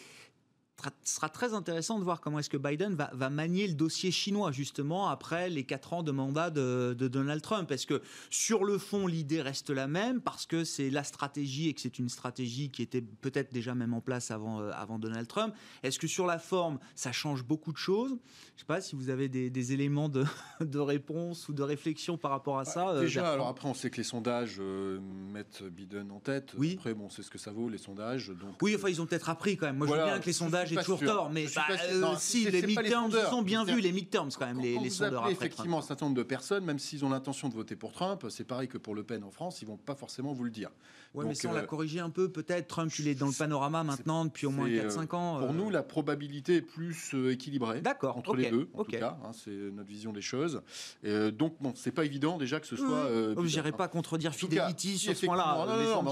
sera 1.04 1.30
très 1.30 1.54
intéressant 1.54 1.98
de 2.00 2.04
voir 2.04 2.22
comment 2.22 2.40
est-ce 2.40 2.50
que 2.50 2.58
Biden 2.58 2.96
va, 2.96 3.30
manier 3.30 3.68
le 3.68 3.74
dossier 3.74 4.12
chinois 4.12 4.52
justement 4.52 5.10
après 5.10 5.50
les 5.50 5.64
quatre 5.64 5.94
ans 5.94 6.04
de 6.04 6.12
mandat 6.12 6.50
de, 6.50 6.94
Donald 6.94 7.42
Trump. 7.42 7.72
Est-ce 7.72 7.88
que 7.88 8.02
sur 8.30 8.64
le 8.64 8.78
fond 8.78 9.08
l'idée 9.08 9.42
reste 9.42 9.70
la 9.70 9.88
même 9.88 10.22
parce 10.22 10.46
que 10.46 10.64
c'est 10.64 10.90
la 10.90 11.04
stratégie 11.04 11.70
et 11.70 11.74
que 11.74 11.82
c'est 11.82 12.00
une 12.00 12.10
stratégie 12.10 12.70
qui 12.70 12.82
était 12.82 13.02
peut-être 13.02 13.52
déjà 13.52 13.76
même 13.76 13.94
en 13.94 14.02
place 14.02 14.30
avant, 14.32 14.62
euh, 14.62 14.72
avant 14.74 15.00
Donald 15.00 15.28
Trump? 15.28 15.54
Est-ce 15.84 16.00
que 16.00 16.08
sur 16.08 16.26
la 16.26 16.38
forme 16.38 16.80
ça 16.96 17.12
change 17.12 17.44
beaucoup 17.44 17.72
de 17.72 17.78
choses? 17.78 18.10
Je 18.10 18.14
ne 18.14 18.60
sais 18.60 18.66
pas 18.66 18.82
si 18.82 18.96
vous 18.96 19.10
avez 19.10 19.30
des, 19.30 19.74
éléments 19.74 20.10
de, 20.10 20.26
de, 20.62 20.80
réponse 20.80 21.50
ou 21.50 21.54
de 21.54 21.64
réflexion 21.64 22.18
par 22.18 22.32
rapport 22.32 22.60
à 22.60 22.64
bah, 22.64 22.72
ça. 22.72 22.90
Euh, 22.90 23.02
déjà, 23.02 23.32
alors 23.32 23.48
après 23.48 23.68
on 23.68 23.74
sait 23.74 23.90
que 23.90 23.98
les 23.98 24.04
sondages 24.04 24.58
euh, 24.60 25.00
mettent 25.34 25.64
Biden 25.64 26.12
en 26.12 26.20
tête. 26.20 26.54
Oui. 26.58 26.76
Après 26.78 26.94
bon, 26.94 27.10
c'est 27.10 27.24
ce 27.24 27.32
que 27.32 27.38
ça 27.38 27.52
vaut 27.52 27.70
les 27.70 27.78
sondages. 27.78 28.30
Donc, 28.30 28.62
oui, 28.62 28.76
enfin 28.76 28.90
ils 28.90 29.02
ont 29.02 29.06
peut-être 29.06 29.30
appris 29.30 29.58
quand 29.58 29.66
même. 29.66 29.78
Moi 29.78 29.88
je 29.88 29.94
veux 29.94 30.04
bien 30.04 30.20
que 30.20 30.26
les 30.26 30.34
sondages 30.34 30.67
j'ai 30.68 30.76
toujours 30.78 31.00
tort, 31.00 31.30
mais 31.30 31.46
bah, 31.56 31.66
euh, 31.90 32.16
si, 32.18 32.50
les 32.50 32.62
midterms, 32.62 33.12
ils 33.12 33.30
sont 33.30 33.42
bien 33.42 33.64
vus, 33.64 33.82
les 33.82 33.92
midterms 33.92 34.30
quand 34.38 34.46
même, 34.46 34.60
les, 34.60 34.78
les 34.78 34.90
sondeurs 34.90 35.22
après 35.22 35.32
effectivement 35.32 35.80
un 35.80 35.82
certain 35.82 36.06
nombre 36.06 36.18
de 36.18 36.24
personnes, 36.24 36.66
même 36.66 36.80
s'ils 36.80 37.06
ont 37.06 37.10
l'intention 37.10 37.50
de 37.50 37.54
voter 37.54 37.76
pour 37.76 37.92
Trump, 37.92 38.26
c'est 38.30 38.44
pareil 38.44 38.68
que 38.68 38.78
pour 38.78 38.96
Le 38.96 39.04
Pen 39.04 39.24
en 39.24 39.32
France, 39.32 39.62
ils 39.62 39.68
vont 39.68 39.78
pas 39.78 39.96
forcément 39.96 40.34
vous 40.34 40.44
le 40.44 40.52
dire. 40.52 40.70
Oui, 41.14 41.26
mais 41.28 41.36
si 41.36 41.48
on 41.48 41.54
l'a 41.54 41.62
euh, 41.62 41.66
corrigé 41.66 42.00
un 42.00 42.10
peu, 42.10 42.30
peut-être 42.30 42.68
Trump, 42.68 42.92
il 43.00 43.08
est 43.08 43.16
dans 43.16 43.28
le 43.28 43.34
panorama 43.34 43.84
maintenant 43.84 44.26
depuis 44.26 44.46
au 44.46 44.52
moins 44.52 44.68
4-5 44.68 45.00
euh, 45.00 45.16
ans. 45.16 45.40
Pour 45.40 45.54
nous, 45.54 45.70
la 45.70 45.82
probabilité 45.82 46.58
est 46.58 46.62
plus 46.62 47.16
équilibrée. 47.30 47.82
D'accord. 47.82 48.18
Entre 48.18 48.36
les 48.36 48.52
deux, 48.52 48.70
en 48.74 48.84
tout 48.84 48.92
cas. 48.92 49.18
Hein, 49.24 49.32
c'est 49.34 49.52
notre 49.52 49.90
vision 49.90 50.14
des 50.14 50.22
choses. 50.22 50.62
donc, 51.04 51.56
bon, 51.60 51.74
c'est 51.76 51.92
pas 51.92 52.06
évident 52.06 52.38
déjà 52.38 52.60
que 52.60 52.68
ce 52.68 52.76
soit. 52.76 53.10
Je 53.10 53.42
n'irai 53.42 53.72
pas 53.72 53.88
contredire 53.88 54.34
Fidelity 54.34 54.98
sur 54.98 55.16
ce 55.16 55.26
point-là. 55.26 55.66
Non, 55.68 56.04
non, 56.04 56.04
non, 56.04 56.12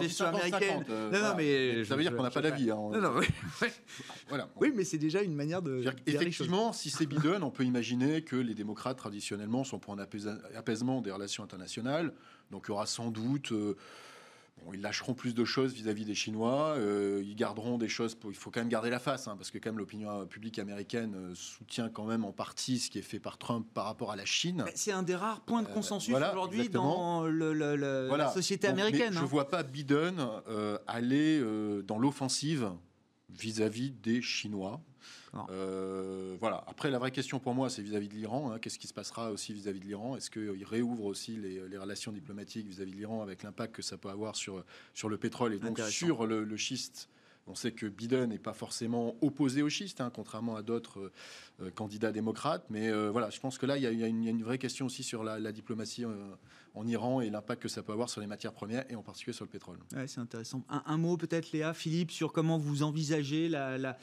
mais 1.36 1.84
ça 1.86 1.95
veut 1.95 2.01
dire 2.01 2.15
qu'on 2.15 2.23
n'a 2.23 2.32
pas 2.32 2.41
d'avis. 2.41 2.71
Hein. 2.71 2.91
Voilà. 4.55 4.71
Oui, 4.71 4.73
mais 4.75 4.83
c'est 4.83 4.97
déjà 4.97 5.21
une 5.21 5.35
manière 5.35 5.61
de. 5.61 5.83
Effectivement, 6.05 6.73
si 6.73 6.89
c'est 6.89 7.05
Biden, 7.07 7.43
on 7.43 7.51
peut 7.51 7.63
imaginer 7.63 8.21
que 8.21 8.35
les 8.35 8.53
démocrates 8.53 8.97
traditionnellement 8.97 9.63
sont 9.63 9.79
pour 9.79 9.93
un 9.93 10.05
apaisement 10.55 11.01
des 11.01 11.11
relations 11.11 11.43
internationales. 11.43 12.13
Donc 12.51 12.65
il 12.67 12.71
y 12.71 12.73
aura 12.73 12.85
sans 12.85 13.11
doute. 13.11 13.51
Euh, 13.51 13.75
ils 14.73 14.81
lâcheront 14.81 15.13
plus 15.13 15.35
de 15.35 15.43
choses 15.43 15.73
vis-à-vis 15.73 16.05
des 16.05 16.15
Chinois. 16.15 16.75
Euh, 16.77 17.21
ils 17.25 17.35
garderont 17.35 17.77
des 17.77 17.89
choses. 17.89 18.15
Pour, 18.15 18.31
il 18.31 18.35
faut 18.35 18.51
quand 18.51 18.61
même 18.61 18.69
garder 18.69 18.89
la 18.89 18.99
face, 18.99 19.27
hein, 19.27 19.35
parce 19.35 19.51
que 19.51 19.57
quand 19.57 19.69
même 19.69 19.77
l'opinion 19.77 20.25
publique 20.25 20.59
américaine 20.59 21.13
euh, 21.15 21.35
soutient 21.35 21.89
quand 21.89 22.05
même 22.05 22.23
en 22.23 22.31
partie 22.31 22.79
ce 22.79 22.89
qui 22.89 22.99
est 22.99 23.03
fait 23.03 23.19
par 23.19 23.37
Trump 23.37 23.67
par 23.73 23.85
rapport 23.85 24.11
à 24.11 24.15
la 24.15 24.25
Chine. 24.25 24.63
C'est 24.73 24.93
un 24.93 25.03
des 25.03 25.15
rares 25.15 25.41
points 25.41 25.61
de 25.61 25.67
consensus 25.67 26.15
aujourd'hui 26.15 26.69
dans 26.69 27.27
le, 27.27 27.53
la 27.75 28.31
société 28.31 28.67
américaine. 28.67 29.11
Je 29.11 29.19
ne 29.19 29.23
hein. 29.23 29.27
vois 29.27 29.49
pas 29.49 29.63
Biden 29.63 30.25
aller 30.87 31.43
dans 31.83 31.99
l'offensive 31.99 32.71
vis-à-vis 33.38 33.91
des 33.91 34.21
Chinois. 34.21 34.81
Euh, 35.49 36.38
voilà. 36.39 36.63
Après, 36.67 36.89
la 36.89 36.99
vraie 36.99 37.11
question 37.11 37.39
pour 37.39 37.53
moi, 37.53 37.69
c'est 37.69 37.81
vis-à-vis 37.81 38.07
de 38.07 38.13
l'Iran. 38.13 38.51
Hein. 38.51 38.59
Qu'est-ce 38.59 38.79
qui 38.79 38.88
se 38.88 38.93
passera 38.93 39.31
aussi 39.31 39.53
vis-à-vis 39.53 39.79
de 39.79 39.86
l'Iran? 39.86 40.15
Est-ce 40.15 40.29
qu'il 40.29 40.63
réouvre 40.63 41.05
aussi 41.05 41.36
les, 41.36 41.77
relations 41.77 42.11
diplomatiques 42.11 42.67
vis-à-vis 42.67 42.91
de 42.91 42.97
l'Iran 42.97 43.21
avec 43.21 43.43
l'impact 43.43 43.75
que 43.75 43.81
ça 43.81 43.97
peut 43.97 44.09
avoir 44.09 44.36
sur, 44.36 44.63
sur 44.93 45.09
le 45.09 45.17
pétrole 45.17 45.53
et 45.53 45.59
donc 45.59 45.79
sur 45.79 46.25
le, 46.25 46.57
schiste? 46.57 47.09
On 47.47 47.53
sait 47.53 47.73
que 47.73 47.86
Biden 47.86 48.29
n'est 48.29 48.39
pas 48.39 48.53
forcément 48.53 49.15
opposé 49.21 49.61
au 49.61 49.69
schiste, 49.69 50.01
hein, 50.01 50.11
contrairement 50.11 50.55
à 50.55 50.63
d'autres 50.63 51.11
euh, 51.61 51.69
candidats 51.69 52.11
démocrates. 52.11 52.65
Mais 52.71 52.89
euh, 52.89 53.11
voilà, 53.11 53.29
je 53.29 53.39
pense 53.39 53.59
que 53.59 53.67
là, 53.67 53.77
il 53.77 53.83
y, 53.83 54.03
a, 54.03 54.07
une, 54.07 54.43
vraie 54.43 54.57
question 54.57 54.88
aussi 54.88 55.03
sur 55.03 55.23
la, 55.23 55.51
diplomatie 55.51 56.05
en 56.76 56.86
Iran 56.86 57.21
et 57.21 57.30
l'impact 57.30 57.61
que 57.63 57.67
ça 57.67 57.82
peut 57.82 57.93
avoir 57.93 58.09
sur 58.09 58.21
les 58.21 58.28
matières 58.28 58.53
premières 58.53 58.86
et 58.89 58.95
en 58.95 59.01
particulier 59.01 59.34
sur 59.34 59.45
le 59.45 59.49
pétrole. 59.49 59.78
Ouais, 59.95 60.07
c'est 60.07 60.19
intéressant. 60.19 60.63
Un, 60.69 60.97
mot 60.97 61.17
peut-être, 61.17 61.51
Léa, 61.51 61.73
Philippe, 61.73 62.11
sur 62.11 62.34
comment 62.34 62.57
vous 62.57 62.84
envisagez 62.84 63.49
la, 63.49 63.76
euh, 63.76 63.95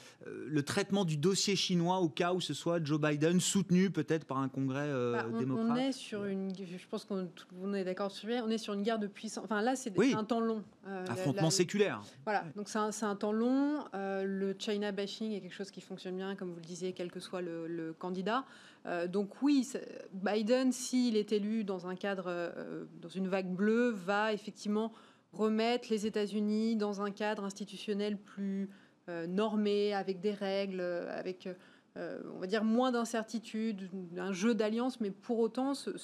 le 0.47 0.63
traitement 0.63 1.05
du 1.05 1.17
dossier 1.17 1.55
chinois 1.55 1.99
au 1.99 2.09
cas 2.09 2.33
où 2.33 2.41
ce 2.41 2.53
soit 2.53 2.83
Joe 2.83 2.99
Biden 2.99 3.39
soutenu 3.39 3.91
peut-être 3.91 4.25
par 4.25 4.39
un 4.39 4.49
congrès 4.49 4.87
euh, 4.87 5.13
bah, 5.13 5.39
démocrate. 5.39 5.67
On 5.71 5.75
est 5.75 5.91
sur 5.91 6.25
une, 6.25 6.51
je 6.55 6.87
pense 6.89 7.05
qu'on 7.05 7.73
est 7.73 7.83
d'accord 7.83 8.11
sur 8.11 8.29
on 8.43 8.49
est 8.49 8.57
sur 8.57 8.73
une 8.73 8.83
guerre 8.83 8.99
de 8.99 9.07
puissance. 9.07 9.43
Enfin 9.43 9.61
là, 9.61 9.75
c'est 9.75 9.93
un 10.13 10.23
temps 10.23 10.39
long. 10.39 10.63
Euh, 10.87 11.05
Affrontement 11.07 11.49
séculaire. 11.49 12.01
Voilà, 12.25 12.43
donc 12.55 12.67
c'est 12.69 12.79
un, 12.79 12.89
un, 13.01 13.15
temps 13.15 13.31
long. 13.31 13.83
le 13.93 14.55
China 14.57 14.91
bashing 14.91 15.31
est 15.33 15.41
quelque 15.41 15.53
chose 15.53 15.71
qui 15.71 15.81
fonctionne 15.81 16.17
bien, 16.17 16.35
comme 16.35 16.49
vous 16.49 16.59
le 16.59 16.61
disiez, 16.61 16.93
quel 16.93 17.11
que 17.11 17.19
soit 17.19 17.41
le, 17.41 17.67
le 17.67 17.93
candidat. 17.93 18.45
Euh, 18.85 19.07
donc 19.07 19.41
oui, 19.41 19.67
Biden, 20.11 20.71
s'il 20.71 21.15
est 21.15 21.31
élu 21.31 21.63
dans 21.63 21.87
un 21.87 21.95
cadre, 21.95 22.25
euh, 22.27 22.85
dans 23.01 23.09
une 23.09 23.27
vague 23.27 23.53
bleue, 23.53 23.89
va 23.89 24.33
effectivement 24.33 24.91
remettre 25.31 25.87
les 25.89 26.05
États-Unis 26.05 26.75
dans 26.75 27.01
un 27.01 27.11
cadre 27.11 27.43
institutionnel 27.43 28.17
plus 28.17 28.69
euh, 29.09 29.25
normé, 29.25 29.93
avec 29.93 30.19
des 30.19 30.33
règles, 30.33 30.81
avec, 30.81 31.49
on 31.95 32.39
va 32.39 32.47
dire, 32.47 32.63
moins 32.63 32.91
d'incertitude, 32.91 33.89
un 34.17 34.33
jeu 34.33 34.53
d'alliance, 34.53 34.99
mais 34.99 35.11
pour 35.11 35.39
autant, 35.39 35.73
ce, 35.73 35.95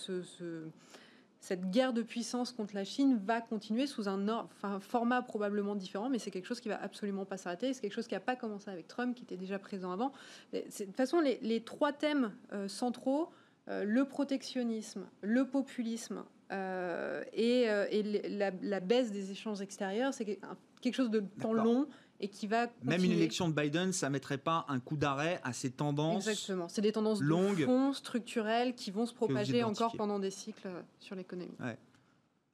cette 1.39 1.69
guerre 1.69 1.93
de 1.93 2.01
puissance 2.01 2.51
contre 2.51 2.75
la 2.75 2.83
Chine 2.83 3.17
va 3.23 3.41
continuer 3.41 3.87
sous 3.87 4.09
un, 4.09 4.47
format 4.81 5.21
probablement 5.21 5.75
différent, 5.75 6.09
mais 6.09 6.19
c'est 6.19 6.31
quelque 6.31 6.45
chose 6.45 6.59
qui 6.59 6.69
va 6.69 6.81
absolument 6.81 7.25
pas 7.25 7.37
s'arrêter. 7.37 7.73
C'est 7.73 7.81
quelque 7.81 7.93
chose 7.93 8.07
qui 8.07 8.13
n'a 8.13 8.19
pas 8.19 8.35
commencé 8.35 8.69
avec 8.69 8.87
Trump, 8.87 9.15
qui 9.15 9.23
était 9.23 9.37
déjà 9.37 9.57
présent 9.57 9.91
avant. 9.91 10.11
De 10.53 10.59
toute 10.59 10.95
façon, 10.95 11.21
les, 11.21 11.63
trois 11.63 11.93
thèmes 11.93 12.33
euh, 12.51 12.67
centraux, 12.67 13.29
euh, 13.69 13.83
le 13.85 14.05
protectionnisme, 14.05 15.07
le 15.21 15.45
populisme 15.45 16.23
euh, 16.51 17.23
et, 17.33 17.65
la, 18.29 18.51
la, 18.61 18.79
baisse 18.79 19.11
des 19.11 19.31
échanges 19.31 19.61
extérieurs, 19.61 20.13
c'est 20.13 20.39
quelque 20.81 20.95
chose 20.95 21.11
de 21.11 21.23
temps 21.41 21.53
long 21.53 21.87
et 22.19 22.27
qui 22.27 22.47
va 22.47 22.67
Même 22.83 23.03
une 23.03 23.11
élection 23.11 23.47
de 23.47 23.53
Biden, 23.53 23.93
ça 23.93 24.09
mettrait 24.09 24.37
pas 24.37 24.65
un 24.67 24.79
coup 24.79 24.97
d'arrêt 24.97 25.39
à 25.43 25.53
ces 25.53 25.71
tendances 25.71 26.27
Exactement. 26.27 26.67
C'est 26.67 26.81
des 26.81 26.91
tendances 26.91 27.21
longues, 27.21 27.59
de 27.59 27.65
fond, 27.65 27.93
structurelles, 27.93 28.75
qui 28.75 28.91
vont 28.91 29.05
se 29.05 29.13
propager 29.13 29.63
encore 29.63 29.95
pendant 29.95 30.19
des 30.19 30.31
cycles 30.31 30.67
euh, 30.67 30.81
sur 30.99 31.15
l'économie. 31.15 31.55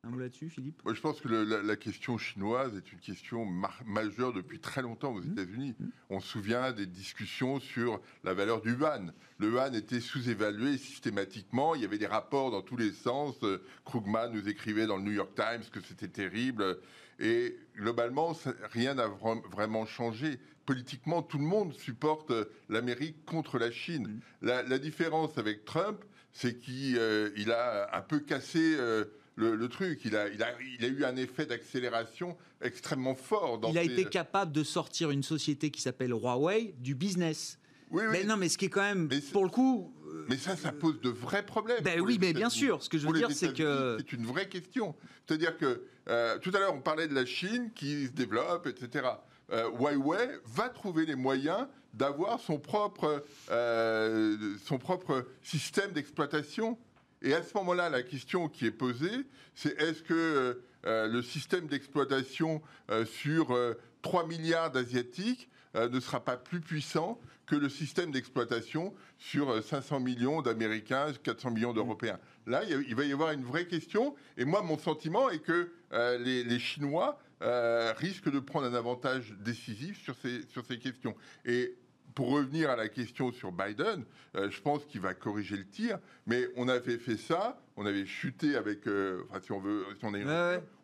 Un 0.06 0.12
mot 0.12 0.20
là-dessus, 0.20 0.50
Philippe? 0.50 0.84
Je 0.86 1.02
pense 1.02 1.20
que 1.20 1.28
la, 1.28 1.76
question 1.76 2.20
chinoise 2.20 2.78
est 2.78 2.94
une 2.94 3.00
question 3.00 3.44
majeure 3.86 4.34
depuis 4.34 4.60
très 4.60 4.84
longtemps 4.84 5.16
aux 5.16 5.22
mmh. 5.22 5.32
États-Unis. 5.32 5.76
Mmh. 5.80 5.86
On 6.12 6.20
se 6.20 6.28
souvient 6.28 6.72
des 6.74 6.86
discussions 6.86 7.60
sur 7.60 8.00
la 8.24 8.36
valeur 8.36 8.62
du 8.62 8.74
yuan. 8.74 9.14
Le 9.40 9.50
yuan 9.50 9.74
était 9.74 10.00
sous-évalué 10.00 10.78
systématiquement. 10.78 11.74
Il 11.74 11.82
y 11.82 11.86
avait 11.86 11.98
des 11.98 12.06
rapports 12.06 12.52
dans 12.52 12.62
tous 12.62 12.78
les 12.78 12.92
sens. 12.92 13.36
Krugman 13.84 14.32
nous 14.32 14.48
écrivait 14.48 14.86
dans 14.86 14.98
le 14.98 15.04
New 15.04 15.12
York 15.12 15.32
Times 15.36 15.64
que 15.72 15.82
c'était 15.82 16.08
terrible. 16.08 16.78
Et 17.20 17.58
globalement, 17.76 18.38
rien 18.72 18.94
n'a 18.94 19.08
vraiment 19.08 19.88
changé. 19.88 20.38
Politiquement, 20.68 21.24
tout 21.24 21.40
le 21.40 21.46
monde 21.46 21.74
supporte 21.74 22.32
l'Amérique 22.70 23.26
contre 23.26 23.58
la 23.58 23.72
Chine. 23.72 24.22
Mmh. 24.44 24.46
La, 24.46 24.78
différence 24.78 25.40
avec 25.40 25.66
Trump, 25.66 26.06
c'est 26.32 26.60
qu'il 26.60 26.98
euh, 27.00 27.52
a 27.52 27.98
un 27.98 28.02
peu 28.02 28.20
cassé... 28.20 28.76
Euh, 28.78 29.06
le, 29.36 29.68
truc. 29.68 30.02
Il 30.06 30.16
a, 30.16 30.28
il, 30.30 30.42
a, 30.44 30.50
il 30.80 30.86
a 30.86 30.88
eu 30.88 31.04
un 31.04 31.16
effet 31.16 31.46
d'accélération 31.46 32.38
extrêmement 32.62 33.16
fort. 33.16 33.60
il 33.70 33.78
a 33.78 33.84
été 33.84 34.06
capable 34.06 34.52
de 34.52 34.64
sortir 34.64 35.12
une 35.12 35.24
société 35.24 35.72
qui 35.72 35.82
s'appelle 35.82 36.12
Huawei 36.12 36.74
du 36.80 36.96
business. 36.96 37.60
Oui, 37.92 38.04
oui. 38.06 38.10
Mais 38.12 38.24
non, 38.24 38.38
mais 38.38 38.50
ce 38.50 38.58
qui 38.58 38.66
est 38.66 38.70
quand 38.70 38.82
même, 38.82 39.10
pour 39.32 39.44
le 39.44 39.50
coup. 39.50 39.94
Euh, 40.08 40.26
mais 40.28 40.38
ça, 40.38 40.56
ça 40.56 40.72
pose 40.72 41.00
de 41.02 41.10
vrais 41.10 41.46
problèmes. 41.46 41.84
Ben 41.84 42.02
oui, 42.02 42.18
mais 42.20 42.34
bien 42.34 42.50
sûr. 42.50 42.82
Ce 42.82 42.90
que 42.90 42.98
je 42.98 43.08
veux 43.08 43.14
dire, 43.14 43.32
c'est 43.32 43.54
que. 43.54 43.98
C'est 44.00 44.14
une 44.14 44.26
vraie 44.26 44.50
question. 44.50 44.96
C'est-à-dire 45.26 45.58
que 45.58 45.84
euh, 46.10 46.38
tout 46.40 46.52
à 46.54 46.60
l'heure, 46.60 46.74
on 46.74 46.82
parlait 46.82 47.08
de 47.08 47.14
la 47.14 47.26
Chine 47.26 47.72
qui 47.74 48.08
se 48.08 48.12
développe, 48.12 48.68
etc. 48.68 49.08
Euh, 49.52 49.70
Huawei 49.70 50.40
va 50.46 50.70
trouver 50.70 51.06
les 51.06 51.16
moyens 51.16 51.68
d'avoir 51.94 52.40
son 52.40 52.60
propre, 52.60 53.24
son 53.48 54.78
propre 54.78 55.26
système 55.42 55.92
d'exploitation 55.92 56.78
et 57.26 57.34
à 57.34 57.42
ce 57.42 57.58
moment-là, 57.58 57.90
la 57.90 58.04
question 58.04 58.48
qui 58.48 58.68
est 58.68 58.72
posée, 58.72 59.26
c'est 59.56 59.82
est-ce 59.82 60.04
que 60.04 60.62
euh, 60.86 61.08
le 61.08 61.22
système 61.24 61.66
d'exploitation 61.66 62.62
euh, 62.92 63.04
sur 63.04 63.48
3 64.04 64.24
euh, 64.24 64.28
milliards 64.28 64.72
d'Asiatiques 64.72 65.50
ne 65.74 66.00
sera 66.00 66.24
pas 66.24 66.38
plus 66.38 66.62
puissant 66.62 67.20
que 67.48 67.56
le 67.56 67.68
système 67.68 68.12
d'exploitation 68.12 68.94
sur 69.18 69.62
500 69.62 70.00
millions 70.00 70.42
d'Américains, 70.42 71.12
400 71.22 71.52
millions 71.52 71.74
d'Européens? 71.74 72.18
Là, 72.48 72.64
il 72.64 72.96
va 72.96 73.04
y 73.04 73.12
avoir 73.12 73.32
une 73.32 73.44
vraie 73.44 73.68
question. 73.68 74.16
Et 74.38 74.46
moi, 74.46 74.62
mon 74.62 74.78
sentiment 74.78 75.30
est 75.30 75.40
que 75.40 75.74
les, 75.92 76.60
Chinois 76.60 77.20
risquent 77.42 78.32
de 78.32 78.40
prendre 78.40 78.68
un 78.68 78.74
avantage 78.74 79.36
décisif 79.42 80.02
sur 80.02 80.16
ces, 80.16 80.44
sur 80.44 80.66
ces 80.66 80.80
questions. 80.80 81.14
Et 81.44 81.76
pour 82.16 82.30
revenir 82.30 82.70
à 82.70 82.78
la 82.78 82.88
question 82.88 83.32
sur 83.34 83.52
Biden, 83.52 84.06
euh, 84.36 84.50
je 84.50 84.62
pense 84.62 84.86
qu'il 84.86 85.02
va 85.02 85.14
corriger 85.14 85.58
le 85.58 85.68
tir. 85.68 86.00
Mais 86.26 86.48
on 86.56 86.70
avait 86.70 86.98
fait 86.98 87.18
ça, 87.18 87.60
on 87.76 87.86
avait 87.86 88.06
chuté 88.06 88.56
avec, 88.56 88.88
euh, 88.88 89.24
enfin 89.30 89.42
si 89.44 89.52
on 89.52 89.60
veut, 89.60 89.86
si 90.00 90.06
on 90.06 90.14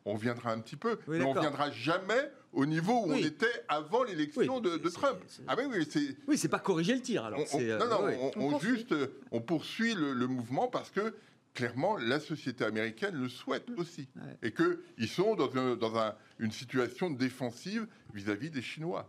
on 0.04 0.14
reviendra 0.14 0.52
un 0.52 0.60
petit 0.60 0.76
peu, 0.76 0.98
mais 1.08 1.22
on 1.22 1.32
reviendra 1.32 1.72
jamais 1.72 2.32
au 2.54 2.66
niveau 2.66 2.94
où 3.06 3.12
on 3.12 3.16
était 3.16 3.46
avant 3.70 4.04
l'élection 4.04 4.60
de, 4.60 4.78
Trump. 4.90 5.20
Ah 5.48 5.56
oui, 5.58 5.64
oui, 5.70 5.88
c'est. 5.90 6.18
Oui, 6.28 6.38
c'est 6.38 6.50
pas 6.50 6.60
corriger 6.60 6.96
le 6.96 7.02
tir 7.02 7.24
alors. 7.24 7.40
On, 7.54 7.62
euh, 7.62 7.78
non, 7.78 7.88
non, 7.88 8.32
on, 8.36 8.60
juste, 8.60 8.94
on 9.32 9.42
poursuit 9.42 9.94
le, 9.94 10.28
mouvement 10.28 10.68
parce 10.68 10.90
que 10.90 11.16
clairement, 11.54 11.98
la 11.98 12.20
société 12.20 12.66
américaine 12.66 13.16
le 13.16 13.30
souhaite 13.30 13.70
aussi. 13.78 14.10
Et 14.42 14.52
qu'ils 14.54 15.08
sont 15.08 15.36
dans, 15.36 15.76
dans 15.76 16.16
une 16.40 16.52
situation 16.52 17.10
défensive 17.10 17.88
vis-à-vis 18.14 18.48
-vis 18.48 18.52
des 18.52 18.62
Chinois. 18.62 19.08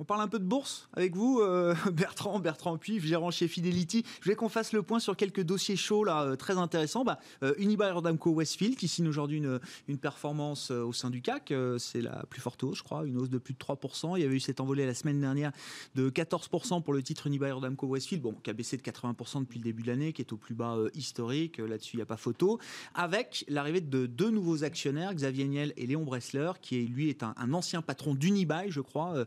On 0.00 0.04
parle 0.04 0.22
un 0.22 0.28
peu 0.28 0.38
de 0.38 0.44
bourse 0.44 0.88
avec 0.94 1.14
vous, 1.14 1.40
euh, 1.40 1.74
Bertrand, 1.92 2.38
Bertrand 2.38 2.78
Puy, 2.78 3.00
gérant 3.00 3.30
chez 3.30 3.48
Fidelity. 3.48 4.02
Je 4.20 4.24
voulais 4.24 4.34
qu'on 4.34 4.48
fasse 4.48 4.72
le 4.72 4.82
point 4.82 4.98
sur 4.98 5.14
quelques 5.14 5.42
dossiers 5.42 5.76
chauds 5.76 6.04
là, 6.04 6.22
euh, 6.22 6.36
très 6.36 6.56
intéressants. 6.56 7.04
Bah, 7.04 7.18
euh, 7.42 7.52
Unibail 7.58 7.92
Rodamco 7.92 8.30
Westfield 8.30 8.78
qui 8.78 8.88
signe 8.88 9.06
aujourd'hui 9.08 9.36
une, 9.36 9.98
performance 9.98 10.70
au 10.70 10.94
sein 10.94 11.10
du 11.10 11.20
CAC. 11.20 11.52
c'est 11.78 12.00
la 12.00 12.24
plus 12.30 12.40
forte 12.40 12.64
hausse, 12.64 12.78
je 12.78 12.82
crois, 12.82 13.04
une 13.04 13.18
hausse 13.18 13.28
de 13.28 13.36
plus 13.36 13.52
de 13.52 13.58
3%. 13.58 14.16
Il 14.16 14.22
y 14.22 14.24
avait 14.24 14.36
eu 14.36 14.40
cette 14.40 14.60
envolée 14.60 14.86
la 14.86 14.94
semaine 14.94 15.20
dernière 15.20 15.52
de 15.94 16.08
14% 16.08 16.82
pour 16.82 16.94
le 16.94 17.02
titre 17.02 17.26
Unibail 17.26 17.52
Rodamco 17.52 17.86
Westfield, 17.86 18.22
bon, 18.22 18.34
qui 18.42 18.48
a 18.48 18.54
baissé 18.54 18.78
de 18.78 18.82
80% 18.82 19.40
depuis 19.40 19.58
le 19.58 19.64
début 19.64 19.82
de 19.82 19.88
l'année, 19.88 20.14
qui 20.14 20.22
est 20.22 20.32
au 20.32 20.38
plus 20.38 20.54
bas 20.54 20.78
historique. 20.94 21.58
Là-dessus, 21.58 21.96
il 21.96 21.98
n'y 21.98 22.02
a 22.02 22.06
pas 22.06 22.16
photo. 22.16 22.58
Avec 22.94 23.44
l'arrivée 23.48 23.82
de 23.82 24.06
deux 24.06 24.30
nouveaux 24.30 24.64
actionnaires, 24.64 25.12
Xavier 25.12 25.46
Niel 25.46 25.74
et 25.76 25.86
Léon 25.86 26.04
Bressler, 26.04 26.52
qui 26.62 26.86
lui 26.86 27.10
est 27.10 27.22
un, 27.22 27.34
ancien 27.52 27.82
patron 27.82 28.14
d'Unibail, 28.14 28.70
je 28.70 28.80
crois 28.80 29.26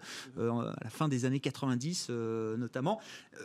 à 0.70 0.84
la 0.84 0.90
fin 0.90 1.08
des 1.08 1.26
années 1.26 1.40
90 1.40 2.08
euh, 2.10 2.58
notamment. 2.58 3.00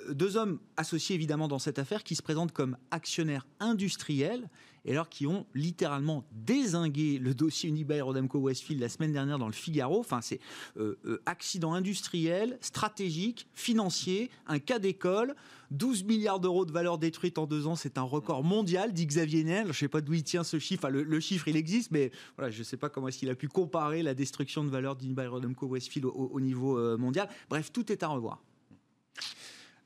Euh, 0.08 0.14
deux 0.14 0.36
hommes 0.36 0.58
associés 0.76 1.14
évidemment 1.14 1.48
dans 1.48 1.58
cette 1.58 1.78
affaire 1.78 2.04
qui 2.04 2.14
se 2.14 2.22
présentent 2.22 2.52
comme 2.52 2.76
actionnaires 2.90 3.46
industriels 3.60 4.48
et 4.84 4.92
alors 4.92 5.08
qui 5.08 5.26
ont 5.26 5.46
littéralement 5.54 6.24
désingué 6.32 7.18
le 7.18 7.34
dossier 7.34 7.68
Unibail 7.68 8.00
Rodamco 8.00 8.38
Westfield 8.38 8.80
la 8.80 8.88
semaine 8.88 9.12
dernière 9.12 9.38
dans 9.38 9.46
le 9.46 9.52
Figaro. 9.52 10.00
Enfin, 10.00 10.20
c'est 10.20 10.40
euh, 10.76 10.96
accident 11.26 11.74
industriel, 11.74 12.58
stratégique, 12.60 13.48
financier, 13.54 14.30
un 14.46 14.58
cas 14.58 14.78
d'école. 14.78 15.34
12 15.70 16.04
milliards 16.04 16.40
d'euros 16.40 16.64
de 16.64 16.72
valeur 16.72 16.96
détruite 16.96 17.36
en 17.36 17.46
deux 17.46 17.66
ans, 17.66 17.76
c'est 17.76 17.98
un 17.98 18.02
record 18.02 18.42
mondial, 18.42 18.92
dit 18.94 19.06
Xavier 19.06 19.44
Niel. 19.44 19.64
Je 19.64 19.68
ne 19.68 19.72
sais 19.74 19.88
pas 19.88 20.00
d'où 20.00 20.14
il 20.14 20.22
tient 20.22 20.42
ce 20.42 20.58
chiffre. 20.58 20.88
le, 20.88 21.20
chiffre, 21.20 21.48
il 21.48 21.56
existe, 21.56 21.90
mais 21.90 22.10
voilà, 22.36 22.50
je 22.50 22.60
ne 22.60 22.64
sais 22.64 22.78
pas 22.78 22.88
comment 22.88 23.08
est-ce 23.08 23.18
qu'il 23.18 23.28
a 23.28 23.34
pu 23.34 23.48
comparer 23.48 24.02
la 24.02 24.14
destruction 24.14 24.64
de 24.64 24.70
valeur 24.70 24.96
d'Inby 24.96 25.26
Rodamco 25.26 25.66
Westfield 25.66 26.06
au, 26.06 26.40
niveau 26.40 26.78
euh, 26.78 26.96
mondial. 26.96 27.28
Bref, 27.50 27.70
tout 27.70 27.92
est 27.92 28.02
à 28.02 28.08
revoir. 28.08 28.42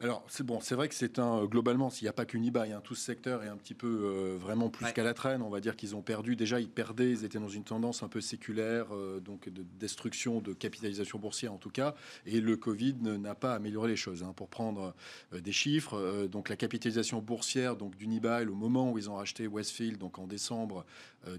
Alors 0.02 0.24
c'est 0.26 0.44
bon, 0.44 0.60
c'est 0.60 0.74
vrai 0.74 0.88
que 0.88 0.96
c'est 0.96 1.20
un 1.20 1.44
globalement, 1.44 1.88
s'il 1.88 2.06
n'y 2.06 2.08
a 2.08 2.12
pas 2.12 2.24
qu'Unibail, 2.24 2.72
hein, 2.72 2.80
tout 2.82 2.96
ce 2.96 3.04
secteur 3.04 3.44
est 3.44 3.48
un 3.48 3.56
petit 3.56 3.74
peu 3.74 3.86
euh, 3.86 4.36
vraiment 4.36 4.68
plus 4.68 4.92
qu'à 4.92 5.04
la 5.04 5.14
traîne. 5.14 5.42
On 5.42 5.48
va 5.48 5.60
dire 5.60 5.76
qu'ils 5.76 5.94
ont 5.94 6.02
perdu. 6.02 6.34
Déjà, 6.34 6.58
ils 6.58 6.68
perdaient, 6.68 7.12
ils 7.12 7.24
étaient 7.24 7.38
dans 7.38 7.48
une 7.48 7.62
tendance 7.62 8.02
un 8.02 8.08
peu 8.08 8.20
séculaire, 8.20 8.86
euh, 8.90 9.20
donc 9.20 9.48
de 9.48 9.64
destruction 9.78 10.40
de 10.40 10.54
capitalisation 10.54 11.20
boursière 11.20 11.52
en 11.52 11.58
tout 11.58 11.70
cas. 11.70 11.94
Et 12.26 12.40
le 12.40 12.56
Covid 12.56 12.94
n'a 12.94 13.36
pas 13.36 13.54
amélioré 13.54 13.90
les 13.90 13.96
choses. 13.96 14.24
Hein. 14.24 14.32
Pour 14.34 14.48
prendre 14.48 14.92
euh, 15.32 15.40
des 15.40 15.52
chiffres, 15.52 16.26
donc 16.26 16.48
la 16.48 16.56
capitalisation 16.56 17.20
boursière 17.20 17.76
donc 17.76 17.96
d'Unibail 17.96 18.48
au 18.48 18.54
moment 18.54 18.90
où 18.90 18.98
ils 18.98 19.08
ont 19.08 19.14
racheté 19.14 19.46
Westfield, 19.46 19.98
donc 19.98 20.18
en 20.18 20.26
décembre 20.26 20.84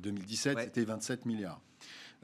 2017, 0.02 0.58
c'était 0.60 0.86
27 0.86 1.26
milliards. 1.26 1.60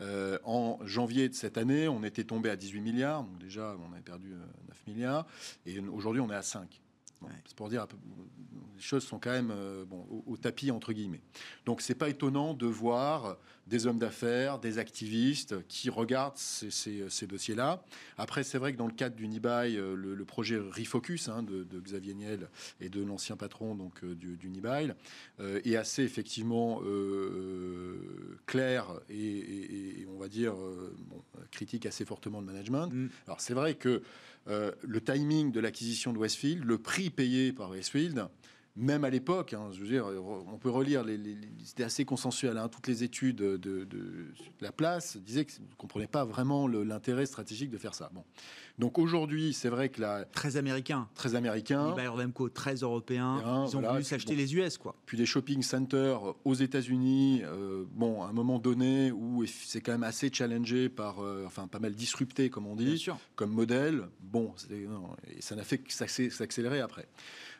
Euh, 0.01 0.39
en 0.43 0.79
janvier 0.85 1.29
de 1.29 1.33
cette 1.33 1.57
année, 1.57 1.87
on 1.87 2.03
était 2.03 2.23
tombé 2.23 2.49
à 2.49 2.55
18 2.55 2.81
milliards, 2.81 3.23
donc 3.23 3.37
déjà 3.37 3.75
on 3.87 3.91
avait 3.91 4.01
perdu 4.01 4.29
9 4.29 4.39
euh, 4.39 4.91
milliards, 4.91 5.25
et 5.65 5.79
aujourd'hui 5.79 6.21
on 6.21 6.29
est 6.29 6.35
à 6.35 6.41
5. 6.41 6.81
C'est 7.45 7.55
pour 7.55 7.69
dire, 7.69 7.85
les 8.79 8.81
choses 8.81 9.03
sont 9.03 9.19
quand 9.19 9.31
même 9.31 9.51
euh, 9.51 9.83
bon, 9.85 10.05
au, 10.25 10.37
tapis, 10.37 10.71
entre 10.71 10.93
guillemets. 10.93 11.21
Donc, 11.65 11.81
c'est 11.81 11.95
pas 11.95 12.09
étonnant 12.09 12.53
de 12.53 12.65
voir 12.65 13.37
des 13.67 13.85
hommes 13.85 13.99
d'affaires, 13.99 14.57
des 14.57 14.79
activistes 14.79 15.67
qui 15.67 15.89
regardent 15.89 16.37
ces, 16.37 17.27
dossiers-là. 17.27 17.83
Après, 18.17 18.43
c'est 18.43 18.57
vrai 18.57 18.71
que 18.71 18.77
dans 18.77 18.87
le 18.87 18.93
cadre 18.93 19.15
d'Unibail, 19.15 19.77
euh, 19.77 19.95
le, 19.95 20.15
le 20.15 20.25
projet 20.25 20.57
Refocus 20.57 21.27
hein, 21.27 21.43
de, 21.43 21.79
Xavier 21.79 22.13
Niel 22.13 22.49
et 22.79 22.89
de 22.89 23.03
l'ancien 23.03 23.35
patron 23.35 23.75
donc 23.75 24.03
euh, 24.03 24.15
d'Unibail 24.15 24.93
est 25.39 25.75
assez 25.75 26.03
effectivement 26.03 26.81
clair 28.45 28.85
et, 29.09 30.05
on 30.13 30.17
va 30.17 30.27
dire 30.27 30.53
critique 31.51 31.85
assez 31.85 32.05
fortement 32.05 32.39
le 32.39 32.45
management. 32.45 32.87
Mm. 32.87 33.09
Alors, 33.27 33.41
c'est 33.41 33.53
vrai 33.53 33.75
que 33.75 34.01
le 34.47 35.01
timing 35.01 35.51
de 35.51 35.59
l'acquisition 35.59 36.13
de 36.13 36.17
Westfield, 36.17 36.63
le 36.63 36.77
prix 36.77 37.09
payé 37.09 37.51
par 37.53 37.69
Westfield, 37.69 38.27
même 38.79 39.03
à 39.03 39.09
l'époque, 39.09 39.53
hein, 39.53 39.69
je 39.73 39.81
veux 39.81 39.87
dire, 39.87 40.07
on 40.07 40.57
peut 40.57 40.69
relire, 40.69 41.03
les, 41.03 41.19
c'était 41.63 41.83
assez 41.83 42.05
consensuel. 42.05 42.57
Hein, 42.57 42.69
toutes 42.69 42.87
les 42.87 43.03
études 43.03 43.37
de, 43.37 43.87
la 44.61 44.71
place 44.71 45.17
disaient 45.17 45.45
que 45.45 45.51
ne 45.59 45.75
comprenaient 45.77 46.07
pas 46.07 46.23
vraiment 46.23 46.67
l'intérêt 46.67 47.25
stratégique 47.25 47.69
de 47.69 47.77
faire 47.77 47.93
ça. 47.93 48.09
Bon. 48.13 48.23
Donc 48.79 48.97
aujourd'hui, 48.97 49.53
c'est 49.53 49.67
vrai 49.67 49.89
que 49.89 49.99
la 49.99 50.23
très 50.23 50.55
américain, 50.55 51.09
très 51.13 51.35
américain, 51.35 51.93
Demco 52.17 52.47
très 52.47 52.75
européen, 52.75 53.65
ils 53.67 53.75
ont 53.75 53.81
voulu 53.81 54.03
s'acheter 54.03 54.35
les 54.35 54.55
US 54.55 54.77
quoi. 54.77 54.95
Puis 55.05 55.17
des 55.17 55.25
shopping 55.25 55.61
centers 55.61 56.21
aux 56.45 56.53
États-Unis, 56.53 57.41
euh, 57.43 57.83
bon, 57.91 58.23
à 58.23 58.27
un 58.27 58.33
moment 58.33 58.57
donné 58.57 59.11
où 59.11 59.45
c'est 59.45 59.81
quand 59.81 59.91
même 59.91 60.03
assez 60.03 60.31
challengé 60.31 60.87
par, 60.87 61.19
euh, 61.19 61.43
enfin 61.45 61.67
pas 61.67 61.79
mal 61.79 61.93
disrupté 61.93 62.49
comme 62.49 62.67
on 62.67 62.75
dit, 62.75 63.05
comme 63.35 63.51
modèle. 63.51 64.07
Bon, 64.21 64.53
et 64.71 65.41
ça 65.41 65.55
n'a 65.55 65.63
fait 65.63 65.79
que 65.79 65.91
s'accélérer 65.91 66.79
après. 66.79 67.07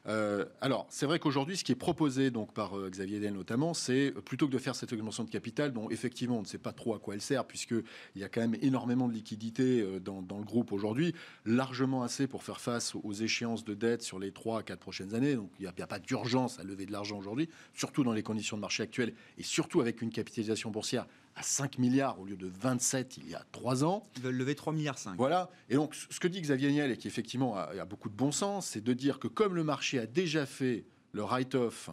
Euh, 0.07 0.45
alors, 0.61 0.87
c'est 0.89 1.05
vrai 1.05 1.19
qu'aujourd'hui, 1.19 1.57
ce 1.57 1.63
qui 1.63 1.71
est 1.71 1.75
proposé 1.75 2.31
donc 2.31 2.53
par 2.53 2.77
euh, 2.77 2.89
Xavier 2.89 3.19
Del 3.19 3.33
notamment, 3.33 3.73
c'est 3.73 4.13
euh, 4.15 4.21
plutôt 4.21 4.47
que 4.47 4.51
de 4.51 4.57
faire 4.57 4.75
cette 4.75 4.93
augmentation 4.93 5.23
de 5.23 5.29
capital, 5.29 5.73
dont 5.73 5.89
effectivement 5.89 6.37
on 6.37 6.41
ne 6.41 6.47
sait 6.47 6.57
pas 6.57 6.71
trop 6.71 6.93
à 6.93 6.99
quoi 6.99 7.13
elle 7.13 7.21
sert, 7.21 7.45
puisqu'il 7.45 7.83
y 8.15 8.23
a 8.23 8.29
quand 8.29 8.41
même 8.41 8.55
énormément 8.61 9.07
de 9.07 9.13
liquidités 9.13 9.85
dans, 9.99 10.21
le 10.37 10.43
groupe 10.43 10.71
aujourd'hui, 10.71 11.13
largement 11.45 12.03
assez 12.03 12.27
pour 12.27 12.43
faire 12.43 12.61
face 12.61 12.95
aux 12.95 13.13
échéances 13.13 13.63
de 13.63 13.73
dette 13.73 14.01
sur 14.01 14.19
les 14.19 14.31
3 14.31 14.59
à 14.59 14.63
4 14.63 14.79
prochaines 14.79 15.15
années. 15.15 15.35
Donc, 15.35 15.49
il 15.59 15.63
n'y 15.63 15.67
a, 15.67 15.73
a, 15.83 15.87
pas 15.87 15.99
d'urgence 15.99 16.59
à 16.59 16.63
lever 16.63 16.85
de 16.85 16.91
l'argent 16.91 17.17
aujourd'hui, 17.17 17.49
surtout 17.73 18.03
dans 18.03 18.13
les 18.13 18.23
conditions 18.23 18.57
de 18.57 18.61
marché 18.61 18.83
actuelles 18.83 19.13
et 19.37 19.43
surtout 19.43 19.81
avec 19.81 20.01
une 20.01 20.11
capitalisation 20.11 20.71
boursière 20.71 21.07
à 21.39 21.41
5 21.41 21.77
milliards 21.77 22.19
au 22.19 22.25
lieu 22.25 22.35
de 22.35 22.47
27 22.47 23.15
il 23.17 23.29
y 23.29 23.35
a 23.35 23.43
3 23.53 23.85
ans. 23.85 24.03
Ils 24.17 24.23
veulent 24.23 24.35
lever 24.35 24.55
3 24.55 24.73
milliards 24.73 24.97
5. 24.97 25.15
Voilà. 25.15 25.49
Et 25.69 25.75
donc, 25.75 25.95
ce 25.95 26.19
que 26.19 26.27
dit 26.27 26.41
Xavier 26.41 26.69
Niel, 26.69 26.91
et 26.91 26.97
qui 26.97 27.07
effectivement 27.07 27.55
a, 27.55 27.85
beaucoup 27.85 28.09
de 28.09 28.15
bon 28.15 28.33
sens, 28.33 28.67
c'est 28.67 28.83
de 28.83 28.93
dire 28.93 29.19
que 29.19 29.29
comme 29.29 29.55
le 29.55 29.63
marché 29.63 29.99
a 29.99 30.05
déjà 30.05 30.45
fait 30.45 30.85
le 31.13 31.23
write-off 31.23 31.89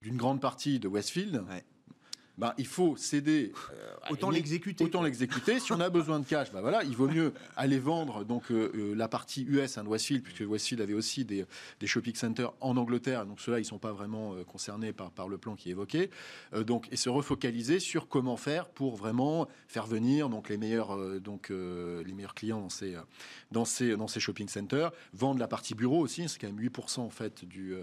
d'une 0.00 0.16
grande 0.16 0.40
partie 0.40 0.78
de 0.78 0.88
Westfield, 0.88 1.44
bah, 2.38 2.54
il 2.58 2.66
faut 2.66 2.96
céder. 2.96 3.52
Euh, 3.72 3.94
autant 4.10 4.30
l'exécuter. 4.30 4.84
Autant 4.84 5.02
l'exécuter. 5.02 5.58
si 5.58 5.72
on 5.72 5.80
a 5.80 5.88
besoin 5.88 6.20
de 6.20 6.26
cash, 6.26 6.52
bah 6.52 6.60
voilà, 6.60 6.84
il 6.84 6.94
vaut 6.94 7.08
mieux 7.08 7.32
aller 7.56 7.78
vendre 7.78 8.24
donc 8.24 8.50
euh, 8.50 8.70
euh, 8.74 8.94
la 8.94 9.08
partie 9.08 9.44
US 9.44 9.78
de 9.78 9.88
Westfield, 9.88 10.22
puisque 10.22 10.48
Westfield 10.48 10.82
avait 10.82 10.92
aussi 10.92 11.24
des, 11.24 11.46
des 11.80 11.86
shopping 11.86 12.14
centers 12.14 12.52
en 12.60 12.76
Angleterre. 12.76 13.24
Donc 13.24 13.40
ceux-là, 13.40 13.58
ils 13.58 13.64
sont 13.64 13.78
pas 13.78 13.92
vraiment 13.92 14.34
concernés 14.44 14.92
par, 14.92 15.10
par 15.10 15.28
le 15.28 15.38
plan 15.38 15.56
qui 15.56 15.68
est 15.68 15.72
évoqué. 15.72 16.10
donc 16.66 16.88
et 16.90 16.96
se 16.96 17.08
refocaliser 17.08 17.80
sur 17.80 18.08
comment 18.08 18.36
faire 18.36 18.68
pour 18.68 18.96
vraiment 18.96 19.48
faire 19.68 19.86
venir 19.86 20.28
donc 20.28 20.48
les 20.48 20.56
meilleurs 20.56 20.96
donc 21.20 21.50
les 21.50 22.12
meilleurs 22.12 22.34
clients 22.34 22.60
dans 22.60 22.68
ces 22.68 22.96
dans 23.50 23.64
ces 23.64 23.96
dans 23.96 24.08
ces 24.08 24.20
shopping 24.20 24.48
centers, 24.48 24.92
vendre 25.12 25.40
la 25.40 25.48
partie 25.48 25.74
bureau 25.74 26.00
aussi. 26.00 26.28
C'est 26.28 26.38
quand 26.38 26.48
même 26.48 26.60
8% 26.60 27.00
en 27.00 27.10
fait 27.10 27.44
du 27.44 27.74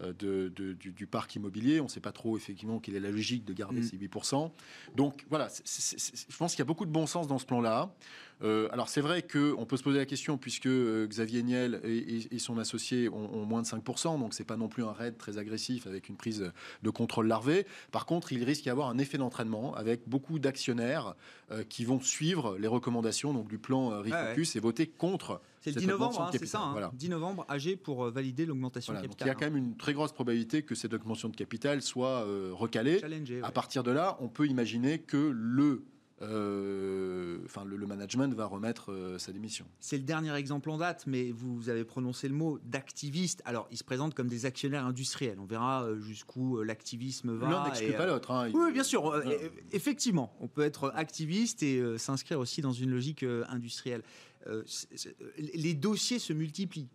euh, 0.00 0.12
de, 0.14 0.48
du, 0.48 1.06
parc 1.06 1.34
immobilier. 1.34 1.80
On 1.80 1.84
ne 1.84 1.88
sait 1.88 2.00
pas 2.00 2.12
trop 2.12 2.36
effectivement 2.36 2.78
quelle 2.78 2.96
est 2.96 3.00
la 3.00 3.10
logique 3.10 3.44
de 3.44 3.52
garder 3.52 3.80
mm. 3.80 3.84
ces 3.84 3.96
8%. 3.98 4.50
Donc 4.96 5.26
voilà, 5.28 5.48
je 5.48 6.36
pense 6.36 6.52
qu'il 6.52 6.60
y 6.60 6.62
a 6.62 6.66
beaucoup 6.66 6.86
de 6.86 6.90
bon 6.90 7.06
sens 7.06 7.28
dans 7.28 7.38
ce 7.38 7.44
plan-là. 7.44 7.94
Euh, 8.42 8.68
alors 8.72 8.88
c'est 8.88 9.00
vrai 9.00 9.22
qu'on 9.22 9.64
peut 9.66 9.76
se 9.76 9.82
poser 9.82 9.98
la 9.98 10.06
question, 10.06 10.38
puisque 10.38 10.66
euh, 10.66 11.06
Xavier 11.06 11.42
Niel 11.42 11.80
et, 11.84 12.38
son 12.38 12.58
associé 12.58 13.08
ont, 13.08 13.44
moins 13.44 13.62
de 13.62 13.66
5%, 13.66 14.18
donc 14.18 14.34
c'est 14.34 14.44
pas 14.44 14.56
non 14.56 14.68
plus 14.68 14.82
un 14.82 14.92
raid 14.92 15.16
très 15.16 15.38
agressif 15.38 15.86
avec 15.86 16.08
une 16.08 16.16
prise 16.16 16.52
de 16.82 16.90
contrôle 16.90 17.28
larvé. 17.28 17.66
Par 17.92 18.04
contre, 18.06 18.32
il 18.32 18.42
risque 18.42 18.62
d'y 18.64 18.70
avoir 18.70 18.88
un 18.88 18.98
effet 18.98 19.18
d'entraînement 19.18 19.74
avec 19.74 20.08
beaucoup 20.08 20.38
d'actionnaires 20.38 21.14
qui 21.68 21.84
vont 21.84 22.00
suivre 22.00 22.56
les 22.58 22.66
recommandations 22.66 23.32
donc, 23.32 23.48
du 23.48 23.58
plan 23.58 23.90
Refocus 23.90 24.56
et 24.56 24.60
voter 24.60 24.86
contre 24.86 25.40
c'est 25.62 25.70
le 25.76 25.80
10 25.80 25.86
novembre, 25.86 26.20
hein, 26.22 26.30
c'est 26.32 26.44
ça. 26.44 26.60
Hein, 26.60 26.90
10 26.92 27.08
novembre, 27.10 27.46
âgé 27.48 27.76
pour 27.76 28.04
euh, 28.04 28.10
valider 28.10 28.46
l'augmentation 28.46 28.94
de 28.94 29.00
capital. 29.00 29.28
il 29.28 29.30
y 29.30 29.30
a 29.30 29.34
quand 29.34 29.44
même 29.44 29.56
une 29.56 29.76
très 29.76 29.92
grosse 29.92 30.10
probabilité 30.10 30.62
que 30.62 30.74
cette 30.74 30.92
augmentation 30.92 31.28
de 31.28 31.36
capital 31.36 31.82
soit 31.82 32.26
euh, 32.26 32.50
recalée. 32.52 33.00
À 33.44 33.52
partir 33.52 33.84
de 33.84 33.92
là, 33.92 34.16
on 34.20 34.28
peut 34.28 34.48
imaginer 34.48 34.98
que 34.98 35.16
le 35.32 35.64
euh, 35.64 35.84
enfin, 36.22 37.64
le, 37.64 37.86
management 37.86 38.34
va 38.34 38.46
remettre 38.46 39.16
sa 39.18 39.32
démission. 39.32 39.66
C'est 39.80 39.96
le 39.98 40.04
dernier 40.04 40.34
exemple 40.34 40.70
en 40.70 40.78
date, 40.78 41.04
mais 41.06 41.32
vous 41.32 41.68
avez 41.68 41.84
prononcé 41.84 42.28
le 42.28 42.34
mot 42.34 42.58
d'activiste. 42.64 43.42
Alors, 43.44 43.66
ils 43.70 43.76
se 43.76 43.84
présentent 43.84 44.14
comme 44.14 44.28
des 44.28 44.46
actionnaires 44.46 44.86
industriels. 44.86 45.38
On 45.40 45.46
verra 45.46 45.86
jusqu'où 46.00 46.62
l'activisme 46.62 47.36
va. 47.36 47.50
L'un 47.50 47.64
n'exclut 47.64 47.92
pas 47.92 48.06
l'autre. 48.06 48.30
Hein. 48.30 48.50
Oui, 48.54 48.72
bien 48.72 48.84
sûr. 48.84 49.20
Effectivement, 49.72 50.34
on 50.40 50.48
peut 50.48 50.62
être 50.62 50.92
activiste 50.94 51.62
et 51.62 51.82
s'inscrire 51.98 52.38
aussi 52.38 52.60
dans 52.60 52.72
une 52.72 52.90
logique 52.90 53.24
industrielle. 53.48 54.02
Euh, 54.46 54.62
les 55.38 55.74
dossiers 55.74 56.18
se 56.18 56.32
multiplient. 56.32 56.88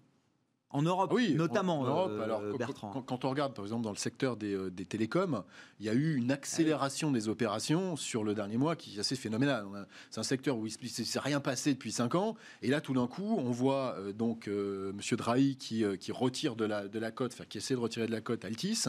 En 0.71 0.81
Europe, 0.81 1.13
oui, 1.13 1.33
notamment, 1.33 1.85
euh, 1.85 2.21
alors, 2.21 2.41
Bertrand. 2.57 3.01
Quand, 3.01 3.23
on 3.23 3.29
regarde, 3.29 3.53
par 3.53 3.63
exemple, 3.63 3.83
dans 3.83 3.91
le 3.91 3.97
secteur 3.97 4.35
des, 4.35 4.53
euh, 4.53 4.69
télécoms, 4.69 5.43
il 5.79 5.85
y 5.85 5.89
a 5.89 5.93
eu 5.93 6.15
une 6.15 6.29
accélération 6.29 7.09
des 7.09 7.29
opérations 7.29 7.95
sur 7.95 8.25
le 8.25 8.33
dernier 8.33 8.57
mois 8.57 8.75
qui 8.75 8.97
est 8.97 8.99
assez 8.99 9.15
phénoménale. 9.15 9.65
C'est 10.09 10.19
un 10.19 10.23
secteur 10.23 10.57
où 10.57 10.67
il 10.67 10.73
ne 10.83 10.87
s'est 10.87 11.19
rien 11.19 11.39
passé 11.39 11.73
depuis 11.73 11.93
5 11.93 12.15
ans. 12.15 12.35
Et 12.61 12.67
là, 12.67 12.81
tout 12.81 12.93
d'un 12.93 13.07
coup, 13.07 13.37
on 13.37 13.49
voit 13.49 13.95
donc 14.13 14.47
Monsieur 14.47 15.15
Drahi 15.15 15.55
qui, 15.55 15.85
qui 15.99 16.11
retire 16.11 16.55
de 16.57 16.65
la, 16.65 16.87
de 16.87 16.99
la 16.99 17.11
cote, 17.11 17.31
enfin, 17.33 17.45
qui 17.47 17.59
essaie 17.59 17.75
de 17.75 17.79
retirer 17.79 18.07
de 18.07 18.11
la 18.11 18.21
cote 18.21 18.43
Altis. 18.43 18.85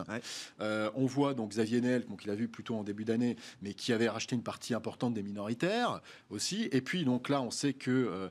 on 0.60 1.06
voit 1.06 1.34
donc 1.34 1.50
Xavier 1.50 1.80
Nel, 1.80 2.04
il 2.24 2.30
a 2.30 2.34
vu 2.34 2.48
plutôt 2.48 2.74
en 2.74 2.82
début 2.82 3.04
d'année, 3.04 3.36
mais 3.62 3.74
qui 3.74 3.92
avait 3.92 4.08
racheté 4.08 4.34
une 4.34 4.42
partie 4.42 4.74
importante 4.74 5.14
des 5.14 5.22
minoritaires 5.22 6.00
aussi. 6.30 6.68
Et 6.72 6.80
puis, 6.80 7.04
donc 7.04 7.28
là, 7.28 7.40
on 7.42 7.50
sait 7.50 7.74
que 7.74 8.30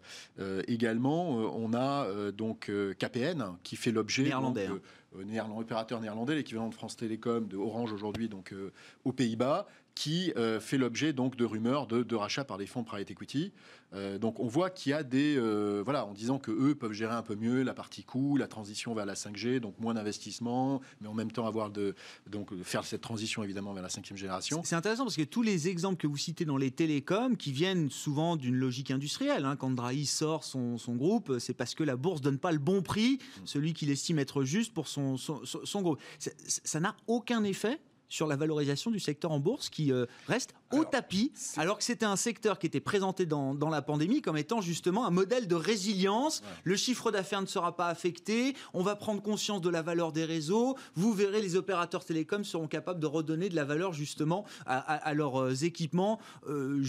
également, 0.68 1.30
on 1.30 1.74
a 1.74 2.32
donc 2.32 2.72
KPN 3.00 3.37
qui 3.64 3.76
fait 3.76 3.92
l'objet 3.92 4.24
néerlandais, 4.24 4.68
hein. 4.68 4.80
euh, 5.18 5.24
néerlandais, 5.24 5.62
opérateur 5.62 6.02
néerlandais, 6.02 6.36
l'équivalent 6.36 6.70
de 6.70 6.74
France 6.74 6.96
Télécom, 6.96 7.48
de 7.48 7.58
Orange 7.58 7.92
aujourd'hui, 7.92 8.30
donc 8.30 8.54
euh, 8.54 8.72
aux 9.06 9.12
Pays-Bas, 9.12 9.68
qui 9.98 10.32
euh, 10.38 10.60
fait 10.60 10.78
l'objet 10.78 11.12
donc 11.12 11.36
de 11.38 11.44
rumeurs 11.44 11.88
de, 11.88 12.04
de, 12.04 12.16
rachat 12.16 12.44
par 12.44 12.60
des 12.60 12.68
fonds 12.68 12.84
private 12.84 13.10
equity. 13.10 13.52
Euh, 13.94 14.20
donc 14.20 14.40
on 14.40 14.46
voit 14.46 14.70
qu'il 14.70 14.92
y 14.92 14.94
a 14.94 15.02
des 15.02 15.36
euh, 15.38 15.82
voilà 15.84 16.06
en 16.06 16.14
disant 16.14 16.38
que 16.38 16.52
eux 16.52 16.76
peuvent 16.76 16.92
gérer 16.92 17.16
un 17.16 17.24
peu 17.24 17.36
mieux 17.36 17.64
la 17.64 17.74
partie 17.74 18.04
coût, 18.04 18.38
la 18.38 18.48
transition 18.48 18.94
vers 18.94 19.08
la 19.08 19.16
5G, 19.16 19.60
donc 19.60 19.80
moins 19.80 19.96
d'investissement, 19.96 20.82
mais 21.02 21.08
en 21.08 21.16
même 21.16 21.32
temps 21.32 21.48
avoir 21.48 21.72
de 21.72 21.96
donc 22.28 22.54
faire 22.62 22.86
cette 22.86 23.02
transition 23.02 23.42
évidemment 23.44 23.74
vers 23.74 23.82
la 23.82 23.90
cinquième 23.90 24.18
génération. 24.18 24.62
C'est 24.64 24.76
intéressant 24.76 25.04
parce 25.04 25.16
que 25.16 25.24
tous 25.24 25.42
les 25.42 25.68
exemples 25.68 25.98
que 25.98 26.06
vous 26.06 26.18
citez 26.18 26.46
dans 26.46 26.58
les 26.58 26.70
télécoms, 26.70 27.36
qui 27.36 27.52
viennent 27.52 27.90
souvent 27.90 28.36
d'une 28.36 28.56
logique 28.56 28.92
industrielle, 28.92 29.46
hein, 29.46 29.56
quand 29.56 29.72
Drahi 29.72 30.06
sort 30.06 30.44
son, 30.44 30.78
son 30.78 30.96
groupe, 30.96 31.40
c'est 31.40 31.56
parce 31.56 31.74
que 31.74 31.84
la 31.84 31.96
bourse 31.96 32.22
donne 32.22 32.38
pas 32.38 32.52
le 32.52 32.60
bon 32.60 32.84
prix, 32.84 33.14
mm. 33.14 33.42
celui 33.46 33.74
qu'il 33.74 33.90
estime 33.90 34.20
être 34.20 34.44
juste 34.44 34.76
pour 34.76 34.88
son, 34.90 35.18
son, 35.18 35.42
son 35.44 35.82
groupe. 35.82 36.00
Ça 36.20 36.80
n'a 36.80 36.96
aucun 37.08 37.44
effet 37.44 37.80
sur 38.10 38.28
la 38.28 38.36
valorisation 38.36 38.92
du 38.92 39.00
secteur 39.00 39.32
en 39.32 39.40
bourse 39.40 39.70
qui 39.70 39.92
euh, 39.92 40.06
reste 40.28 40.54
au 40.72 40.84
tapis, 40.84 41.32
alors 41.56 41.78
que 41.78 41.84
c'était 41.84 42.06
un 42.06 42.16
secteur 42.16 42.60
qui 42.60 42.68
était 42.68 42.80
présenté 42.80 43.26
dans, 43.26 43.54
la 43.70 43.82
pandémie 43.82 44.22
comme 44.22 44.38
étant 44.38 44.62
justement 44.62 45.06
un 45.06 45.12
modèle 45.12 45.48
de 45.48 45.56
résilience. 45.56 46.42
Le 46.64 46.76
chiffre 46.76 47.12
d'affaires 47.12 47.42
ne 47.42 47.48
sera 47.48 47.76
pas 47.76 47.88
affecté, 47.88 48.56
on 48.74 48.84
va 48.84 48.96
prendre 48.96 49.22
conscience 49.22 49.62
de 49.62 49.70
la 49.70 49.82
valeur 49.82 50.12
des 50.12 50.26
réseaux, 50.26 50.78
vous 50.96 51.14
verrez 51.14 51.42
les 51.42 51.56
opérateurs 51.56 52.06
télécoms 52.06 52.44
seront 52.44 52.68
capables 52.68 53.00
de 53.00 53.08
redonner 53.08 53.50
de 53.50 53.56
la 53.56 53.66
valeur 53.66 53.94
justement 53.94 54.46
à, 54.66 55.14
leurs 55.14 55.42
euh, 55.42 55.54
équipements 55.54 56.20
euh, 56.48 56.80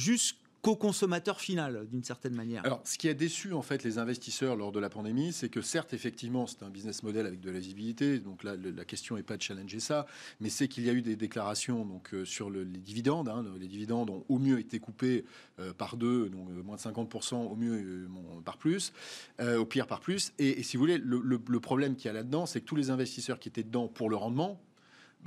qu'au 0.62 0.76
consommateur 0.76 1.40
final, 1.40 1.86
d'une 1.88 2.02
certaine 2.02 2.34
manière. 2.34 2.64
Alors, 2.64 2.80
ce 2.84 2.98
qui 2.98 3.08
a 3.08 3.14
déçu 3.14 3.52
en 3.52 3.62
fait 3.62 3.84
les 3.84 3.98
investisseurs 3.98 4.56
lors 4.56 4.72
de 4.72 4.80
la 4.80 4.90
pandémie, 4.90 5.32
c'est 5.32 5.48
que 5.48 5.62
certes, 5.62 5.94
effectivement, 5.94 6.46
c'est 6.46 6.62
un 6.62 6.70
business 6.70 7.02
model 7.02 7.26
avec 7.26 7.40
de 7.40 7.50
la 7.50 7.58
visibilité, 7.58 8.18
donc 8.18 8.44
là, 8.44 8.56
la 8.56 8.84
question 8.84 9.16
n'est 9.16 9.22
pas 9.22 9.36
de 9.36 9.42
challenger 9.42 9.80
ça, 9.80 10.06
mais 10.40 10.48
c'est 10.48 10.68
qu'il 10.68 10.84
y 10.84 10.90
a 10.90 10.92
eu 10.92 11.02
des 11.02 11.16
déclarations 11.16 11.84
donc 11.84 12.12
euh, 12.14 12.24
sur 12.24 12.50
les 12.50 12.64
dividendes. 12.64 13.28
Hein. 13.28 13.44
les 13.58 13.68
dividendes 13.68 14.10
ont 14.10 14.24
au 14.28 14.38
mieux 14.38 14.58
été 14.58 14.80
coupés 14.80 15.24
euh, 15.58 15.72
par 15.72 15.96
deux, 15.96 16.28
donc 16.28 16.48
euh, 16.50 16.62
moins 16.62 16.76
de 16.76 16.80
50%, 16.80 17.34
au 17.34 17.56
mieux 17.56 18.08
par 18.44 18.58
plus, 18.58 18.92
au 19.40 19.64
pire 19.64 19.86
par 19.86 20.00
plus. 20.00 20.32
Et, 20.38 20.62
si 20.62 20.76
vous 20.76 20.82
voulez, 20.82 20.98
le, 20.98 21.20
le 21.22 21.60
problème 21.60 21.96
qu'il 21.96 22.06
y 22.06 22.08
a 22.08 22.12
là-dedans, 22.12 22.46
c'est 22.46 22.60
que 22.60 22.66
tous 22.66 22.76
les 22.76 22.90
investisseurs 22.90 23.38
qui 23.38 23.48
étaient 23.48 23.62
dedans 23.62 23.88
pour 23.88 24.10
le 24.10 24.16
rendement, 24.16 24.60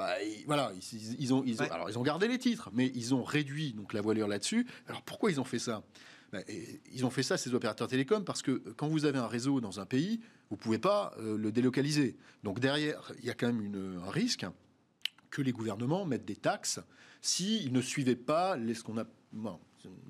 bah, 0.02 0.16
voilà, 0.48 0.72
ils, 1.20 1.32
ont, 1.32 1.44
ils, 1.46 1.62
ont, 1.62 1.66
alors, 1.70 1.88
ils 1.88 2.00
ont 2.00 2.02
gardé 2.02 2.28
les 2.28 2.40
titres, 2.40 2.72
mais 2.74 2.92
ils 2.96 3.14
ont 3.14 3.22
réduit 3.22 3.74
donc 3.74 3.94
la 3.94 4.02
voilure 4.02 4.28
là-dessus. 4.28 4.66
Alors 4.88 5.04
pourquoi 5.04 5.30
ils 5.30 5.40
ont 5.40 5.44
fait 5.44 5.60
ça? 5.60 5.84
Bah, 6.34 6.40
Ils 6.92 7.06
ont 7.06 7.12
fait 7.12 7.22
ça, 7.22 7.38
ces 7.38 7.54
opérateurs 7.54 7.88
télécoms, 7.88 8.24
parce 8.24 8.42
que 8.42 8.64
quand 8.78 8.88
vous 8.88 9.06
avez 9.06 9.20
un 9.20 9.28
réseau 9.28 9.62
dans 9.62 9.80
un 9.80 9.86
pays, 9.86 10.20
vous 10.50 10.58
pouvez 10.58 10.80
pas 10.80 11.14
euh, 11.20 11.38
le 11.38 11.52
délocaliser. 11.52 12.18
Donc 12.42 12.60
derrière, 12.60 13.12
il 13.20 13.26
y 13.26 13.30
a 13.30 13.36
quand 13.36 13.46
même 13.46 13.62
une, 13.62 14.02
un 14.04 14.10
risque 14.10 14.48
que 15.30 15.44
les 15.44 15.52
gouvernements 15.52 16.04
mettent 16.04 16.26
des 16.26 16.36
taxes 16.36 16.80
s'ils 17.22 17.72
ne 17.72 17.82
suivaient 17.82 18.16
pas 18.16 18.58
les, 18.58 18.74
ce 18.74 18.82
qu'on 18.82 18.98
a 18.98 19.06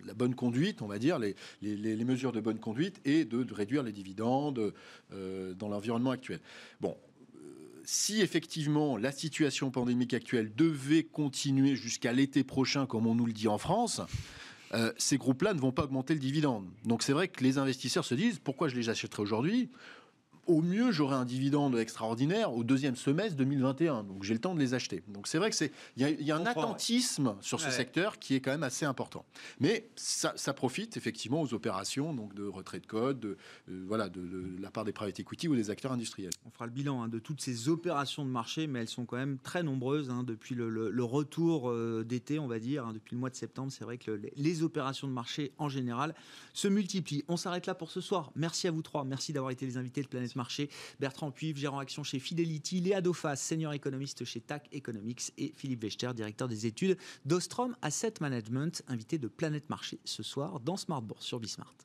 la 0.05 0.13
bonne 0.13 0.35
conduite, 0.35 0.81
on 0.81 0.87
va 0.87 0.99
dire, 0.99 1.19
les, 1.19 1.35
les, 1.61 2.05
mesures 2.05 2.31
de 2.31 2.39
bonne 2.39 2.59
conduite 2.59 3.01
et 3.03 3.25
de, 3.25 3.45
réduire 3.53 3.83
les 3.83 3.91
dividendes 3.91 4.73
euh, 5.11 5.53
dans 5.53 5.67
l'environnement 5.67 6.11
actuel. 6.11 6.39
Bon, 6.79 6.97
si 7.91 8.21
effectivement 8.21 8.95
la 8.95 9.11
situation 9.11 9.69
pandémique 9.69 10.13
actuelle 10.13 10.49
devait 10.55 11.03
continuer 11.03 11.75
jusqu'à 11.75 12.13
l'été 12.13 12.45
prochain, 12.45 12.85
comme 12.85 13.05
on 13.05 13.15
nous 13.15 13.25
le 13.25 13.33
dit 13.33 13.49
en 13.49 13.57
France, 13.57 13.99
euh, 14.73 14.93
ces 14.97 15.17
groupes-là 15.17 15.53
ne 15.53 15.59
vont 15.59 15.73
pas 15.73 15.83
augmenter 15.83 16.13
le 16.13 16.21
dividende. 16.21 16.65
Donc 16.85 17.03
c'est 17.03 17.11
vrai 17.11 17.27
que 17.27 17.43
les 17.43 17.57
investisseurs 17.57 18.05
se 18.05 18.15
disent 18.15 18.39
pourquoi 18.39 18.69
je 18.69 18.77
les 18.77 18.87
achèterais 18.87 19.21
aujourd'hui? 19.21 19.69
Au 20.51 20.61
mieux, 20.61 20.91
j'aurai 20.91 21.15
un 21.15 21.25
dividende 21.25 21.77
extraordinaire 21.77 22.53
au 22.53 22.63
deuxième 22.63 22.95
semestre 22.95 23.37
2021. 23.37 24.03
Donc, 24.03 24.23
j'ai 24.23 24.33
le 24.33 24.39
temps 24.39 24.53
de 24.53 24.59
les 24.59 24.73
acheter. 24.73 25.03
Donc, 25.07 25.27
c'est 25.27 25.37
vrai 25.37 25.49
que 25.49 25.55
c'est, 25.55 25.71
il 25.95 26.21
y, 26.21 26.31
a 26.31 26.35
un 26.35 26.45
attentisme 26.45 27.35
sur 27.41 27.59
ce 27.59 27.71
secteur 27.71 28.19
qui 28.19 28.35
est 28.35 28.41
quand 28.41 28.51
même 28.51 28.63
assez 28.63 28.85
important. 28.85 29.25
Mais 29.59 29.89
ça, 29.95 30.33
profite 30.53 30.97
effectivement 30.97 31.41
aux 31.41 31.53
opérations 31.53 32.13
donc 32.13 32.35
de 32.35 32.43
retrait 32.43 32.81
de 32.81 32.85
code, 32.85 33.19
de, 33.19 33.37
euh, 33.69 33.85
voilà, 33.87 34.09
de, 34.09 34.21
la 34.59 34.69
part 34.69 34.83
des 34.83 34.91
private 34.91 35.19
equity 35.19 35.47
ou 35.47 35.55
des 35.55 35.69
acteurs 35.69 35.93
industriels. 35.93 36.33
On 36.45 36.51
fera 36.51 36.65
le 36.65 36.71
bilan 36.71 37.03
hein, 37.03 37.07
de 37.07 37.19
toutes 37.19 37.41
ces 37.41 37.69
opérations 37.69 38.25
de 38.25 38.29
marché, 38.29 38.67
mais 38.67 38.81
elles 38.81 38.89
sont 38.89 39.05
quand 39.05 39.15
même 39.15 39.37
très 39.39 39.63
nombreuses 39.63 40.09
hein, 40.09 40.23
depuis 40.23 40.55
le, 40.55 41.03
retour 41.03 41.69
euh, 41.69 42.03
d'été, 42.03 42.37
on 42.37 42.47
va 42.47 42.59
dire, 42.59 42.85
hein, 42.85 42.93
depuis 42.93 43.15
le 43.15 43.19
mois 43.19 43.29
de 43.29 43.35
septembre. 43.35 43.71
C'est 43.71 43.85
vrai 43.85 43.97
que 43.97 44.19
les 44.35 44.63
opérations 44.63 45.07
de 45.07 45.13
marché 45.13 45.53
en 45.57 45.69
général 45.69 46.13
se 46.53 46.67
multiplient. 46.67 47.23
On 47.27 47.37
s'arrête 47.37 47.65
là 47.65 47.75
pour 47.75 47.91
ce 47.91 48.01
soir. 48.01 48.31
Merci 48.35 48.67
à 48.67 48.71
vous 48.71 48.81
trois. 48.81 49.05
Merci 49.05 49.31
d'avoir 49.33 49.51
été 49.51 49.65
les 49.65 49.77
invités 49.77 50.01
de 50.01 50.07
Planète 50.07 50.35
Marché. 50.35 50.40
Bertrand 50.99 51.31
Puivre, 51.31 51.57
gérant 51.57 51.79
action 51.79 52.03
chez 52.03 52.19
Fidelity, 52.19 52.81
Léa 52.81 53.01
Dauphas, 53.01 53.35
senior 53.35 53.73
économiste 53.73 54.25
chez 54.25 54.41
TAC 54.41 54.67
Economics 54.71 55.31
et 55.37 55.53
Philippe 55.55 55.83
Wechter, 55.83 56.13
directeur 56.13 56.47
des 56.47 56.65
études 56.65 56.97
d'Ostrom 57.25 57.75
Asset 57.81 58.13
Management, 58.21 58.83
invité 58.87 59.17
de 59.17 59.27
Planète 59.27 59.69
Marché 59.69 59.99
ce 60.05 60.23
soir 60.23 60.59
dans 60.59 60.77
Smart 60.77 61.01
Bourse 61.01 61.25
sur 61.25 61.39
Bismart. 61.39 61.75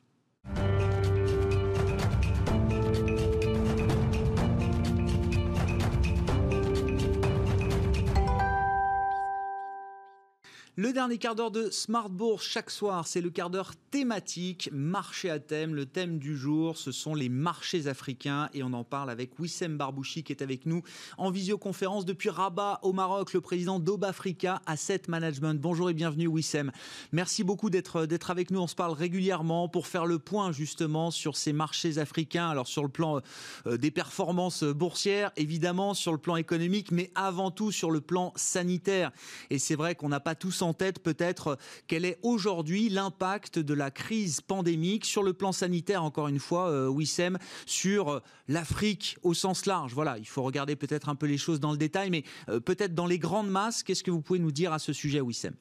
Le 10.79 10.93
dernier 10.93 11.17
quart 11.17 11.33
d'heure 11.33 11.49
de 11.49 11.71
Smart 11.71 12.07
Bourse 12.07 12.45
chaque 12.45 12.69
soir, 12.69 13.07
c'est 13.07 13.19
le 13.19 13.31
quart 13.31 13.49
d'heure 13.49 13.73
thématique, 13.97 14.69
marché 14.71 15.31
à 15.31 15.39
thème. 15.39 15.73
Le 15.73 15.87
thème 15.87 16.19
du 16.19 16.37
jour, 16.37 16.77
ce 16.77 16.91
sont 16.91 17.15
les 17.15 17.29
marchés 17.29 17.87
africains 17.87 18.47
et 18.53 18.61
on 18.61 18.71
en 18.73 18.83
parle 18.83 19.09
avec 19.09 19.39
Wissem 19.39 19.75
Barbouchi 19.75 20.23
qui 20.23 20.31
est 20.31 20.43
avec 20.43 20.67
nous 20.67 20.83
en 21.17 21.31
visioconférence 21.31 22.05
depuis 22.05 22.29
Rabat 22.29 22.79
au 22.83 22.93
Maroc, 22.93 23.33
le 23.33 23.41
président 23.41 23.79
d'Obafrica 23.79 24.61
Asset 24.67 25.01
Management. 25.07 25.59
Bonjour 25.59 25.89
et 25.89 25.95
bienvenue 25.95 26.27
Wissem. 26.27 26.71
Merci 27.11 27.43
beaucoup 27.43 27.71
d'être 27.71 28.29
avec 28.29 28.51
nous. 28.51 28.59
On 28.59 28.67
se 28.67 28.75
parle 28.75 28.93
régulièrement 28.93 29.67
pour 29.67 29.87
faire 29.87 30.05
le 30.05 30.19
point 30.19 30.51
justement 30.51 31.09
sur 31.09 31.35
ces 31.35 31.51
marchés 31.51 31.97
africains. 31.97 32.49
Alors 32.49 32.67
sur 32.67 32.83
le 32.83 32.89
plan 32.89 33.21
euh, 33.65 33.77
des 33.77 33.89
performances 33.89 34.63
boursières, 34.63 35.31
évidemment 35.37 35.95
sur 35.95 36.11
le 36.11 36.19
plan 36.19 36.35
économique, 36.35 36.91
mais 36.91 37.09
avant 37.15 37.49
tout 37.49 37.71
sur 37.71 37.89
le 37.89 38.01
plan 38.01 38.31
sanitaire. 38.35 39.11
Et 39.49 39.57
c'est 39.57 39.75
vrai 39.75 39.95
qu'on 39.95 40.09
n'a 40.09 40.19
pas 40.19 40.35
tous 40.35 40.61
en 40.61 40.75
tête 40.75 40.99
peut-être 40.99 41.57
quel 41.87 42.05
est 42.05 42.19
aujourd'hui 42.21 42.89
l'impact 42.89 43.57
de 43.57 43.73
la 43.73 43.86
crise 43.91 44.41
pandémique 44.41 45.05
sur 45.05 45.23
le 45.23 45.33
plan 45.33 45.51
sanitaire, 45.51 46.03
encore 46.03 46.27
une 46.27 46.39
fois, 46.39 46.69
euh, 46.69 46.87
Wissem, 46.87 47.37
sur 47.65 48.09
euh, 48.09 48.19
l'Afrique 48.47 49.17
au 49.23 49.33
sens 49.33 49.65
large. 49.65 49.93
Voilà, 49.93 50.17
il 50.17 50.27
faut 50.27 50.43
regarder 50.43 50.75
peut-être 50.75 51.09
un 51.09 51.15
peu 51.15 51.25
les 51.25 51.37
choses 51.37 51.59
dans 51.59 51.71
le 51.71 51.77
détail, 51.77 52.09
mais 52.09 52.23
euh, 52.49 52.59
peut-être 52.59 52.93
dans 52.93 53.05
les 53.05 53.19
grandes 53.19 53.49
masses, 53.49 53.83
qu'est-ce 53.83 54.03
que 54.03 54.11
vous 54.11 54.21
pouvez 54.21 54.39
nous 54.39 54.51
dire 54.51 54.73
à 54.73 54.79
ce 54.79 54.93
sujet, 54.93 55.21
Wissem? 55.21 55.53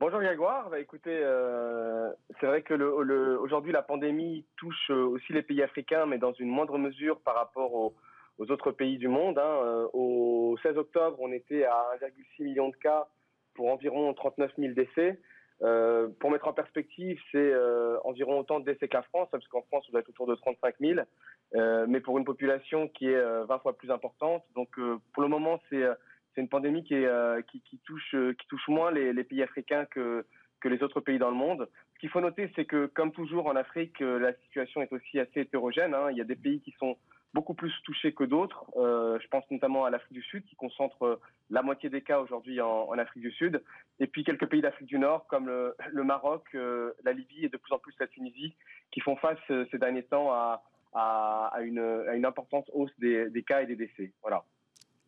Bonjour 0.00 0.20
Grégoire, 0.20 0.68
bah, 0.70 0.80
écoutez, 0.80 1.22
c'est 2.38 2.46
vrai 2.46 2.62
que 2.62 2.74
aujourd'hui 2.74 3.72
la 3.72 3.80
pandémie 3.80 4.44
touche 4.56 4.90
aussi 4.90 5.32
les 5.32 5.42
pays 5.42 5.62
africains, 5.62 6.04
mais 6.04 6.18
dans 6.18 6.32
une 6.34 6.48
moindre 6.48 6.76
mesure 6.76 7.20
par 7.20 7.36
rapport 7.36 7.72
aux, 7.72 7.94
autres 8.38 8.72
pays 8.72 8.98
du 8.98 9.08
monde. 9.08 9.38
Hein. 9.38 9.88
au 9.94 10.58
16 10.62 10.76
octobre, 10.76 11.16
on 11.20 11.32
était 11.32 11.64
à 11.64 11.86
1,6 12.02 12.44
million 12.44 12.68
de 12.68 12.76
cas 12.76 13.06
pour 13.54 13.72
environ 13.72 14.12
39 14.12 14.50
000 14.58 14.74
décès. 14.74 15.18
Euh, 15.64 16.08
pour 16.20 16.30
mettre 16.30 16.46
en 16.46 16.52
perspective, 16.52 17.18
c'est 17.32 17.38
euh, 17.38 17.96
environ 18.04 18.38
autant 18.38 18.60
de 18.60 18.66
décès 18.66 18.88
la 18.92 19.02
France, 19.02 19.28
parce 19.32 19.46
qu'en 19.48 19.62
France, 19.62 19.88
on 19.90 19.98
être 19.98 20.10
autour 20.10 20.26
de 20.26 20.34
35 20.34 20.74
000, 20.78 21.00
euh, 21.54 21.86
mais 21.88 22.00
pour 22.00 22.18
une 22.18 22.24
population 22.24 22.88
qui 22.88 23.08
est 23.08 23.44
20 23.46 23.58
fois 23.60 23.76
plus 23.76 23.90
importante. 23.90 24.44
Donc, 24.54 24.78
pour 25.12 25.22
le 25.22 25.28
moment, 25.28 25.60
c'est 25.70 25.82
une 26.36 26.48
pandémie 26.48 26.84
qui, 26.84 26.94
est, 26.94 27.08
touche, 27.84 28.14
moins 28.68 28.90
les, 28.90 29.24
pays 29.24 29.42
africains 29.42 29.86
que, 29.86 30.26
que 30.60 30.68
les 30.68 30.82
autres 30.82 31.00
pays 31.00 31.18
dans 31.18 31.30
le 31.30 31.36
monde. 31.36 31.68
Ce 31.94 31.98
qu'il 32.00 32.10
faut 32.10 32.20
noter, 32.20 32.50
c'est 32.54 32.66
que, 32.66 32.86
comme 32.86 33.12
toujours 33.12 33.46
en 33.46 33.56
Afrique, 33.56 34.00
la 34.00 34.34
situation 34.44 34.82
est 34.82 34.92
aussi 34.92 35.18
assez 35.18 35.40
hétérogène. 35.40 35.94
Hein. 35.94 36.10
Il 36.10 36.18
y 36.18 36.20
a 36.20 36.24
des 36.24 36.36
pays 36.36 36.60
qui 36.60 36.72
sont 36.72 36.98
beaucoup 37.34 37.52
plus 37.52 37.72
touchés 37.82 38.14
que 38.14 38.24
d'autres. 38.24 38.64
Euh, 38.76 39.18
je 39.20 39.26
pense 39.28 39.44
notamment 39.50 39.84
à 39.84 39.90
l'Afrique 39.90 40.12
du 40.12 40.22
Sud, 40.22 40.44
qui 40.46 40.54
concentre 40.54 41.02
euh, 41.02 41.20
la 41.50 41.62
moitié 41.62 41.90
des 41.90 42.00
cas 42.00 42.20
aujourd'hui 42.20 42.60
en, 42.60 42.92
Afrique 42.92 43.24
du 43.24 43.32
Sud. 43.32 43.62
Et 43.98 44.06
puis 44.06 44.24
quelques 44.24 44.46
pays 44.46 44.62
d'Afrique 44.62 44.86
du 44.86 44.98
Nord, 44.98 45.26
comme 45.26 45.46
le, 45.46 46.04
Maroc, 46.04 46.44
euh, 46.54 46.92
la 47.02 47.12
Libye 47.12 47.44
et 47.44 47.48
de 47.48 47.56
plus 47.56 47.74
en 47.74 47.78
plus 47.78 47.92
la 47.98 48.06
Tunisie, 48.06 48.54
qui 48.92 49.00
font 49.00 49.16
face 49.16 49.38
ces 49.48 49.78
derniers 49.78 50.04
temps 50.04 50.32
à, 50.32 50.62
une, 51.60 51.80
à 51.80 52.12
importante 52.26 52.70
hausse 52.72 52.92
des, 52.98 53.28
des, 53.30 53.42
cas 53.42 53.62
et 53.62 53.66
des 53.66 53.76
décès. 53.76 54.12
Voilà. 54.22 54.44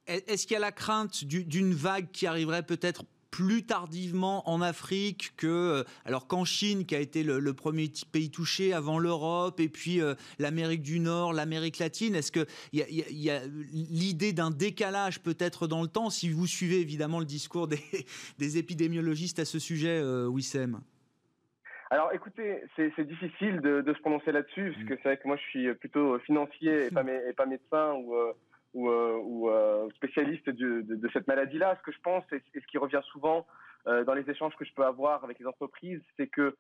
Est-ce 0.08 0.46
qu'il 0.46 0.54
y 0.54 0.56
a 0.56 0.60
la 0.60 0.72
crainte 0.72 1.24
d'une 1.24 1.72
vague 1.72 2.10
qui 2.10 2.26
arriverait 2.26 2.64
peut-être 2.64 3.04
plus 3.36 3.64
tardivement 3.64 4.48
en 4.48 4.62
Afrique 4.62 5.34
que 5.36 5.46
euh, 5.46 5.84
alors 6.06 6.26
qu'en 6.26 6.46
Chine 6.46 6.86
qui 6.86 6.96
a 6.96 7.00
été 7.00 7.22
le, 7.22 7.52
premier 7.52 7.90
pays 8.10 8.30
touché 8.30 8.72
avant 8.72 8.98
l'Europe 8.98 9.60
et 9.60 9.68
puis 9.68 10.00
euh, 10.00 10.14
l'Amérique 10.38 10.80
du 10.80 11.00
Nord, 11.00 11.34
l'Amérique 11.34 11.78
latine. 11.78 12.14
Est-ce 12.14 12.32
que 12.32 12.46
il 12.72 12.80
y 13.10 13.30
a, 13.30 13.40
l'idée 13.44 14.32
d'un 14.32 14.50
décalage 14.50 15.20
peut-être 15.20 15.66
dans 15.66 15.82
le 15.82 15.88
temps 15.88 16.08
si 16.08 16.30
vous 16.30 16.46
suivez 16.46 16.80
évidemment 16.80 17.18
le 17.18 17.26
discours 17.26 17.68
des, 17.68 17.78
des 18.38 18.56
épidémiologistes 18.56 19.38
à 19.38 19.44
ce 19.44 19.58
sujet, 19.58 20.00
euh, 20.02 20.26
Wissem? 20.26 20.80
Alors 21.90 22.10
écoutez, 22.12 22.62
c'est 22.74 23.06
difficile 23.06 23.60
de, 23.60 23.84
se 23.86 24.00
prononcer 24.00 24.32
là-dessus, 24.32 24.72
parce 24.72 24.82
mm. 24.82 24.88
que 24.88 24.94
c'est 24.96 25.08
vrai 25.08 25.16
que 25.18 25.28
moi 25.28 25.36
je 25.36 25.42
suis 25.42 25.74
plutôt 25.74 26.18
financier 26.20 26.86
et 26.86 26.90
pas, 26.90 27.02
et 27.02 27.32
pas 27.34 27.46
médecin 27.46 27.92
ou, 27.92 28.12
ou, 28.12 28.14
euh, 28.14 28.32
ou 28.74 29.48
euh, 29.48 29.88
spécialiste 29.96 30.50
de, 30.50 30.82
de, 30.82 31.08
cette 31.12 31.26
maladie-là. 31.26 31.76
Ce 31.78 31.82
que 31.82 31.92
je 31.92 32.00
pense, 32.02 32.24
et, 32.32 32.42
ce 32.54 32.66
qui 32.66 32.78
revient 32.78 33.00
souvent 33.10 33.46
euh, 33.86 34.04
dans 34.04 34.14
les 34.14 34.28
échanges 34.30 34.54
que 34.56 34.64
je 34.64 34.74
peux 34.74 34.84
avoir 34.84 35.24
avec 35.24 35.38
les 35.38 35.46
entreprises, 35.46 36.02
c'est 36.16 36.28
que 36.28 36.56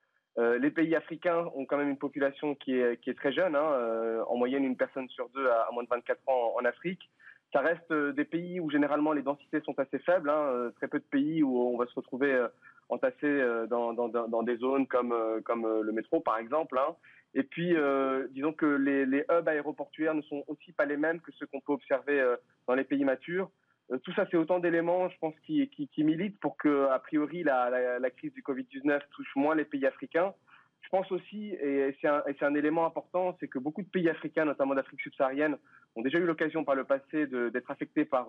les 0.60 0.70
pays 0.70 0.94
africains 0.94 1.50
ont 1.54 1.64
quand 1.64 1.78
même 1.78 1.88
une 1.88 1.96
population 1.96 2.54
qui 2.56 2.74
est, 2.74 3.16
très 3.16 3.32
jeune. 3.32 3.56
Hein, 3.56 4.22
en 4.28 4.36
moyenne, 4.36 4.64
une 4.64 4.76
personne 4.76 5.08
sur 5.08 5.30
deux 5.30 5.46
a, 5.46 5.66
moins 5.72 5.82
de 5.82 5.88
24 5.88 6.20
ans 6.28 6.52
en, 6.58 6.64
Afrique. 6.66 7.08
Ça 7.54 7.60
reste 7.60 7.90
des 7.90 8.26
pays 8.26 8.60
où 8.60 8.70
généralement 8.70 9.12
les 9.14 9.22
densités 9.22 9.62
sont 9.62 9.78
assez 9.78 9.98
faibles. 9.98 10.28
Hein, 10.28 10.72
très 10.76 10.88
peu 10.88 10.98
de 10.98 11.04
pays 11.04 11.42
où 11.42 11.58
on 11.58 11.78
va 11.78 11.86
se 11.86 11.94
retrouver 11.94 12.48
entassés 12.90 13.42
dans, 13.70 14.42
des 14.42 14.56
zones 14.58 14.86
comme, 14.86 15.14
comme 15.46 15.80
le 15.80 15.92
métro, 15.92 16.20
par 16.20 16.36
exemple. 16.36 16.76
Hein. 16.76 16.94
Et 17.36 17.42
puis, 17.42 17.76
euh, 17.76 18.26
disons 18.30 18.54
que 18.54 18.64
les, 18.64 19.24
hubs 19.30 19.46
aéroportuaires 19.46 20.14
ne 20.14 20.22
sont 20.22 20.42
aussi 20.48 20.72
pas 20.72 20.86
les 20.86 20.96
mêmes 20.96 21.20
que 21.20 21.30
ceux 21.32 21.44
qu'on 21.44 21.60
peut 21.60 21.74
observer 21.74 22.18
euh, 22.18 22.34
dans 22.66 22.74
les 22.74 22.84
pays 22.84 23.04
matures. 23.04 23.50
Euh, 23.92 23.98
tout 23.98 24.12
ça, 24.14 24.26
c'est 24.30 24.38
autant 24.38 24.58
d'éléments, 24.58 25.10
je 25.10 25.18
pense, 25.18 25.34
qui, 25.44 25.68
qui, 25.68 26.02
militent 26.02 26.40
pour 26.40 26.56
que, 26.56 26.88
a 26.88 26.98
priori, 26.98 27.42
la, 27.42 27.98
la, 27.98 28.10
crise 28.10 28.32
du 28.32 28.40
Covid-19 28.40 29.00
touche 29.10 29.36
moins 29.36 29.54
les 29.54 29.66
pays 29.66 29.84
africains. 29.84 30.32
Je 30.80 30.88
pense 30.88 31.12
aussi, 31.12 31.50
et 31.60 31.94
c'est 32.00 32.08
un, 32.08 32.22
un, 32.40 32.54
élément 32.54 32.86
important, 32.86 33.36
c'est 33.38 33.48
que 33.48 33.58
beaucoup 33.58 33.82
de 33.82 33.88
pays 33.88 34.08
africains, 34.08 34.46
notamment 34.46 34.74
d'Afrique 34.74 35.02
subsaharienne, 35.02 35.58
ont 35.94 36.00
déjà 36.00 36.18
eu 36.18 36.24
l'occasion 36.24 36.64
par 36.64 36.74
le 36.74 36.84
passé 36.84 37.26
d'être 37.26 37.70
affectés 37.70 38.06
par, 38.06 38.28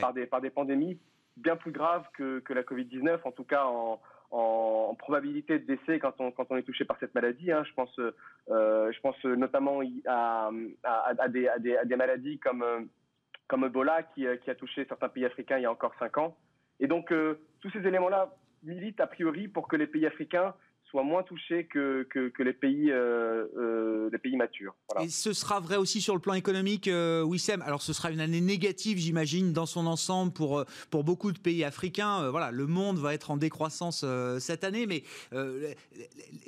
par, 0.00 0.12
des, 0.12 0.26
par 0.26 0.40
des 0.40 0.50
pandémies 0.50 1.00
bien 1.36 1.56
plus 1.56 1.72
grave 1.72 2.06
que, 2.16 2.38
que 2.40 2.52
la 2.52 2.62
Covid-19, 2.62 3.18
en 3.24 3.32
tout 3.32 3.44
cas 3.44 3.64
en, 3.64 4.00
en, 4.34 4.94
probabilité 4.94 5.58
de 5.58 5.66
décès 5.66 5.98
quand 5.98 6.14
on, 6.18 6.30
quand 6.30 6.46
on 6.50 6.56
est 6.56 6.62
touché 6.62 6.84
par 6.84 6.98
cette 6.98 7.14
maladie. 7.14 7.52
Hein. 7.52 7.64
Je, 7.64 7.74
pense, 7.74 7.98
euh, 7.98 8.92
je 8.92 9.00
pense 9.00 9.22
notamment 9.24 9.80
à, 10.06 10.50
des, 11.28 11.96
maladies 11.96 12.38
comme, 12.38 12.64
comme 13.48 13.64
Ebola 13.64 14.02
qui, 14.02 14.26
qui, 14.42 14.50
a 14.50 14.54
touché 14.54 14.86
certains 14.86 15.08
pays 15.08 15.24
africains 15.24 15.58
il 15.58 15.62
y 15.62 15.66
a 15.66 15.70
encore 15.70 15.94
cinq 15.98 16.16
ans. 16.18 16.36
Et 16.80 16.86
donc, 16.86 17.12
euh, 17.12 17.40
tous 17.60 17.70
ces 17.70 17.86
éléments-là 17.86 18.34
militent 18.62 19.00
a 19.00 19.06
priori 19.06 19.48
pour 19.48 19.68
que 19.68 19.76
les 19.76 19.86
pays 19.86 20.06
africains 20.06 20.54
soient 20.94 21.02
moins 21.02 21.24
touchés 21.24 21.64
que, 21.64 22.04
que, 22.04 22.42
les, 22.44 22.52
pays, 22.52 22.92
euh, 22.92 23.46
euh, 23.56 24.08
les 24.12 24.18
pays 24.18 24.36
matures. 24.36 24.76
Et 25.00 25.08
ce 25.08 25.32
sera 25.32 25.58
vrai 25.58 25.76
aussi 25.76 26.00
sur 26.00 26.14
le 26.14 26.20
plan 26.20 26.34
économique, 26.34 26.88
Wissem? 27.24 27.62
Alors 27.62 27.82
ce 27.82 27.92
sera 27.92 28.12
une 28.12 28.20
année 28.20 28.40
négative, 28.40 28.98
j'imagine, 28.98 29.52
dans 29.52 29.66
son 29.66 29.88
ensemble 29.88 30.32
pour, 30.32 30.64
pour 30.92 31.02
beaucoup 31.02 31.32
de 31.32 31.38
pays 31.38 31.64
africains. 31.64 32.30
voilà, 32.30 32.52
le 32.52 32.68
monde 32.68 32.98
va 32.98 33.12
être 33.12 33.32
en 33.32 33.36
décroissance 33.36 34.04
cette 34.38 34.62
année, 34.62 34.86
mais 34.86 35.02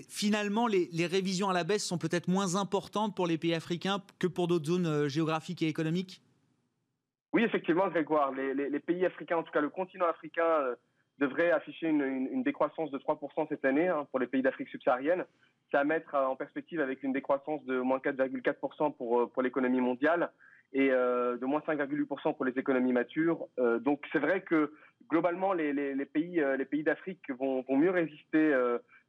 finalement, 0.09 0.69
les, 0.69 0.89
les, 0.93 1.07
révisions 1.07 1.51
à 1.51 1.53
la 1.53 1.65
baisse 1.65 1.85
sont 1.85 1.99
peut-être 1.99 2.29
moins 2.29 2.55
importantes 2.55 3.17
pour 3.17 3.27
les 3.27 3.39
pays 3.39 3.55
africains 3.55 4.01
que 4.21 4.29
pour 4.29 4.47
d'autres 4.47 4.67
zones 4.67 5.09
géographiques 5.09 5.63
et 5.63 5.69
économiques? 5.69 6.23
Oui, 7.33 7.43
effectivement, 7.43 7.89
Grégoire. 7.89 8.31
Les, 8.31 8.55
les, 8.55 8.81
pays 8.81 9.05
africains, 9.05 9.39
en 9.39 9.43
tout 9.43 9.53
cas 9.53 9.61
le 9.61 9.71
continent 9.71 10.07
africain, 10.07 10.77
devrait 11.19 11.51
afficher 11.51 11.89
une, 11.89 12.03
une, 12.03 12.43
décroissance 12.43 12.91
de 12.91 12.99
3% 12.99 13.49
cette 13.49 13.65
année 13.65 13.89
hein, 13.89 14.07
pour 14.11 14.21
les 14.21 14.27
pays 14.27 14.43
d'Afrique 14.43 14.69
subsaharienne. 14.69 15.25
C'est 15.71 15.79
à 15.79 15.85
mettre 15.85 16.15
euh, 16.15 16.27
en 16.27 16.37
perspective 16.37 16.81
avec 16.81 17.03
une 17.03 17.13
décroissance 17.13 17.65
de 17.65 17.81
moins 17.81 17.99
4,4% 17.99 18.95
pour, 18.97 19.21
euh, 19.21 19.27
pour 19.27 19.43
l'économie 19.43 19.81
mondiale 19.81 20.31
et 20.73 20.91
euh, 20.91 21.37
de 21.39 21.47
moins 21.47 21.61
5,8% 21.61 22.37
pour 22.37 22.45
les 22.45 22.53
économies 22.59 22.93
matures. 22.93 23.47
Euh, 23.59 23.79
donc 23.79 24.05
c'est 24.13 24.19
vrai 24.19 24.43
que 24.43 24.73
globalement 25.09 25.53
les, 25.53 25.73
les, 25.73 25.95
les 25.95 26.05
pays, 26.07 26.43
les 26.59 26.65
pays 26.65 26.83
d'Afrique 26.83 27.31
vont, 27.31 27.63
vont, 27.63 27.77
mieux 27.77 27.91
résister 27.91 28.53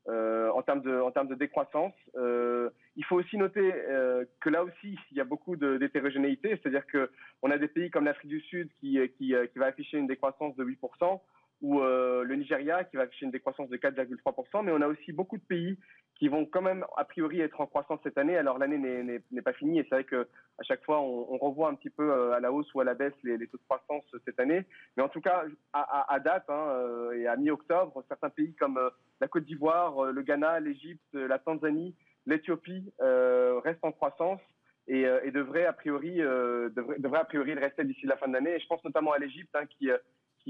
euh, 0.10 0.50
en 0.52 0.62
termes 0.62 0.82
de 0.82 1.02
en 1.02 1.12
termes 1.12 1.28
de 1.28 1.36
décroissance. 1.36 1.94
Euh, 2.16 2.70
il 2.96 3.04
faut 3.04 3.18
aussi 3.18 3.36
noter 3.36 3.74
euh, 3.74 4.24
que 4.40 4.50
là 4.50 4.64
aussi 4.64 4.98
il 5.12 5.18
y 5.18 5.20
a 5.20 5.26
beaucoup 5.26 5.58
d'hétérogénéité, 5.58 6.52
c'est-à-dire 6.52 6.88
que 6.88 7.12
on 7.42 7.52
a 7.52 7.58
des 7.58 7.68
pays 7.68 7.92
comme 7.92 8.06
l'Afrique 8.06 8.30
du 8.30 8.40
Sud 8.40 8.70
qui 8.80 8.98
qui, 9.18 9.36
qui 9.52 9.60
va 9.60 9.66
afficher 9.66 9.98
une 9.98 10.08
décroissance 10.08 10.56
de 10.56 10.64
8% 10.64 11.20
ou 11.62 11.82
euh, 11.82 12.24
le 12.24 12.36
Nigeria 12.36 12.84
qui 12.84 12.98
va 12.98 13.04
afficher 13.04 13.26
une 13.26 13.32
décroissance 13.32 13.70
de 13.70 13.78
4,3%, 13.78 14.64
mais 14.64 14.72
on 14.72 14.82
a 14.82 14.88
aussi 14.88 15.12
beaucoup 15.12 15.38
de 15.38 15.44
pays 15.44 15.78
qui 16.16 16.28
vont 16.28 16.46
quand 16.46 16.62
même 16.62 16.86
a 16.98 17.06
priori 17.06 17.42
être 17.42 17.62
en 17.62 17.68
croissance 17.68 18.00
cette 18.04 18.18
année. 18.18 18.38
Alors 18.38 18.58
l'année 18.58 19.22
n'est 19.32 19.42
pas 19.42 19.54
finie 19.54 19.80
et 19.80 19.84
c'est 19.84 19.96
vrai 19.96 20.04
que 20.04 20.28
à 20.60 20.64
chaque 20.64 20.84
fois 20.84 21.02
on, 21.02 21.38
revoit 21.38 21.70
un 21.70 21.76
petit 21.76 21.90
peu 21.90 22.12
euh, 22.12 22.34
à 22.34 22.40
la 22.40 22.52
hausse 22.52 22.72
ou 22.74 22.82
à 22.82 22.84
la 22.84 22.94
baisse 22.94 23.14
les, 23.24 23.38
taux 23.48 23.58
de 23.58 23.64
croissance 23.68 24.04
cette 24.26 24.40
année. 24.40 24.66
Mais 24.96 25.04
en 25.04 25.10
tout 25.10 25.22
cas 25.22 25.46
à, 25.74 26.20
date 26.20 26.46
hein, 26.50 26.68
euh, 26.70 27.12
et 27.14 27.28
à 27.28 27.36
mi-octobre, 27.36 28.04
certains 28.08 28.30
pays 28.30 28.56
comme 28.56 28.80
la 29.20 29.28
Côte 29.28 29.46
d'Ivoire, 29.46 30.12
le 30.12 30.22
Ghana, 30.22 30.60
l'Égypte, 30.60 31.14
la 31.14 31.40
Tanzanie, 31.40 31.96
l'Éthiopie 32.26 32.92
restent 33.00 33.84
en 33.84 33.92
croissance 33.92 34.42
et, 34.88 35.06
et 35.24 35.32
devraient 35.32 35.66
a 35.66 35.74
priori 35.74 36.18
devraient 36.18 37.20
a 37.20 37.26
priori 37.26 37.54
le 37.54 37.62
rester 37.62 37.84
d'ici 37.84 38.06
la 38.06 38.18
fin 38.18 38.28
de 38.28 38.34
l'année. 38.34 38.60
Je 38.60 38.68
pense 38.68 38.84
notamment 38.84 39.12
à 39.12 39.20
l'Égypte 39.20 39.56
hein, 39.56 39.66
qui 39.78 39.90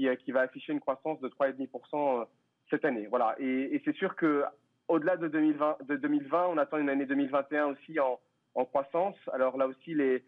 euh, 0.06 0.14
qui, 0.16 0.32
va 0.32 0.40
afficher 0.42 0.72
une 0.72 0.80
croissance 0.80 1.20
de 1.20 1.28
3,5% 1.28 2.20
euh, 2.20 2.24
cette 2.70 2.84
année. 2.84 3.06
Voilà. 3.08 3.34
Et, 3.38 3.80
c'est 3.84 3.94
sûr 3.96 4.14
que 4.16 4.44
au-delà 4.88 5.16
de 5.16 5.28
2020, 5.28 5.78
de 5.88 5.96
2020, 5.96 6.46
on 6.48 6.58
attend 6.58 6.78
une 6.78 6.88
année 6.88 7.06
2021 7.06 7.66
aussi 7.66 7.98
en, 8.00 8.18
croissance. 8.66 9.16
Alors 9.32 9.56
là 9.56 9.68
aussi, 9.68 9.94
les, 9.94 10.22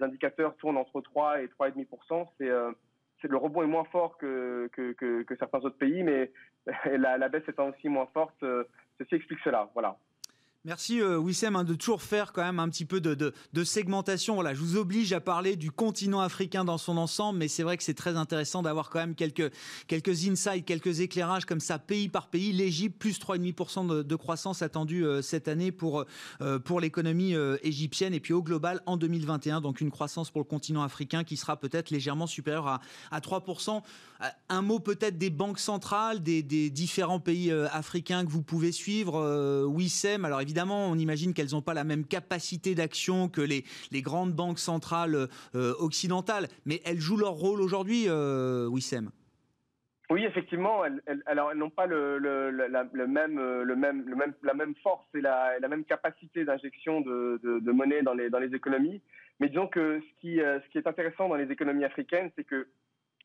indicateurs 0.00 0.56
tournent 0.56 0.76
entre 0.76 1.00
3 1.00 1.42
et 1.42 1.46
3,5%. 1.46 2.28
C'est 2.38 2.48
euh, 2.48 2.70
le 3.24 3.36
rebond 3.36 3.62
est 3.62 3.66
moins 3.66 3.84
fort 3.84 4.16
que, 4.18 4.70
certains 5.38 5.58
autres 5.58 5.78
pays, 5.78 6.04
mais 6.04 6.30
la, 6.96 7.28
baisse 7.28 7.48
étant 7.48 7.70
aussi 7.70 7.88
moins 7.88 8.06
forte, 8.14 8.44
ceci 8.98 9.14
explique 9.16 9.40
cela. 9.42 9.70
Voilà. 9.74 9.96
Merci 10.64 11.00
euh, 11.00 11.18
Wissem 11.18 11.54
hein, 11.54 11.62
de 11.62 11.74
toujours 11.74 12.02
faire 12.02 12.32
quand 12.32 12.42
même 12.42 12.58
un 12.58 12.68
petit 12.68 12.84
peu 12.84 13.00
de, 13.00 13.32
segmentation. 13.62 14.34
Voilà, 14.34 14.54
je 14.54 14.58
vous 14.58 14.76
oblige 14.76 15.12
à 15.12 15.20
parler 15.20 15.54
du 15.54 15.70
continent 15.70 16.18
africain 16.18 16.64
dans 16.64 16.78
son 16.78 16.96
ensemble, 16.96 17.38
mais 17.38 17.46
c'est 17.46 17.62
vrai 17.62 17.76
que 17.76 17.84
c'est 17.84 17.94
très 17.94 18.16
intéressant 18.16 18.62
d'avoir 18.62 18.90
quand 18.90 18.98
même 18.98 19.14
quelques, 19.14 19.52
quelques 19.86 20.26
insights, 20.26 20.64
quelques 20.64 20.98
éclairages 20.98 21.44
comme 21.44 21.60
ça, 21.60 21.78
pays 21.78 22.08
par 22.08 22.26
pays. 22.26 22.52
L'Égypte, 22.52 22.98
plus 22.98 23.20
3,5% 23.20 23.86
de, 23.86 24.02
de 24.02 24.16
croissance 24.16 24.60
attendue 24.60 25.06
euh, 25.06 25.22
cette 25.22 25.46
année 25.46 25.70
pour, 25.70 26.04
euh, 26.40 26.58
pour 26.58 26.80
l'économie 26.80 27.34
égyptienne. 27.62 28.12
Et 28.12 28.20
puis 28.20 28.32
au 28.32 28.42
global, 28.42 28.82
en 28.86 28.96
2021, 28.96 29.60
donc 29.60 29.80
une 29.80 29.92
croissance 29.92 30.32
pour 30.32 30.40
le 30.40 30.46
continent 30.46 30.82
africain 30.82 31.22
qui 31.22 31.36
sera 31.36 31.56
peut-être 31.56 31.90
légèrement 31.90 32.26
supérieure 32.26 32.66
à, 32.66 32.80
à 33.12 33.20
3%. 33.20 33.80
Euh, 34.22 34.26
un 34.48 34.62
mot 34.62 34.80
peut-être 34.80 35.18
des 35.18 35.30
banques 35.30 35.60
centrales, 35.60 36.20
des, 36.20 36.42
des 36.42 36.68
différents 36.68 37.20
pays 37.20 37.52
africains 37.52 38.24
que 38.24 38.30
vous 38.30 38.42
pouvez 38.42 38.72
suivre. 38.72 39.64
Wissem, 39.68 40.24
alors 40.24 40.40
évidemment, 40.48 40.88
on 40.88 40.94
imagine 40.94 41.34
qu'elles 41.34 41.52
n'ont 41.52 41.60
pas 41.60 41.74
la 41.74 41.84
même 41.84 42.06
capacité 42.06 42.74
d'action 42.74 43.28
que 43.28 43.42
les, 43.42 43.64
grandes 44.00 44.32
banques 44.32 44.58
centrales 44.58 45.28
euh, 45.54 45.74
occidentales, 45.78 46.48
mais 46.64 46.80
elles 46.86 47.00
jouent 47.00 47.18
leur 47.18 47.34
rôle 47.34 47.60
aujourd'hui, 47.60 48.06
euh, 48.08 48.66
Wissem. 48.66 49.10
Oui, 50.08 50.24
effectivement, 50.24 50.86
elles, 50.86 51.02
n'ont 51.54 51.68
pas 51.68 51.86
la 51.86 52.84
même 54.54 54.74
force 54.82 55.06
et 55.14 55.20
la, 55.20 55.68
même 55.68 55.84
capacité 55.84 56.46
d'injection 56.46 57.02
de, 57.02 57.70
monnaie 57.70 58.00
dans 58.00 58.14
les, 58.14 58.54
économies. 58.54 59.02
Mais 59.38 59.50
disons 59.50 59.66
que 59.66 60.00
ce 60.00 60.20
qui, 60.22 60.40
euh, 60.40 60.60
ce 60.60 60.68
qui 60.70 60.78
est 60.78 60.86
intéressant 60.86 61.28
dans 61.28 61.36
les 61.36 61.52
économies 61.52 61.84
africaines, 61.84 62.30
c'est 62.36 62.44
que 62.44 62.68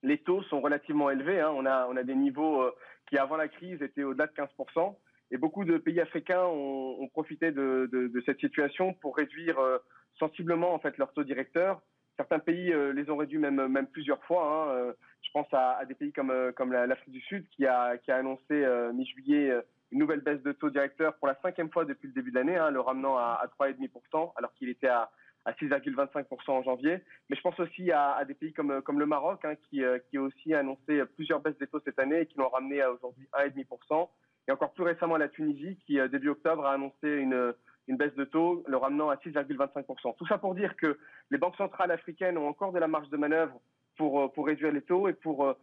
les 0.03 0.17
taux 0.17 0.43
sont 0.43 0.59
relativement 0.59 1.09
élevés. 1.09 1.39
Hein. 1.39 1.53
On, 1.55 1.65
a, 1.65 2.03
des 2.03 2.15
niveaux 2.15 2.69
qui, 3.07 3.17
avant 3.17 3.37
la 3.37 3.47
crise, 3.47 3.81
étaient 3.81 4.03
au-delà 4.03 4.27
de 4.27 4.33
15%. 4.33 4.93
Et 5.33 5.37
beaucoup 5.37 5.65
de 5.65 5.79
pays 5.79 5.99
africains 5.99 6.43
ont, 6.45 7.07
profité 7.07 7.51
de, 7.51 8.23
cette 8.23 8.39
situation 8.39 8.93
pour 8.93 9.17
réduire 9.17 9.59
euh, 9.59 9.79
sensiblement 10.19 10.75
en 10.75 10.79
fait 10.79 10.95
leur 10.99 11.11
taux 11.11 11.23
directeur. 11.23 11.81
Certains 12.17 12.37
pays 12.37 12.71
euh, 12.71 12.93
les 12.93 13.09
ont 13.09 13.17
réduits 13.17 13.39
même, 13.39 13.87
plusieurs 13.91 14.23
fois. 14.25 14.45
Hein. 14.45 14.75
Euh, 14.75 14.93
je 15.23 15.31
pense 15.33 15.47
à, 15.51 15.83
des 15.85 15.95
pays 15.95 16.13
comme, 16.13 16.31
l'Afrique 16.71 17.13
du 17.13 17.21
Sud 17.21 17.47
qui 17.49 17.65
a, 17.65 17.97
annoncé 18.09 18.63
mi-juillet 18.93 19.51
une 19.91 19.99
nouvelle 19.99 20.21
baisse 20.21 20.43
de 20.43 20.51
taux 20.51 20.69
directeur 20.69 21.15
pour 21.15 21.27
la 21.27 21.35
cinquième 21.41 21.71
fois 21.71 21.85
depuis 21.85 22.09
le 22.09 22.13
début 22.13 22.29
de 22.29 22.35
l'année, 22.35 22.57
hein, 22.57 22.69
le 22.69 22.79
ramenant 22.79 23.17
à, 23.17 23.41
à 23.41 23.47
3,5% 23.47 24.33
alors 24.35 24.53
qu'il 24.53 24.69
était 24.69 24.87
à, 24.87 25.09
à 25.45 25.53
6,25% 25.53 26.51
en 26.51 26.61
janvier. 26.61 26.99
Mais 27.29 27.35
je 27.35 27.41
pense 27.41 27.59
aussi 27.59 27.91
à, 27.91 28.23
des 28.25 28.35
pays 28.35 28.53
comme, 28.53 28.83
comme 28.83 28.99
le 28.99 29.07
Maroc 29.07 29.43
hein, 29.45 29.55
qui, 29.55 29.81
qui 30.09 30.17
a 30.17 30.21
aussi 30.21 30.53
annoncé 30.53 31.01
plusieurs 31.15 31.39
baisses 31.39 31.57
des 31.57 31.67
taux 31.67 31.81
cette 31.83 31.97
année 31.97 32.21
et 32.21 32.25
qui 32.27 32.37
l'ont 32.37 32.49
ramené 32.49 32.81
à 32.81 32.91
aujourd'hui 32.91 33.27
1,5% 33.33 34.09
et 34.47 34.51
encore 34.51 34.73
plus 34.73 34.83
récemment 34.83 35.17
la 35.17 35.29
Tunisie 35.29 35.77
qui, 35.85 35.99
euh, 35.99 36.07
début 36.07 36.29
octobre, 36.29 36.65
a 36.65 36.73
annoncé 36.73 37.07
une, 37.07 37.53
une 37.87 37.97
baisse 37.97 38.15
de 38.15 38.25
taux, 38.25 38.63
le 38.67 38.77
ramenant 38.77 39.09
à 39.09 39.15
6,25%. 39.15 40.15
Tout 40.17 40.27
ça 40.27 40.37
pour 40.37 40.55
dire 40.55 40.75
que 40.75 40.97
les 41.31 41.37
banques 41.37 41.55
centrales 41.55 41.91
africaines 41.91 42.37
ont 42.37 42.47
encore 42.47 42.71
de 42.71 42.79
la 42.79 42.87
marge 42.87 43.09
de 43.09 43.17
manœuvre 43.17 43.59
pour, 43.97 44.19
euh, 44.21 44.43
réduire 44.43 44.71
les 44.71 44.81
taux 44.81 45.07
et 45.07 45.13
pour, 45.13 45.45
euh, 45.45 45.53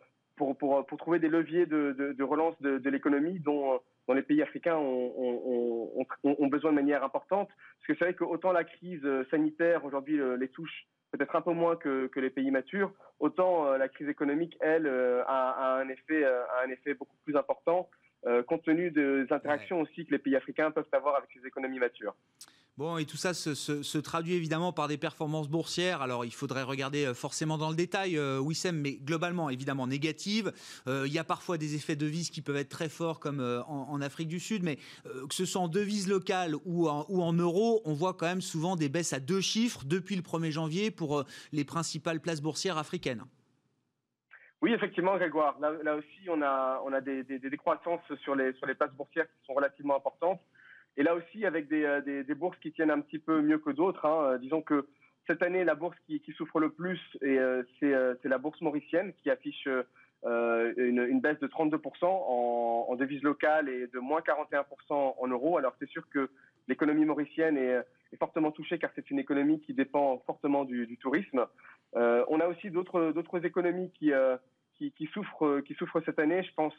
trouver 0.98 1.18
des 1.18 1.28
leviers 1.28 1.66
de, 1.66 2.22
relance 2.22 2.60
de, 2.62 2.88
l'économie 2.88 3.38
dont, 3.40 3.78
les 4.08 4.22
pays 4.22 4.42
africains 4.42 4.76
ont, 4.76 6.48
besoin 6.48 6.70
de 6.70 6.76
manière 6.76 7.04
importante. 7.04 7.48
Parce 7.48 7.86
que 7.86 7.94
c'est 7.94 8.04
vrai 8.06 8.14
que 8.14 8.24
autant 8.24 8.52
la 8.52 8.64
crise 8.64 9.06
sanitaire 9.30 9.84
aujourd'hui 9.84 10.18
les 10.38 10.48
touche 10.48 10.86
peut-être 11.12 11.36
un 11.36 11.42
peu 11.42 11.52
moins 11.52 11.76
que, 11.76 12.10
les 12.16 12.30
pays 12.30 12.50
matures, 12.50 12.92
autant 13.18 13.76
la 13.76 13.88
crise 13.88 14.08
économique, 14.08 14.56
elle, 14.60 14.86
a 14.86 15.76
un 15.78 15.88
effet 15.90 16.94
beaucoup 16.94 17.16
plus 17.24 17.36
important 17.36 17.90
euh, 18.26 18.42
compte 18.42 18.62
tenu 18.62 18.90
des 18.90 19.26
interactions 19.30 19.80
aussi 19.80 20.04
que 20.06 20.12
les 20.12 20.18
pays 20.18 20.36
africains 20.36 20.70
peuvent 20.70 20.86
avoir 20.92 21.16
avec 21.16 21.30
les 21.34 21.46
économies 21.46 21.78
matures. 21.78 22.14
Bon, 22.80 22.96
et 22.96 23.04
tout 23.04 23.18
ça 23.18 23.34
se, 23.34 23.54
se, 23.54 23.82
se, 23.82 23.98
traduit 23.98 24.32
évidemment 24.32 24.72
par 24.72 24.88
des 24.88 24.96
performances 24.96 25.48
boursières. 25.48 26.00
Alors, 26.00 26.24
il 26.24 26.32
faudrait 26.32 26.62
regarder 26.62 27.04
euh, 27.04 27.12
forcément 27.12 27.58
dans 27.58 27.68
le 27.68 27.76
détail, 27.76 28.16
euh, 28.16 28.38
Wissem, 28.38 28.74
mais 28.74 28.92
globalement, 28.92 29.50
évidemment, 29.50 29.86
négatives. 29.86 30.50
Euh, 30.86 31.04
il 31.06 31.12
y 31.12 31.18
a 31.18 31.24
parfois 31.24 31.58
des 31.58 31.74
effets 31.74 31.94
de 31.94 32.06
devises 32.06 32.30
qui 32.30 32.40
peuvent 32.40 32.56
être 32.56 32.70
très 32.70 32.88
forts, 32.88 33.20
comme 33.20 33.40
euh, 33.40 33.62
en, 33.64 33.90
en, 33.90 34.00
Afrique 34.00 34.28
du 34.28 34.40
Sud, 34.40 34.62
mais 34.62 34.76
que 35.04 35.34
ce 35.34 35.44
soit 35.44 35.60
en 35.60 35.68
devises 35.68 36.08
locales 36.08 36.54
ou 36.64 36.88
en, 36.88 37.04
ou 37.10 37.22
en 37.22 37.34
euros, 37.34 37.82
on 37.84 37.92
voit 37.92 38.14
quand 38.14 38.24
même 38.24 38.40
souvent 38.40 38.76
des 38.76 38.88
baisses 38.88 39.12
à 39.12 39.20
deux 39.20 39.42
chiffres 39.42 39.84
depuis 39.84 40.16
le 40.16 40.22
1er 40.22 40.50
janvier 40.50 40.90
pour 40.90 41.24
les 41.52 41.64
principales 41.64 42.20
places 42.20 42.40
boursières 42.40 42.78
africaines. 42.78 43.24
Oui, 44.62 44.74
effectivement, 44.74 45.16
Grégoire. 45.16 45.58
Là, 45.60 45.96
aussi, 45.96 46.28
on 46.28 46.42
a, 46.42 47.00
des, 47.00 47.24
des, 47.24 47.38
des 47.38 47.50
décroissances 47.50 48.02
sur 48.22 48.34
les, 48.34 48.52
sur 48.54 48.66
places 48.76 48.92
boursières 48.92 49.26
qui 49.26 49.46
sont 49.46 49.54
relativement 49.54 49.96
importantes. 49.96 50.40
Et 50.96 51.02
là 51.02 51.14
aussi, 51.14 51.46
avec 51.46 51.68
des, 51.68 51.84
euh, 51.84 52.34
bourses 52.34 52.58
qui 52.58 52.72
tiennent 52.72 52.90
un 52.90 53.00
petit 53.00 53.18
peu 53.18 53.40
mieux 53.40 53.58
que 53.58 53.70
d'autres. 53.70 54.04
Hein. 54.04 54.32
Euh, 54.32 54.38
disons 54.38 54.60
que 54.60 54.86
cette 55.26 55.42
année, 55.42 55.64
la 55.64 55.74
bourse 55.74 55.96
qui, 56.06 56.20
souffre 56.36 56.60
le 56.60 56.70
plus, 56.70 57.00
euh, 57.22 57.62
c'est 57.78 58.28
la 58.28 58.38
bourse 58.38 58.60
mauricienne 58.60 59.12
qui 59.22 59.30
affiche 59.30 59.68
une, 60.24 61.06
une, 61.08 61.20
baisse 61.20 61.38
de 61.38 61.46
32% 61.46 61.78
en, 62.04 62.86
en 62.88 62.96
devise 62.96 63.22
locale 63.22 63.68
et 63.68 63.86
de 63.86 63.98
moins 63.98 64.20
41% 64.20 64.64
en 64.90 65.26
euros. 65.28 65.56
Alors 65.56 65.74
c'est 65.78 65.88
sûr 65.88 66.06
que 66.10 66.28
l'économie 66.68 67.04
mauricienne 67.04 67.56
est, 67.56 67.84
fortement 68.18 68.50
touchée 68.50 68.78
car 68.78 68.90
c'est 68.96 69.08
une 69.10 69.20
économie 69.20 69.60
qui 69.60 69.72
dépend 69.72 70.18
fortement 70.26 70.64
du, 70.64 70.98
tourisme. 71.00 71.46
Euh, 71.94 72.24
on 72.28 72.40
a 72.40 72.48
aussi 72.48 72.70
d'autres 72.70 73.44
économies 73.44 73.92
qui, 73.92 74.12
qui, 74.76 75.06
souffrent, 75.12 75.60
qui 75.60 75.74
souffrent 75.74 76.02
cette 76.04 76.18
année. 76.18 76.42
Je 76.42 76.52
pense 76.54 76.74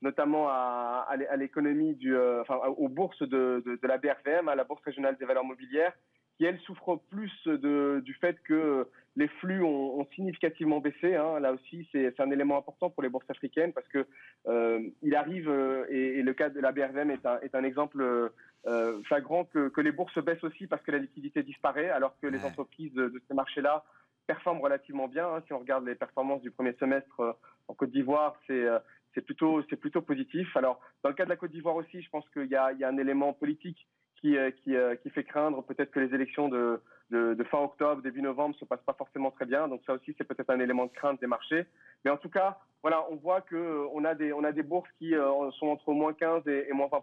notamment 0.00 0.48
à, 0.48 1.14
l'économie 1.36 1.94
du, 1.94 2.16
enfin, 2.16 2.56
aux 2.78 2.88
bourses 2.88 3.22
de, 3.22 3.62
la 3.82 3.98
BRVM, 3.98 4.48
à 4.48 4.54
la 4.54 4.64
Bourse 4.64 4.82
régionale 4.82 5.16
des 5.18 5.26
valeurs 5.26 5.44
mobilières, 5.44 5.92
qui 6.36 6.46
elle 6.46 6.58
souffre 6.60 7.00
plus 7.10 7.46
du 7.46 8.14
fait 8.14 8.36
que 8.42 8.86
les 9.16 9.28
flux 9.28 9.62
ont, 9.62 10.06
significativement 10.14 10.80
baissé. 10.80 11.14
Hein. 11.14 11.38
Là 11.40 11.52
aussi, 11.52 11.88
c'est 11.92 12.18
un 12.20 12.30
élément 12.30 12.58
important 12.58 12.90
pour 12.90 13.02
les 13.02 13.08
bourses 13.08 13.28
africaines 13.30 13.72
parce 13.72 13.88
que 13.88 14.06
euh, 14.48 14.80
il 15.02 15.14
arrive, 15.14 15.48
euh, 15.48 15.86
et, 15.88 16.22
le 16.22 16.34
cas 16.34 16.48
de 16.48 16.60
la 16.60 16.72
BRVM 16.72 17.10
est 17.10 17.54
un 17.54 17.64
exemple 17.64 18.32
euh, 18.66 19.02
flagrant 19.04 19.44
que, 19.44 19.68
que, 19.68 19.80
les 19.80 19.92
bourses 19.92 20.18
baissent 20.18 20.44
aussi 20.44 20.66
parce 20.66 20.82
que 20.82 20.90
la 20.90 20.98
liquidité 20.98 21.42
disparaît, 21.42 21.90
alors 21.90 22.16
que 22.20 22.26
ouais. 22.26 22.32
les 22.32 22.44
entreprises 22.44 22.92
de, 22.94 23.08
de 23.08 23.22
ces 23.28 23.34
marchés-là 23.34 23.84
performent 24.26 24.60
relativement 24.60 25.08
bien. 25.08 25.28
Hein. 25.28 25.42
Si 25.46 25.52
on 25.52 25.58
regarde 25.58 25.84
les 25.84 25.94
performances 25.94 26.42
du 26.42 26.50
premier 26.50 26.72
semestre 26.74 27.20
euh, 27.20 27.32
en 27.68 27.74
Côte 27.74 27.90
d'Ivoire, 27.90 28.36
c'est 28.46 28.64
euh, 28.64 28.78
c'est 29.14 29.20
plutôt 29.20 29.62
c'est 29.68 29.76
plutôt 29.76 30.02
positif. 30.02 30.56
Alors 30.56 30.80
dans 31.02 31.10
le 31.10 31.14
cas 31.14 31.24
de 31.24 31.30
la 31.30 31.36
Côte 31.36 31.52
d'Ivoire 31.52 31.76
aussi, 31.76 32.02
je 32.02 32.10
pense 32.10 32.28
qu'il 32.30 32.46
y 32.46 32.56
a, 32.56 32.72
il 32.72 32.78
y 32.78 32.84
a 32.84 32.88
un 32.88 32.98
élément 32.98 33.32
politique 33.32 33.86
qui, 34.20 34.36
euh, 34.36 34.50
qui, 34.50 34.74
qui 35.02 35.10
fait 35.10 35.24
craindre 35.24 35.62
peut-être 35.62 35.90
que 35.90 36.00
les 36.00 36.14
élections 36.14 36.48
de, 36.48 36.80
de, 37.10 37.34
de, 37.34 37.44
fin 37.44 37.58
octobre, 37.58 38.02
début 38.02 38.22
novembre 38.22 38.56
se 38.56 38.64
passent 38.64 38.84
pas 38.86 38.94
forcément 38.94 39.30
très 39.30 39.44
bien. 39.44 39.68
Donc 39.68 39.82
ça 39.86 39.92
aussi, 39.92 40.14
c'est 40.16 40.24
peut-être 40.24 40.50
un 40.50 40.60
élément 40.60 40.86
de 40.86 40.92
crainte 40.92 41.20
des 41.20 41.26
marchés. 41.26 41.66
Mais 42.04 42.10
en 42.10 42.16
tout 42.16 42.30
cas, 42.30 42.58
voilà, 42.82 43.04
on 43.10 43.16
voit 43.16 43.40
que 43.40 43.86
on 43.92 44.04
a 44.04 44.14
des, 44.14 44.32
on 44.32 44.44
a 44.44 44.52
des 44.52 44.62
bourses 44.62 44.90
qui 44.98 45.14
euh, 45.14 45.50
sont 45.52 45.68
entre 45.68 45.92
moins 45.92 46.12
15 46.12 46.46
et, 46.48 46.66
et 46.68 46.72
moins 46.72 46.88
20 46.88 47.02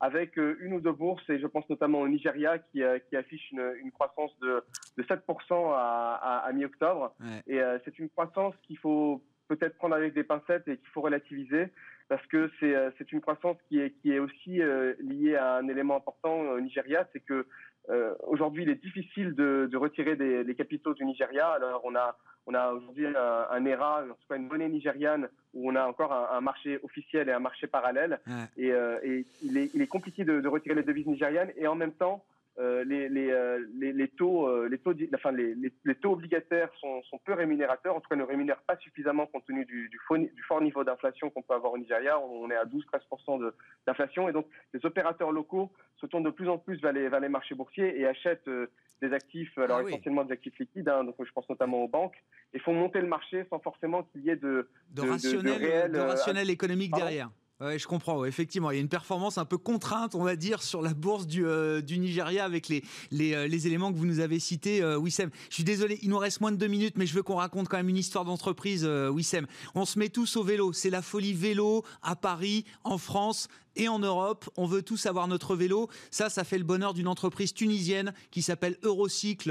avec 0.00 0.38
euh, 0.38 0.56
une 0.60 0.74
ou 0.74 0.80
deux 0.80 0.92
bourses, 0.92 1.28
et 1.30 1.38
je 1.38 1.46
pense 1.46 1.68
notamment 1.68 2.00
au 2.00 2.08
Nigeria, 2.08 2.58
qui, 2.58 2.82
qui 3.08 3.16
affiche 3.16 3.50
une, 3.52 3.74
une, 3.82 3.90
croissance 3.92 4.36
de, 4.40 4.62
de 4.98 5.02
7% 5.02 5.72
à, 5.72 6.14
à, 6.14 6.38
à 6.38 6.52
mi-octobre. 6.52 7.14
Ouais. 7.20 7.42
Et 7.46 7.60
euh, 7.60 7.78
c'est 7.84 7.98
une 7.98 8.08
croissance 8.10 8.54
qu'il 8.62 8.78
faut 8.78 9.22
peut-être 9.48 9.76
prendre 9.76 9.94
avec 9.94 10.12
des 10.12 10.24
pincettes 10.24 10.66
et 10.68 10.76
qu'il 10.76 10.88
faut 10.88 11.00
relativiser 11.00 11.68
parce 12.08 12.24
que 12.26 12.50
c'est 12.60 12.74
c'est 12.98 13.10
une 13.12 13.20
croissance 13.20 13.56
qui 13.68 13.80
est 13.80 13.90
qui 14.00 14.12
est 14.12 14.18
aussi 14.18 14.60
euh, 14.60 14.94
liée 15.00 15.36
à 15.36 15.56
un 15.56 15.68
élément 15.68 15.96
important 15.96 16.40
au 16.40 16.60
Nigeria, 16.60 17.08
c'est 17.12 17.20
que 17.20 17.46
euh, 17.88 18.14
aujourd'hui 18.26 18.64
il 18.64 18.70
est 18.70 18.82
difficile 18.82 19.34
de, 19.34 19.68
de 19.70 19.76
retirer 19.76 20.16
des, 20.16 20.44
des, 20.44 20.54
capitaux 20.54 20.94
du 20.94 21.04
Nigeria. 21.04 21.48
Alors 21.48 21.82
on 21.84 21.94
a 21.94 22.16
on 22.46 22.54
a 22.54 22.72
aujourd'hui 22.72 23.06
un, 23.06 23.46
un 23.50 23.64
ERA, 23.64 24.02
en 24.04 24.14
tout 24.14 24.28
cas 24.28 24.36
une 24.36 24.48
monnaie 24.48 24.68
nigériane 24.68 25.28
où 25.54 25.70
on 25.70 25.74
a 25.76 25.84
encore 25.86 26.12
un, 26.12 26.36
un 26.36 26.40
marché 26.40 26.78
officiel 26.82 27.28
et 27.28 27.32
un 27.32 27.40
marché 27.40 27.66
parallèle. 27.66 28.20
Ouais. 28.26 28.32
Et, 28.56 28.72
euh, 28.72 28.98
et 29.02 29.26
il, 29.42 29.56
est, 29.56 29.70
il 29.74 29.82
est 29.82 29.86
compliqué 29.86 30.24
de, 30.24 30.40
de 30.40 30.48
retirer 30.48 30.74
les 30.74 30.82
devises 30.82 31.06
nigérianes 31.06 31.52
et 31.56 31.66
en 31.66 31.74
même 31.74 31.92
temps 31.92 32.24
euh, 32.58 32.84
les, 32.84 33.08
les, 33.08 33.30
euh, 33.30 33.64
les, 33.78 33.92
les, 33.92 34.08
taux, 34.08 34.48
euh, 34.48 34.66
les 34.70 34.78
taux, 34.78 34.94
enfin 35.14 35.30
les, 35.30 35.54
les, 35.54 35.94
taux 35.96 36.12
obligataires 36.12 36.70
sont, 36.80 37.02
sont, 37.02 37.18
peu 37.18 37.34
rémunérateurs, 37.34 37.94
en 37.94 38.00
tout 38.00 38.08
cas 38.08 38.16
ne 38.16 38.22
rémunèrent 38.22 38.62
pas 38.62 38.76
suffisamment 38.78 39.26
compte 39.26 39.44
tenu 39.44 39.66
du, 39.66 39.90
du, 39.90 39.98
faux, 40.08 40.16
du 40.16 40.42
fort 40.48 40.62
niveau 40.62 40.82
d'inflation 40.82 41.28
qu'on 41.28 41.42
peut 41.42 41.52
avoir 41.52 41.74
au 41.74 41.78
Nigeria. 41.78 42.18
On 42.18 42.50
est 42.50 42.56
à 42.56 42.64
12-13% 42.64 43.52
d'inflation 43.86 44.28
et 44.28 44.32
donc 44.32 44.46
les 44.72 44.84
opérateurs 44.86 45.32
locaux 45.32 45.70
se 46.00 46.06
tournent 46.06 46.24
de 46.24 46.30
plus 46.30 46.48
en 46.48 46.56
plus 46.56 46.80
vers 46.80 46.92
les, 46.92 47.08
vers 47.08 47.28
marchés 47.28 47.54
boursiers 47.54 48.00
et 48.00 48.06
achètent 48.06 48.48
euh, 48.48 48.70
des 49.02 49.12
actifs, 49.12 49.56
alors 49.58 49.80
ah 49.80 49.82
oui. 49.82 49.90
essentiellement 49.90 50.24
des 50.24 50.32
actifs 50.32 50.58
liquides, 50.58 50.88
hein, 50.88 51.04
donc 51.04 51.16
je 51.22 51.30
pense 51.32 51.46
notamment 51.50 51.84
aux 51.84 51.88
banques, 51.88 52.16
et 52.54 52.58
font 52.58 52.72
monter 52.72 53.00
le 53.00 53.06
marché 53.06 53.44
sans 53.50 53.58
forcément 53.58 54.04
qu'il 54.04 54.22
y 54.22 54.30
ait 54.30 54.36
de, 54.36 54.70
de, 54.90 55.02
de 55.02 55.08
rationnel, 55.08 55.60
de, 55.60 55.66
réel, 55.66 55.92
de 55.92 55.98
rationnel 55.98 56.48
économique 56.48 56.94
derrière. 56.94 57.30
Oui, 57.58 57.78
je 57.78 57.86
comprends. 57.86 58.22
Effectivement, 58.26 58.70
il 58.70 58.74
y 58.74 58.78
a 58.78 58.82
une 58.82 58.88
performance 58.90 59.38
un 59.38 59.46
peu 59.46 59.56
contrainte, 59.56 60.14
on 60.14 60.22
va 60.22 60.36
dire, 60.36 60.62
sur 60.62 60.82
la 60.82 60.92
bourse 60.92 61.26
du, 61.26 61.46
euh, 61.46 61.80
Nigeria 61.80 62.44
avec 62.44 62.70
euh, 62.70 62.80
les, 63.10 63.66
éléments 63.66 63.90
que 63.90 63.96
vous 63.96 64.04
nous 64.04 64.20
avez 64.20 64.38
cités, 64.38 64.82
euh, 64.82 64.98
Wissem. 64.98 65.30
Je 65.48 65.54
suis 65.54 65.64
désolé, 65.64 65.98
il 66.02 66.10
nous 66.10 66.18
reste 66.18 66.42
moins 66.42 66.52
de 66.52 66.58
deux 66.58 66.66
minutes, 66.66 66.98
mais 66.98 67.06
je 67.06 67.14
veux 67.14 67.22
qu'on 67.22 67.36
raconte 67.36 67.68
quand 67.68 67.78
même 67.78 67.88
une 67.88 67.96
histoire 67.96 68.26
d'entreprise, 68.26 68.84
Wissem. 68.84 69.46
On 69.74 69.86
se 69.86 69.98
met 69.98 70.10
tous 70.10 70.36
au 70.36 70.42
vélo. 70.42 70.74
C'est 70.74 70.90
la 70.90 71.00
folie 71.00 71.32
vélo 71.32 71.82
à 72.02 72.14
Paris, 72.14 72.66
en 72.84 72.98
France 72.98 73.48
et 73.74 73.88
en 73.88 74.00
Europe. 74.00 74.44
On 74.58 74.66
veut 74.66 74.82
tous 74.82 75.06
avoir 75.06 75.26
notre 75.26 75.56
vélo. 75.56 75.88
Ça, 76.10 76.28
ça 76.28 76.44
fait 76.44 76.58
le 76.58 76.64
bonheur 76.64 76.92
d'une 76.92 77.08
entreprise 77.08 77.54
tunisienne 77.54 78.12
qui 78.30 78.42
s'appelle 78.42 78.76
Eurocycle, 78.82 79.50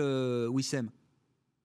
Wissem. 0.51 0.91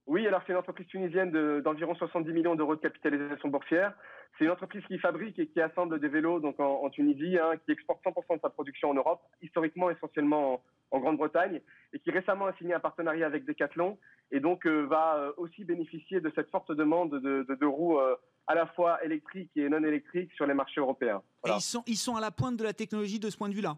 Oui, 0.07 0.27
alors 0.27 0.41
c'est 0.47 0.53
une 0.53 0.59
entreprise 0.59 0.87
tunisienne 0.87 1.31
d'environ 1.61 1.93
de, 1.93 1.99
70 1.99 2.33
millions 2.33 2.55
d'euros 2.55 2.77
de 2.77 2.81
capitalisation 2.81 3.51
boursière. 3.51 3.93
C'est 4.41 4.47
une 4.47 4.53
entreprise 4.53 4.83
qui 4.87 4.99
fabrique 4.99 5.39
et 5.39 5.49
qui 5.49 5.61
assemble 5.61 6.01
des 6.01 6.09
vélos 6.09 6.41
donc 6.41 6.59
en, 6.61 6.83
en 6.83 6.89
Tunisie, 6.89 7.37
hein, 7.37 7.59
qui 7.63 7.73
exporte 7.73 8.03
100% 8.03 8.37
de 8.37 8.41
sa 8.41 8.49
production 8.49 8.89
en 8.89 8.95
Europe, 8.95 9.21
historiquement 9.43 9.91
essentiellement 9.91 10.55
en, 10.55 10.97
en 10.97 11.01
Grande-Bretagne, 11.01 11.61
et 11.93 11.99
qui 11.99 12.11
récemment 12.11 12.47
a 12.47 12.55
signé 12.55 12.73
un 12.73 12.81
partenariat 12.81 13.27
avec 13.27 13.45
Decathlon, 13.45 13.99
et 14.31 14.41
donc 14.41 14.67
euh, 14.67 14.87
va 14.87 15.17
euh, 15.19 15.33
aussi 15.37 15.65
bénéficier 15.65 16.23
de 16.23 16.33
cette 16.35 16.49
forte 16.49 16.73
demande 16.73 17.11
de, 17.11 17.45
de, 17.47 17.55
de 17.55 17.67
roues 17.67 17.99
euh, 17.99 18.17
à 18.47 18.55
la 18.55 18.67
fois 18.69 19.05
électriques 19.05 19.51
et 19.57 19.69
non 19.69 19.85
électriques 19.85 20.33
sur 20.33 20.47
les 20.47 20.55
marchés 20.55 20.81
européens. 20.81 21.21
Voilà. 21.43 21.57
Et 21.57 21.59
ils 21.59 21.63
sont, 21.63 21.83
ils 21.87 21.97
sont 21.99 22.17
à 22.17 22.21
la 22.23 22.31
pointe 22.31 22.57
de 22.57 22.65
la 22.65 22.73
technologie 22.73 23.21
de 23.21 23.29
ce 23.29 23.37
point 23.37 23.51
de 23.51 23.55
vue-là? 23.55 23.77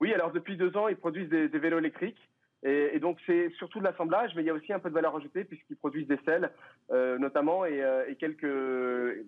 Oui, 0.00 0.12
alors 0.12 0.32
depuis 0.32 0.56
deux 0.56 0.76
ans, 0.76 0.88
ils 0.88 0.96
produisent 0.96 1.28
des, 1.28 1.48
des 1.48 1.58
vélos 1.60 1.78
électriques. 1.78 2.27
Et, 2.64 2.90
et, 2.94 2.98
donc 2.98 3.18
c'est 3.24 3.50
surtout 3.50 3.78
de 3.78 3.84
l'assemblage, 3.84 4.32
mais 4.34 4.42
il 4.42 4.46
y 4.46 4.50
a 4.50 4.54
aussi 4.54 4.72
un 4.72 4.80
peu 4.80 4.88
de 4.88 4.94
valeur 4.94 5.14
ajoutée 5.14 5.44
puisqu'ils 5.44 5.76
produisent 5.76 6.08
des 6.08 6.18
selles, 6.24 6.50
euh, 6.90 7.16
notamment, 7.18 7.64
et, 7.64 7.82
euh, 7.82 8.04
et, 8.08 8.16
quelques, 8.16 9.24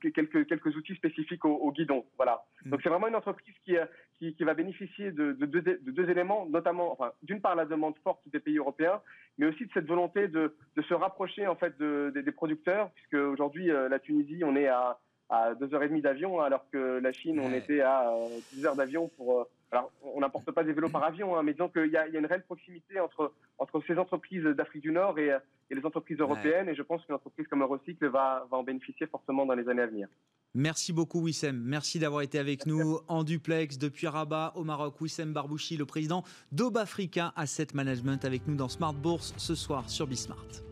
quelques 0.00 0.46
quelques 0.48 0.76
outils 0.76 0.96
spécifiques 0.96 1.44
au, 1.44 1.54
au 1.54 1.70
guidon. 1.70 2.04
Voilà. 2.16 2.44
Mmh. 2.64 2.70
Donc 2.70 2.80
c'est 2.82 2.88
vraiment 2.88 3.06
une 3.06 3.14
entreprise 3.14 3.54
qui, 3.64 3.76
euh, 3.76 3.84
qui, 4.18 4.34
qui 4.34 4.42
va 4.42 4.54
bénéficier 4.54 5.12
de, 5.12 5.32
de, 5.32 5.46
deux, 5.46 5.62
de, 5.62 5.78
deux, 5.90 6.10
éléments, 6.10 6.46
notamment, 6.46 6.92
enfin, 6.92 7.12
d'une 7.22 7.40
part 7.40 7.54
la 7.54 7.66
demande 7.66 7.94
forte 8.02 8.28
des 8.28 8.40
pays 8.40 8.58
européens, 8.58 9.00
mais 9.38 9.46
aussi 9.46 9.66
de 9.66 9.70
cette 9.72 9.86
volonté 9.86 10.26
de, 10.26 10.56
de 10.76 10.82
se 10.82 10.94
rapprocher 10.94 11.46
en 11.46 11.54
fait 11.54 11.78
de, 11.78 12.10
de 12.14 12.20
des 12.20 12.32
producteurs, 12.32 12.90
puisque 12.90 13.14
aujourd'hui 13.14 13.66
la 13.66 13.98
Tunisie, 14.00 14.42
on 14.44 14.56
est 14.56 14.66
à 14.66 14.98
à 15.32 15.54
deux 15.54 15.74
heures 15.74 15.82
et 15.82 15.88
demie 15.88 16.02
d'avion, 16.02 16.40
alors 16.40 16.68
que 16.70 17.00
la 17.02 17.10
Chine, 17.12 17.40
ouais. 17.40 17.46
on 17.46 17.54
était 17.54 17.80
à 17.80 18.10
euh, 18.10 18.28
10 18.52 18.66
heures 18.66 18.76
d'avion 18.76 19.08
pour. 19.08 19.46
Alors, 19.72 19.90
on 20.02 20.20
n'apporte 20.20 20.50
pas 20.50 20.62
des 20.64 20.74
vélos 20.74 20.90
par 20.90 21.02
avion, 21.02 21.36
hein, 21.36 21.42
mais 21.42 21.52
disons 21.52 21.70
qu'il 21.70 21.86
y, 21.86 21.92
y, 21.92 21.96
a 21.96 22.06
une 22.06 22.26
réelle 22.26 22.44
proximité 22.44 23.00
entre 23.00 23.32
entre 23.58 23.82
ces 23.86 23.96
entreprises 23.96 24.44
d'Afrique 24.44 24.82
du 24.82 24.92
Nord 24.92 25.18
et, 25.18 25.34
et, 25.70 25.74
les 25.74 25.84
entreprises 25.86 26.18
européennes, 26.18 26.66
ouais. 26.66 26.72
et 26.72 26.76
je 26.76 26.82
pense 26.82 27.04
qu'une 27.06 27.14
entreprise 27.14 27.46
comme 27.48 27.62
Eurocycle 27.62 28.06
va 28.08 28.46
va 28.50 28.58
en 28.58 28.62
bénéficier 28.62 29.06
fortement 29.06 29.46
dans 29.46 29.54
les 29.54 29.66
années 29.68 29.82
à 29.82 29.86
venir. 29.86 30.08
Merci 30.54 30.92
beaucoup 30.92 31.22
Wissem, 31.22 31.58
merci 31.64 31.98
d'avoir 31.98 32.20
été 32.20 32.38
avec 32.38 32.66
Merci. 32.66 32.82
nous 32.82 32.98
en 33.08 33.24
duplex 33.24 33.78
depuis 33.78 34.06
Rabat 34.06 34.52
au 34.54 34.64
Maroc. 34.64 35.00
Wissem 35.00 35.32
Barbouchi, 35.32 35.78
le 35.78 35.86
président 35.86 36.22
d'Aube 36.52 36.76
Africa 36.76 37.32
Asset 37.36 37.68
Management, 37.72 38.26
avec 38.26 38.46
nous 38.46 38.54
dans 38.54 38.68
Smart 38.68 38.92
Bourse 38.92 39.32
ce 39.38 39.54
soir 39.54 39.88
sur 39.88 40.06
Bismart. 40.06 40.71